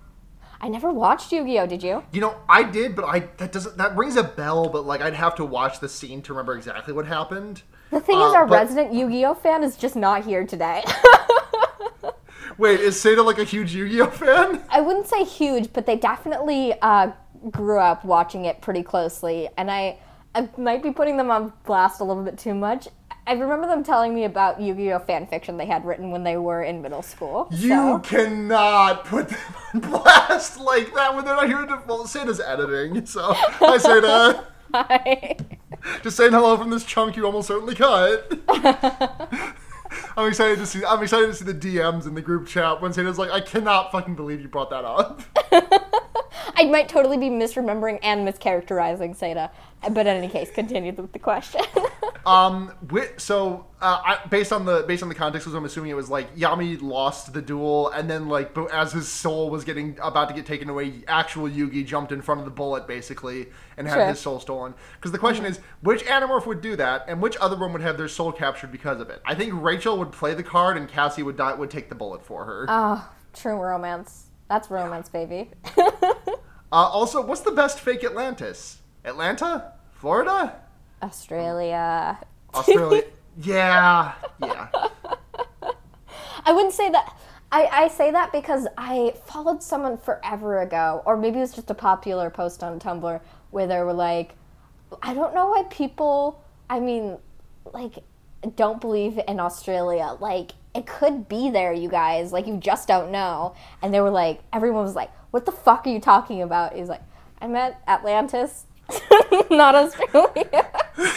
I 0.60 0.68
never 0.68 0.92
watched 0.92 1.30
Yu-Gi-Oh. 1.32 1.66
Did 1.68 1.82
you? 1.84 2.02
You 2.12 2.20
know, 2.20 2.36
I 2.48 2.64
did, 2.64 2.96
but 2.96 3.04
I 3.04 3.20
that 3.38 3.52
doesn't 3.52 3.76
that 3.78 3.96
rings 3.96 4.16
a 4.16 4.24
bell. 4.24 4.68
But 4.68 4.86
like, 4.86 5.00
I'd 5.00 5.14
have 5.14 5.34
to 5.36 5.44
watch 5.44 5.80
the 5.80 5.88
scene 5.88 6.22
to 6.22 6.32
remember 6.32 6.56
exactly 6.56 6.92
what 6.94 7.06
happened. 7.06 7.62
The 7.90 8.00
thing 8.00 8.18
Uh, 8.18 8.28
is, 8.28 8.34
our 8.34 8.46
but- 8.46 8.54
resident 8.56 8.92
Yu-Gi-Oh 8.92 9.34
fan 9.34 9.62
is 9.64 9.76
just 9.76 9.96
not 9.96 10.24
here 10.24 10.44
today. 10.46 10.84
Wait, 12.58 12.80
is 12.80 12.96
Satah 12.96 13.24
like 13.24 13.38
a 13.38 13.44
huge 13.44 13.72
Yu-Gi-Oh 13.72 14.10
fan? 14.10 14.62
I 14.68 14.80
wouldn't 14.80 15.06
say 15.06 15.22
huge, 15.22 15.72
but 15.72 15.86
they 15.86 15.94
definitely 15.94 16.74
uh, 16.82 17.12
grew 17.50 17.78
up 17.78 18.04
watching 18.04 18.44
it 18.44 18.60
pretty 18.60 18.82
closely, 18.82 19.48
and 19.56 19.70
I, 19.70 19.98
I 20.34 20.48
might 20.56 20.82
be 20.82 20.90
putting 20.90 21.16
them 21.16 21.30
on 21.30 21.52
blast 21.64 22.00
a 22.00 22.04
little 22.04 22.22
bit 22.22 22.38
too 22.38 22.54
much. 22.54 22.88
I 23.26 23.32
remember 23.32 23.66
them 23.66 23.84
telling 23.84 24.14
me 24.14 24.24
about 24.24 24.58
Yu-Gi-Oh 24.58 25.00
fan 25.00 25.26
fiction 25.26 25.58
they 25.58 25.66
had 25.66 25.84
written 25.84 26.10
when 26.10 26.24
they 26.24 26.38
were 26.38 26.62
in 26.62 26.80
middle 26.80 27.02
school. 27.02 27.46
You 27.50 27.68
so- 27.68 27.98
cannot 27.98 29.04
put 29.04 29.28
them 29.28 29.38
on 29.74 29.80
blast 29.80 30.58
like 30.58 30.94
that 30.94 31.14
when 31.14 31.26
they're 31.26 31.36
not 31.36 31.46
here 31.46 31.66
to. 31.66 31.82
Well, 31.86 32.06
Satah's 32.06 32.40
editing, 32.40 33.04
so 33.04 33.34
hi 33.34 33.76
Satah. 33.76 34.44
Hi. 34.74 35.36
Just 36.02 36.18
saying 36.18 36.32
hello 36.32 36.54
from 36.58 36.68
this 36.68 36.84
chunk 36.84 37.16
you 37.16 37.24
almost 37.24 37.48
certainly 37.48 37.74
cut. 37.74 38.38
I'm 40.16 40.28
excited 40.28 40.58
to 40.58 40.66
see. 40.66 40.84
I'm 40.84 41.02
excited 41.02 41.26
to 41.28 41.34
see 41.34 41.44
the 41.44 41.54
DMs 41.54 42.06
in 42.06 42.14
the 42.14 42.20
group 42.20 42.46
chat 42.46 42.82
when 42.82 42.92
Satah's 42.92 43.18
like, 43.18 43.30
"I 43.30 43.40
cannot 43.40 43.92
fucking 43.92 44.14
believe 44.14 44.42
you 44.42 44.48
brought 44.48 44.68
that 44.70 44.84
up." 44.84 45.22
I 46.58 46.64
might 46.64 46.88
totally 46.88 47.16
be 47.16 47.30
misremembering 47.30 48.00
and 48.02 48.26
mischaracterizing 48.26 49.16
Satah, 49.16 49.50
but 49.92 50.06
in 50.06 50.16
any 50.16 50.28
case, 50.28 50.50
continue 50.50 50.92
with 50.92 51.12
the 51.12 51.18
question. 51.18 51.62
Um, 52.26 52.72
wi- 52.86 53.12
so 53.16 53.64
uh, 53.80 54.02
I, 54.04 54.18
based 54.28 54.52
on 54.52 54.66
the 54.66 54.84
based 54.86 55.02
on 55.02 55.08
the 55.08 55.14
context, 55.14 55.46
was 55.46 55.54
I'm 55.54 55.64
assuming 55.64 55.92
it 55.92 55.94
was 55.94 56.10
like 56.10 56.36
Yami 56.36 56.82
lost 56.82 57.32
the 57.32 57.40
duel, 57.40 57.88
and 57.88 58.10
then 58.10 58.28
like 58.28 58.54
as 58.70 58.92
his 58.92 59.08
soul 59.08 59.48
was 59.48 59.64
getting 59.64 59.96
about 60.02 60.28
to 60.28 60.34
get 60.34 60.44
taken 60.44 60.68
away, 60.68 61.04
actual 61.08 61.48
Yugi 61.48 61.86
jumped 61.86 62.12
in 62.12 62.20
front 62.20 62.40
of 62.40 62.44
the 62.44 62.50
bullet 62.50 62.86
basically 62.86 63.46
and 63.78 63.88
had 63.88 63.94
Sure. 63.94 64.06
his 64.08 64.20
soul 64.20 64.40
stolen. 64.40 64.74
Because 64.96 65.10
the 65.12 65.18
question 65.18 65.46
is, 65.46 65.60
which 65.80 66.04
Animorph 66.04 66.44
would 66.44 66.60
do 66.60 66.76
that, 66.76 67.04
and 67.08 67.22
which 67.22 67.36
other 67.40 67.56
one 67.56 67.72
would 67.72 67.80
have 67.82 67.96
their 67.96 68.08
soul 68.08 68.30
captured 68.30 68.70
because 68.72 69.00
of 69.00 69.08
it? 69.08 69.22
I 69.24 69.34
think 69.34 69.54
Rachel 69.54 69.96
would 69.98 70.12
play 70.12 70.34
the 70.34 70.42
card, 70.42 70.76
and 70.76 70.86
Cassie 70.86 71.22
would 71.22 71.38
die, 71.38 71.54
would 71.54 71.70
take 71.70 71.88
the 71.88 71.94
bullet 71.94 72.22
for 72.26 72.44
her. 72.44 72.66
oh, 72.68 73.08
true 73.32 73.56
romance. 73.56 74.26
That's 74.50 74.70
romance, 74.70 75.08
baby. 75.08 75.50
Uh, 76.70 76.76
also, 76.76 77.24
what's 77.24 77.40
the 77.40 77.50
best 77.50 77.80
fake 77.80 78.04
Atlantis? 78.04 78.78
Atlanta, 79.04 79.72
Florida, 79.92 80.60
Australia. 81.02 82.18
Australia? 82.54 83.04
yeah, 83.42 84.12
yeah. 84.42 84.68
I 86.44 86.52
wouldn't 86.52 86.74
say 86.74 86.90
that. 86.90 87.16
I, 87.50 87.66
I 87.66 87.88
say 87.88 88.10
that 88.10 88.32
because 88.32 88.66
I 88.76 89.14
followed 89.24 89.62
someone 89.62 89.96
forever 89.96 90.60
ago, 90.60 91.02
or 91.06 91.16
maybe 91.16 91.38
it 91.38 91.40
was 91.40 91.54
just 91.54 91.70
a 91.70 91.74
popular 91.74 92.28
post 92.28 92.62
on 92.62 92.78
Tumblr 92.78 93.20
where 93.50 93.66
they 93.66 93.78
were 93.80 93.94
like, 93.94 94.34
I 95.02 95.14
don't 95.14 95.34
know 95.34 95.46
why 95.50 95.64
people, 95.70 96.42
I 96.68 96.80
mean, 96.80 97.16
like, 97.72 98.04
don't 98.56 98.80
believe 98.80 99.18
in 99.26 99.40
Australia. 99.40 100.16
Like, 100.20 100.52
it 100.74 100.86
could 100.86 101.28
be 101.28 101.50
there, 101.50 101.72
you 101.72 101.88
guys. 101.88 102.32
Like, 102.32 102.46
you 102.46 102.58
just 102.58 102.86
don't 102.86 103.10
know. 103.10 103.54
And 103.80 103.92
they 103.92 104.00
were 104.00 104.10
like, 104.10 104.40
everyone 104.52 104.84
was 104.84 104.94
like, 104.94 105.10
what 105.30 105.46
the 105.46 105.52
fuck 105.52 105.86
are 105.86 105.90
you 105.90 106.00
talking 106.00 106.42
about? 106.42 106.74
He's 106.74 106.88
like, 106.88 107.02
I 107.40 107.46
meant 107.46 107.76
Atlantis, 107.86 108.66
not 109.50 109.74
Australia. 109.74 110.70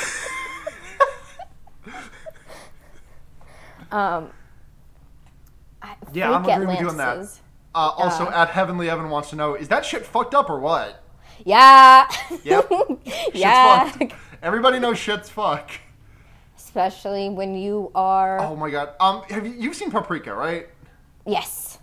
um, 3.91 4.29
I- 5.81 5.95
Yeah, 6.13 6.31
I'm 6.31 6.43
agreeing 6.43 6.67
with 6.67 6.79
you 6.79 6.89
on 6.89 6.97
that. 6.97 7.17
Uh, 7.73 7.77
also, 7.95 8.29
at 8.29 8.49
Heavenly 8.49 8.89
Evan 8.89 9.09
wants 9.09 9.29
to 9.29 9.35
know: 9.37 9.55
Is 9.55 9.69
that 9.69 9.85
shit 9.85 10.05
fucked 10.05 10.35
up 10.35 10.49
or 10.49 10.59
what? 10.59 11.03
Yeah. 11.45 12.07
Yep. 12.43 12.69
yeah. 13.33 13.89
Shit's 13.91 13.99
fucked. 14.13 14.21
Everybody 14.43 14.79
knows 14.79 14.97
shit's 14.97 15.29
fuck. 15.29 15.71
Especially 16.57 17.29
when 17.29 17.55
you 17.55 17.91
are. 17.95 18.39
Oh 18.39 18.55
my 18.55 18.69
god. 18.69 18.89
Um, 18.99 19.23
have 19.29 19.45
you 19.45 19.53
you've 19.53 19.75
seen 19.75 19.89
Paprika, 19.91 20.33
right? 20.33 20.67
Yes. 21.25 21.79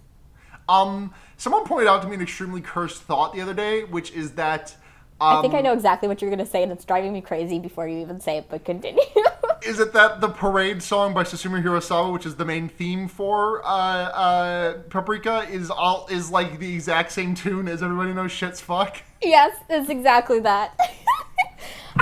Um, 0.68 1.14
someone 1.39 1.64
pointed 1.64 1.89
out 1.89 2.03
to 2.03 2.09
me 2.09 2.16
an 2.16 2.20
extremely 2.20 2.61
cursed 2.61 3.03
thought 3.03 3.32
the 3.32 3.41
other 3.41 3.55
day, 3.55 3.84
which 3.84 4.12
is 4.12 4.32
that. 4.32 4.76
Um, 5.20 5.39
I 5.39 5.43
think 5.43 5.55
I 5.55 5.62
know 5.62 5.72
exactly 5.72 6.07
what 6.07 6.20
you're 6.20 6.30
going 6.30 6.45
to 6.45 6.51
say, 6.51 6.62
and 6.62 6.70
it's 6.70 6.84
driving 6.84 7.12
me 7.12 7.22
crazy 7.22 7.59
before 7.59 7.89
you 7.89 7.99
even 7.99 8.20
say 8.20 8.36
it, 8.36 8.47
but 8.51 8.64
continue. 8.64 9.03
Is 9.66 9.80
it 9.80 9.93
that 9.95 10.20
the 10.20 10.28
parade 10.28 10.80
song 10.84 11.12
by 11.12 11.24
Susumu 11.24 11.61
Hirasawa, 11.61 12.12
which 12.12 12.24
is 12.24 12.36
the 12.36 12.45
main 12.45 12.68
theme 12.68 13.09
for 13.09 13.61
uh, 13.66 13.68
uh, 13.68 14.78
Paprika, 14.89 15.49
is 15.51 15.68
all 15.68 16.07
is 16.09 16.30
like 16.30 16.61
the 16.61 16.72
exact 16.72 17.11
same 17.11 17.34
tune 17.34 17.66
as 17.66 17.82
everybody 17.82 18.12
knows 18.12 18.30
shit's 18.30 18.61
fuck? 18.61 18.99
yes, 19.20 19.57
it's 19.68 19.91
exactly 19.91 20.39
that. 20.39 20.78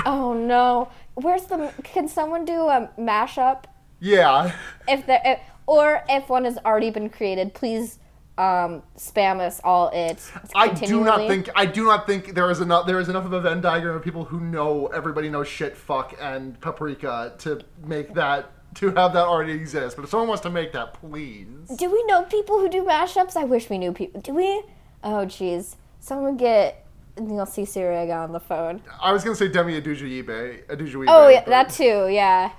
Oh 0.05 0.33
no. 0.33 0.89
Where's 1.15 1.45
the? 1.45 1.73
Can 1.83 2.07
someone 2.07 2.45
do 2.45 2.67
a 2.67 2.89
mashup? 2.99 3.63
Yeah. 3.99 4.55
If 4.87 5.05
there, 5.07 5.21
if, 5.25 5.39
or 5.65 6.03
if 6.07 6.29
one 6.29 6.45
has 6.45 6.57
already 6.59 6.91
been 6.91 7.09
created, 7.09 7.53
please 7.53 7.97
um, 8.37 8.83
spam 8.97 9.39
us 9.39 9.59
all 9.63 9.89
it. 9.89 10.19
I 10.55 10.67
do 10.69 11.03
not 11.03 11.19
think 11.27 11.49
I 11.55 11.65
do 11.65 11.85
not 11.85 12.05
think 12.05 12.35
there 12.35 12.49
is 12.51 12.61
enough 12.61 12.85
there 12.85 12.99
is 12.99 13.09
enough 13.09 13.25
of 13.25 13.33
a 13.33 13.41
Venn 13.41 13.61
diagram 13.61 13.95
of 13.95 14.03
people 14.03 14.25
who 14.25 14.39
know 14.39 14.87
everybody 14.87 15.29
knows 15.29 15.47
shit, 15.47 15.75
fuck, 15.75 16.15
and 16.21 16.59
paprika 16.61 17.33
to 17.39 17.61
make 17.85 18.13
that 18.13 18.51
to 18.75 18.91
have 18.91 19.13
that 19.13 19.25
already 19.25 19.53
exist. 19.53 19.95
But 19.95 20.03
if 20.03 20.09
someone 20.11 20.27
wants 20.29 20.43
to 20.43 20.51
make 20.51 20.71
that, 20.73 20.93
please. 20.93 21.67
Do 21.75 21.89
we 21.91 22.03
know 22.05 22.23
people 22.23 22.59
who 22.59 22.69
do 22.69 22.83
mashups? 22.83 23.35
I 23.35 23.43
wish 23.43 23.69
we 23.69 23.77
knew 23.77 23.91
people. 23.91 24.21
Do 24.21 24.33
we? 24.33 24.63
Oh, 25.03 25.25
jeez. 25.25 25.75
Someone 25.99 26.37
get 26.37 26.85
Neil 27.19 27.45
Cicierega 27.45 28.23
on 28.23 28.33
the 28.33 28.39
phone. 28.39 28.81
I 29.01 29.11
was 29.11 29.23
gonna 29.23 29.35
say 29.35 29.47
Demi 29.47 29.81
Adejuyigbe, 29.81 30.67
Adejuyigbe. 30.67 31.05
Oh, 31.07 31.27
yeah, 31.27 31.43
that 31.45 31.69
too. 31.69 32.07
Yeah. 32.09 32.51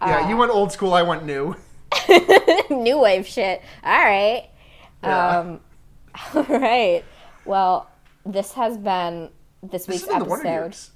Yeah, 0.00 0.28
you 0.28 0.36
went 0.36 0.52
old 0.52 0.72
school. 0.72 0.94
I 0.94 1.02
went 1.02 1.24
new. 1.24 1.56
New 2.70 2.98
wave 2.98 3.26
shit. 3.26 3.62
All 3.82 4.04
right. 4.04 4.48
Yeah. 5.06 5.38
Um, 5.38 5.60
all 6.34 6.58
right. 6.58 7.04
Well, 7.44 7.88
this 8.24 8.52
has 8.54 8.76
been 8.76 9.30
this 9.62 9.86
This 9.86 9.88
week's 9.88 10.12
has 10.12 10.22
been 10.24 10.28
the 10.28 10.34
episode 10.34 10.90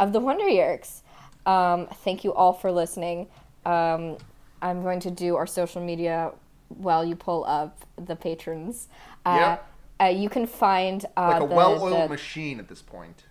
of 0.00 0.12
the 0.12 0.20
Wonder 0.20 0.44
Yeerks. 0.44 1.02
Um, 1.46 1.86
thank 2.04 2.24
you 2.24 2.32
all 2.34 2.52
for 2.52 2.70
listening. 2.72 3.28
Um, 3.66 4.16
I'm 4.62 4.82
going 4.82 5.00
to 5.00 5.10
do 5.10 5.36
our 5.36 5.46
social 5.46 5.82
media 5.84 6.32
while 6.68 7.04
you 7.04 7.16
pull 7.16 7.44
up 7.44 7.84
the 7.96 8.16
patrons. 8.16 8.88
Uh, 9.26 9.36
Yep. 9.40 9.70
uh, 10.00 10.04
you 10.06 10.28
can 10.28 10.46
find 10.46 11.04
uh, 11.16 11.28
Like 11.28 11.42
a 11.42 11.46
the- 11.48 11.54
well-oiled 11.54 12.02
the- 12.04 12.08
machine 12.08 12.58
at 12.58 12.68
this 12.68 12.82
point. 12.82 13.24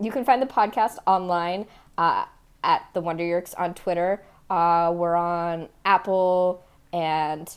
you 0.00 0.10
can 0.10 0.24
find 0.24 0.40
the 0.40 0.46
podcast 0.46 0.98
online 1.06 1.66
uh, 1.98 2.24
at 2.64 2.88
the 2.94 3.00
Wonder 3.00 3.24
Yeerks 3.24 3.54
on 3.58 3.74
Twitter. 3.74 4.22
Uh, 4.50 4.92
we're 4.94 5.16
on 5.16 5.68
Apple 5.84 6.62
and 6.92 7.56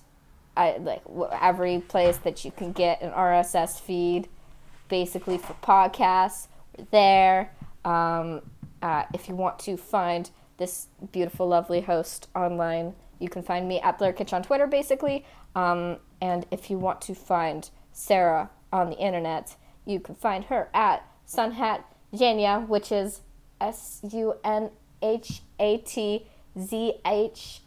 I, 0.57 0.77
like 0.77 1.01
every 1.41 1.79
place 1.79 2.17
that 2.17 2.45
you 2.45 2.51
can 2.51 2.71
get 2.71 3.01
an 3.01 3.11
RSS 3.11 3.79
feed, 3.79 4.27
basically 4.89 5.37
for 5.37 5.53
podcasts. 5.55 6.47
We're 6.77 6.85
there. 6.91 7.51
Um, 7.83 8.41
uh, 8.81 9.03
if 9.13 9.27
you 9.27 9.35
want 9.35 9.59
to 9.59 9.77
find 9.77 10.29
this 10.57 10.87
beautiful, 11.11 11.47
lovely 11.47 11.81
host 11.81 12.27
online, 12.35 12.93
you 13.19 13.29
can 13.29 13.43
find 13.43 13.67
me 13.67 13.79
at 13.81 13.97
Blair 13.97 14.13
Kitch 14.13 14.33
on 14.33 14.43
Twitter, 14.43 14.67
basically. 14.67 15.25
Um, 15.55 15.97
and 16.21 16.45
if 16.51 16.69
you 16.69 16.77
want 16.77 17.01
to 17.01 17.15
find 17.15 17.69
Sara 17.91 18.49
on 18.71 18.89
the 18.89 18.97
internet, 18.97 19.55
you 19.85 19.99
can 19.99 20.15
find 20.15 20.45
her 20.45 20.69
at 20.73 21.07
Sunhat 21.27 21.83
Zhenya, 22.13 22.67
which 22.67 22.91
is 22.91 23.21
S 23.59 24.01
U 24.11 24.35
N 24.43 24.69
H 25.01 25.41
A 25.59 25.77
T 25.77 26.27
Z 26.59 26.93
H 27.05 27.61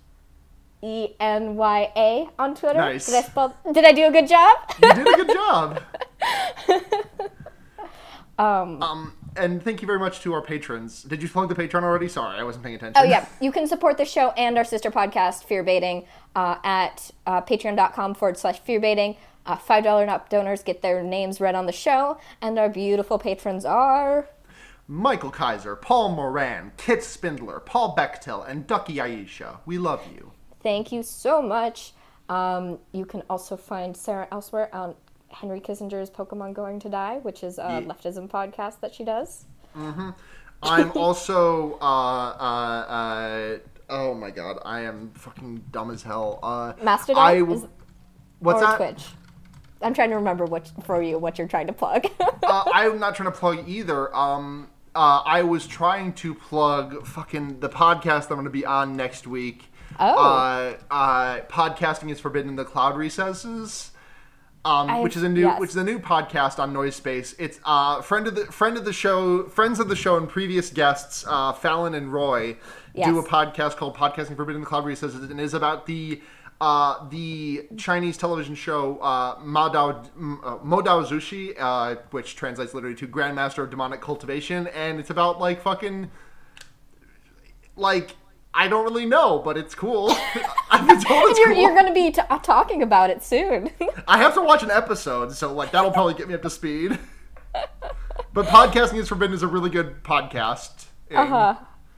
E 0.82 1.14
N 1.18 1.56
Y 1.56 1.92
A 1.96 2.28
on 2.38 2.54
Twitter. 2.54 2.78
Nice. 2.78 3.06
Did 3.06 3.16
I 3.16 3.22
spell? 3.22 3.56
Did 3.72 3.84
I 3.84 3.92
do 3.92 4.06
a 4.06 4.10
good 4.10 4.28
job? 4.28 4.56
You 4.82 4.94
did 4.94 5.06
a 5.06 5.24
good 5.24 5.34
job. 5.34 5.82
um, 8.38 9.12
and 9.36 9.62
thank 9.62 9.80
you 9.82 9.86
very 9.86 9.98
much 9.98 10.20
to 10.20 10.32
our 10.32 10.42
patrons. 10.42 11.02
Did 11.02 11.22
you 11.22 11.28
plug 11.28 11.48
the 11.48 11.54
Patreon 11.54 11.82
already? 11.82 12.08
Sorry, 12.08 12.38
I 12.38 12.42
wasn't 12.42 12.64
paying 12.64 12.76
attention. 12.76 13.02
Oh 13.02 13.04
yeah, 13.04 13.26
you 13.40 13.52
can 13.52 13.66
support 13.66 13.96
the 13.96 14.04
show 14.04 14.30
and 14.30 14.58
our 14.58 14.64
sister 14.64 14.90
podcast, 14.90 15.44
Fear 15.44 15.62
Baiting, 15.62 16.06
uh, 16.34 16.56
at 16.64 17.10
uh, 17.26 17.40
patreon.com 17.42 18.14
forward 18.14 18.36
slash 18.36 18.60
fear 18.60 18.80
baiting. 18.80 19.16
Uh, 19.46 19.56
Five 19.56 19.84
dollar 19.84 20.02
and 20.02 20.10
up 20.10 20.28
donors 20.28 20.62
get 20.62 20.82
their 20.82 21.02
names 21.02 21.40
read 21.40 21.54
on 21.54 21.66
the 21.66 21.72
show, 21.72 22.18
and 22.42 22.58
our 22.58 22.68
beautiful 22.68 23.18
patrons 23.18 23.64
are 23.64 24.28
Michael 24.86 25.30
Kaiser, 25.30 25.74
Paul 25.76 26.10
Moran, 26.10 26.72
Kit 26.76 27.02
Spindler, 27.02 27.60
Paul 27.60 27.96
Bechtel, 27.96 28.46
and 28.48 28.66
Ducky 28.66 28.96
Aisha. 28.96 29.58
We 29.64 29.78
love 29.78 30.02
you. 30.14 30.32
Thank 30.68 30.92
you 30.92 31.02
so 31.02 31.40
much. 31.40 31.94
Um, 32.28 32.78
you 32.92 33.06
can 33.06 33.22
also 33.30 33.56
find 33.56 33.96
Sara 33.96 34.28
elsewhere 34.30 34.68
on 34.74 34.94
Henry 35.28 35.60
Kissinger's 35.60 36.10
Pokemon 36.10 36.52
Going 36.52 36.78
to 36.80 36.90
Die, 36.90 37.20
which 37.22 37.42
is 37.42 37.58
a 37.58 37.62
Yeah. 37.62 37.80
leftism 37.80 38.28
podcast 38.28 38.80
that 38.80 38.94
she 38.94 39.02
does. 39.02 39.46
I'm 40.62 40.92
also, 40.94 41.78
uh, 41.80 42.36
uh, 42.38 42.84
uh, 42.86 43.58
oh 43.88 44.12
my 44.12 44.28
god, 44.28 44.58
I 44.62 44.80
am 44.80 45.10
fucking 45.14 45.64
dumb 45.72 45.90
as 45.90 46.02
hell. 46.02 46.38
Uh, 46.42 46.74
Mastodon 46.82 47.26
I, 47.26 47.42
is, 47.50 47.64
what's 48.40 48.60
that? 48.60 48.76
Twitch. 48.76 49.06
I'm 49.80 49.94
trying 49.94 50.10
to 50.10 50.16
remember 50.16 50.44
what 50.44 50.70
for 50.84 51.00
you 51.02 51.18
what 51.18 51.38
you're 51.38 51.48
trying 51.48 51.68
to 51.68 51.72
plug. 51.72 52.08
uh, 52.42 52.64
I'm 52.74 53.00
not 53.00 53.14
trying 53.14 53.32
to 53.32 53.38
plug 53.38 53.66
either. 53.66 54.14
Um, 54.14 54.68
uh, 54.94 55.22
I 55.24 55.44
was 55.44 55.66
trying 55.66 56.12
to 56.24 56.34
plug 56.34 57.06
fucking 57.06 57.60
the 57.60 57.70
podcast 57.70 58.24
I'm 58.24 58.36
going 58.36 58.44
to 58.44 58.50
be 58.50 58.66
on 58.66 58.98
next 58.98 59.26
week. 59.26 59.70
Oh. 59.98 60.16
Uh, 60.16 60.76
uh, 60.90 61.40
podcasting 61.42 62.10
is 62.10 62.20
forbidden 62.20 62.50
in 62.50 62.56
the 62.56 62.64
cloud 62.64 62.96
recesses. 62.96 63.90
Um, 64.64 65.02
which 65.02 65.16
is 65.16 65.22
a 65.22 65.28
new, 65.28 65.42
yes. 65.42 65.60
which 65.60 65.70
is 65.70 65.76
a 65.76 65.84
new 65.84 65.98
podcast 65.98 66.58
on 66.58 66.72
Noise 66.72 66.96
Space. 66.96 67.34
It's 67.38 67.58
uh, 67.64 68.02
friend 68.02 68.26
of 68.26 68.34
the 68.34 68.46
friend 68.46 68.76
of 68.76 68.84
the 68.84 68.92
show, 68.92 69.44
friends 69.44 69.80
of 69.80 69.88
the 69.88 69.96
show, 69.96 70.16
and 70.16 70.28
previous 70.28 70.68
guests, 70.68 71.24
uh, 71.26 71.52
Fallon 71.52 71.94
and 71.94 72.12
Roy, 72.12 72.56
do 72.94 73.18
a 73.18 73.22
podcast 73.22 73.76
called 73.76 73.96
"Podcasting 73.96 74.36
Forbidden 74.36 74.56
in 74.56 74.60
the 74.60 74.66
Cloud 74.66 74.84
Recesses," 74.84 75.30
and 75.30 75.40
is 75.40 75.54
about 75.54 75.86
the 75.86 76.20
uh, 76.60 77.08
the 77.08 77.66
Chinese 77.76 78.16
television 78.16 78.54
show 78.54 78.98
uh, 78.98 79.38
Ma 79.40 79.72
Dao, 79.72 80.04
uh, 80.44 80.58
Mo 80.64 80.82
Dao 80.82 81.06
Zushi, 81.06 81.54
uh, 81.58 81.96
which 82.10 82.36
translates 82.36 82.74
literally 82.74 82.96
to 82.96 83.06
Grandmaster 83.06 83.62
of 83.62 83.70
Demonic 83.70 84.00
Cultivation, 84.00 84.66
and 84.68 84.98
it's 84.98 85.10
about 85.10 85.38
like 85.38 85.62
fucking 85.62 86.10
like 87.76 88.16
I 88.54 88.66
don't 88.68 88.84
really 88.84 89.06
know, 89.06 89.40
but 89.44 89.56
it's 89.56 89.74
cool. 89.74 90.10
I've 90.70 90.86
been 90.88 91.00
told 91.00 91.30
it's 91.30 91.38
you're, 91.38 91.52
cool. 91.52 91.62
you're 91.62 91.74
going 91.74 91.86
to 91.86 91.92
be 91.94 92.10
t- 92.10 92.20
uh, 92.28 92.38
talking 92.38 92.82
about 92.82 93.10
it 93.10 93.22
soon. 93.22 93.70
I 94.08 94.18
have 94.18 94.34
to 94.34 94.40
watch 94.40 94.62
an 94.62 94.70
episode, 94.70 95.32
so 95.32 95.52
like 95.52 95.70
that'll 95.70 95.90
probably 95.92 96.14
get 96.14 96.28
me 96.28 96.34
up 96.34 96.42
to 96.42 96.50
speed. 96.50 96.98
But 98.34 98.46
podcasting 98.46 98.98
is 98.98 99.08
forbidden 99.08 99.34
is 99.34 99.42
a 99.42 99.46
really 99.48 99.70
good 99.70 100.02
podcast. 100.04 100.86
Uh 101.12 101.26
huh. 101.26 101.54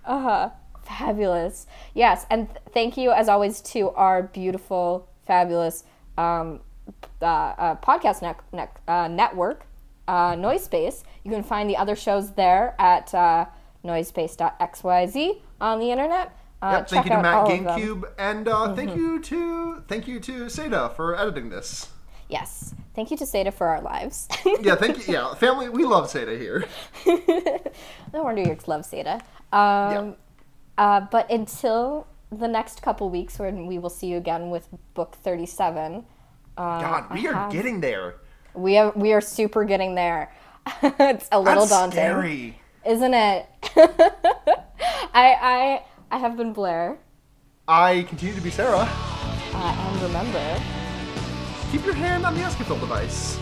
Uh 0.07 0.21
huh. 0.21 0.51
Fabulous. 0.83 1.67
Yes, 1.93 2.25
and 2.31 2.49
th- 2.49 2.61
thank 2.73 2.97
you 2.97 3.11
as 3.11 3.29
always 3.29 3.61
to 3.63 3.91
our 3.91 4.23
beautiful, 4.23 5.09
fabulous 5.27 5.85
um, 6.17 6.61
uh, 7.21 7.25
uh, 7.27 7.77
podcast 7.77 8.23
ne- 8.23 8.59
ne- 8.59 8.69
uh, 8.89 9.09
network, 9.09 9.67
uh, 10.09 10.33
Noisepace. 10.33 11.03
You 11.25 11.31
can 11.31 11.43
find 11.43 11.69
the 11.69 11.77
other 11.77 11.97
shows 11.97 12.33
there 12.33 12.75
at 12.79 13.13
uh, 13.13 13.47
noisepace.xyz 13.85 15.41
on 15.61 15.79
the 15.79 15.91
internet. 15.91 16.33
Uh, 16.63 16.73
Yep, 16.77 16.89
thank 16.89 17.05
you 17.07 17.11
to 17.13 17.23
Matt 17.23 17.35
all 17.35 17.43
of 17.45 17.49
them. 17.49 17.65
Mm-hmm. 17.65 17.81
GameCube, 18.03 18.11
and 18.19 18.49
uh, 18.49 18.75
thank 18.75 18.95
you 18.95 19.19
to 19.21 19.83
thank 19.89 20.07
you 20.07 20.21
to 20.21 20.33
Satah 20.47 20.95
for 20.95 21.17
editing 21.17 21.49
this. 21.49 21.89
Yes. 22.29 22.75
Thank 22.95 23.11
you 23.11 23.17
to 23.17 23.25
Satah 23.25 23.53
for 23.55 23.67
our 23.69 23.81
lives. 23.81 24.29
Yeah, 24.61 24.75
thank 24.77 25.07
you. 25.07 25.15
Yeah, 25.15 25.35
family, 25.35 25.69
we 25.69 25.85
love 25.85 26.11
Satah 26.13 26.39
here. 26.39 26.65
no 28.13 28.23
wonder 28.23 28.43
you 28.43 28.57
love 28.67 28.83
Satah. 28.83 29.23
Um, 29.53 30.17
uh, 30.77 31.01
but 31.11 31.31
until 31.31 32.07
the 32.31 32.47
next 32.47 32.83
couple 32.83 33.09
weeks, 33.11 33.39
when 33.39 33.67
we 33.67 33.79
will 33.79 33.91
see 33.91 34.07
you 34.09 34.17
again 34.19 34.51
with 34.51 34.69
book 34.95 35.17
37. 35.23 36.05
Uh, 36.57 36.81
God, 36.81 37.11
we 37.15 37.27
I 37.27 37.31
are 37.31 37.35
have- 37.35 37.53
getting 37.53 37.81
there. 37.81 38.17
We 38.55 38.77
are 38.79 38.93
we 38.97 39.13
are 39.13 39.21
super 39.21 39.65
getting 39.65 39.95
there. 39.95 40.33
it's 40.83 41.29
a 41.33 41.41
little 41.41 41.61
That's 41.67 41.71
daunting, 41.71 41.93
scary. 41.99 42.61
isn't 42.85 43.15
it? 43.15 43.47
I 45.15 45.35
I 45.41 45.83
I 46.11 46.19
have 46.19 46.37
been 46.37 46.53
Blair, 46.53 46.99
I 47.69 48.03
continue 48.09 48.35
to 48.35 48.41
be 48.41 48.51
Sara. 48.51 48.79
uh, 49.55 49.87
and 49.93 50.03
remember. 50.03 50.61
Keep 51.71 51.85
your 51.85 51.95
hand 51.95 52.27
on 52.27 52.35
the 52.35 52.41
Escafil 52.41 52.81
device. 52.81 53.39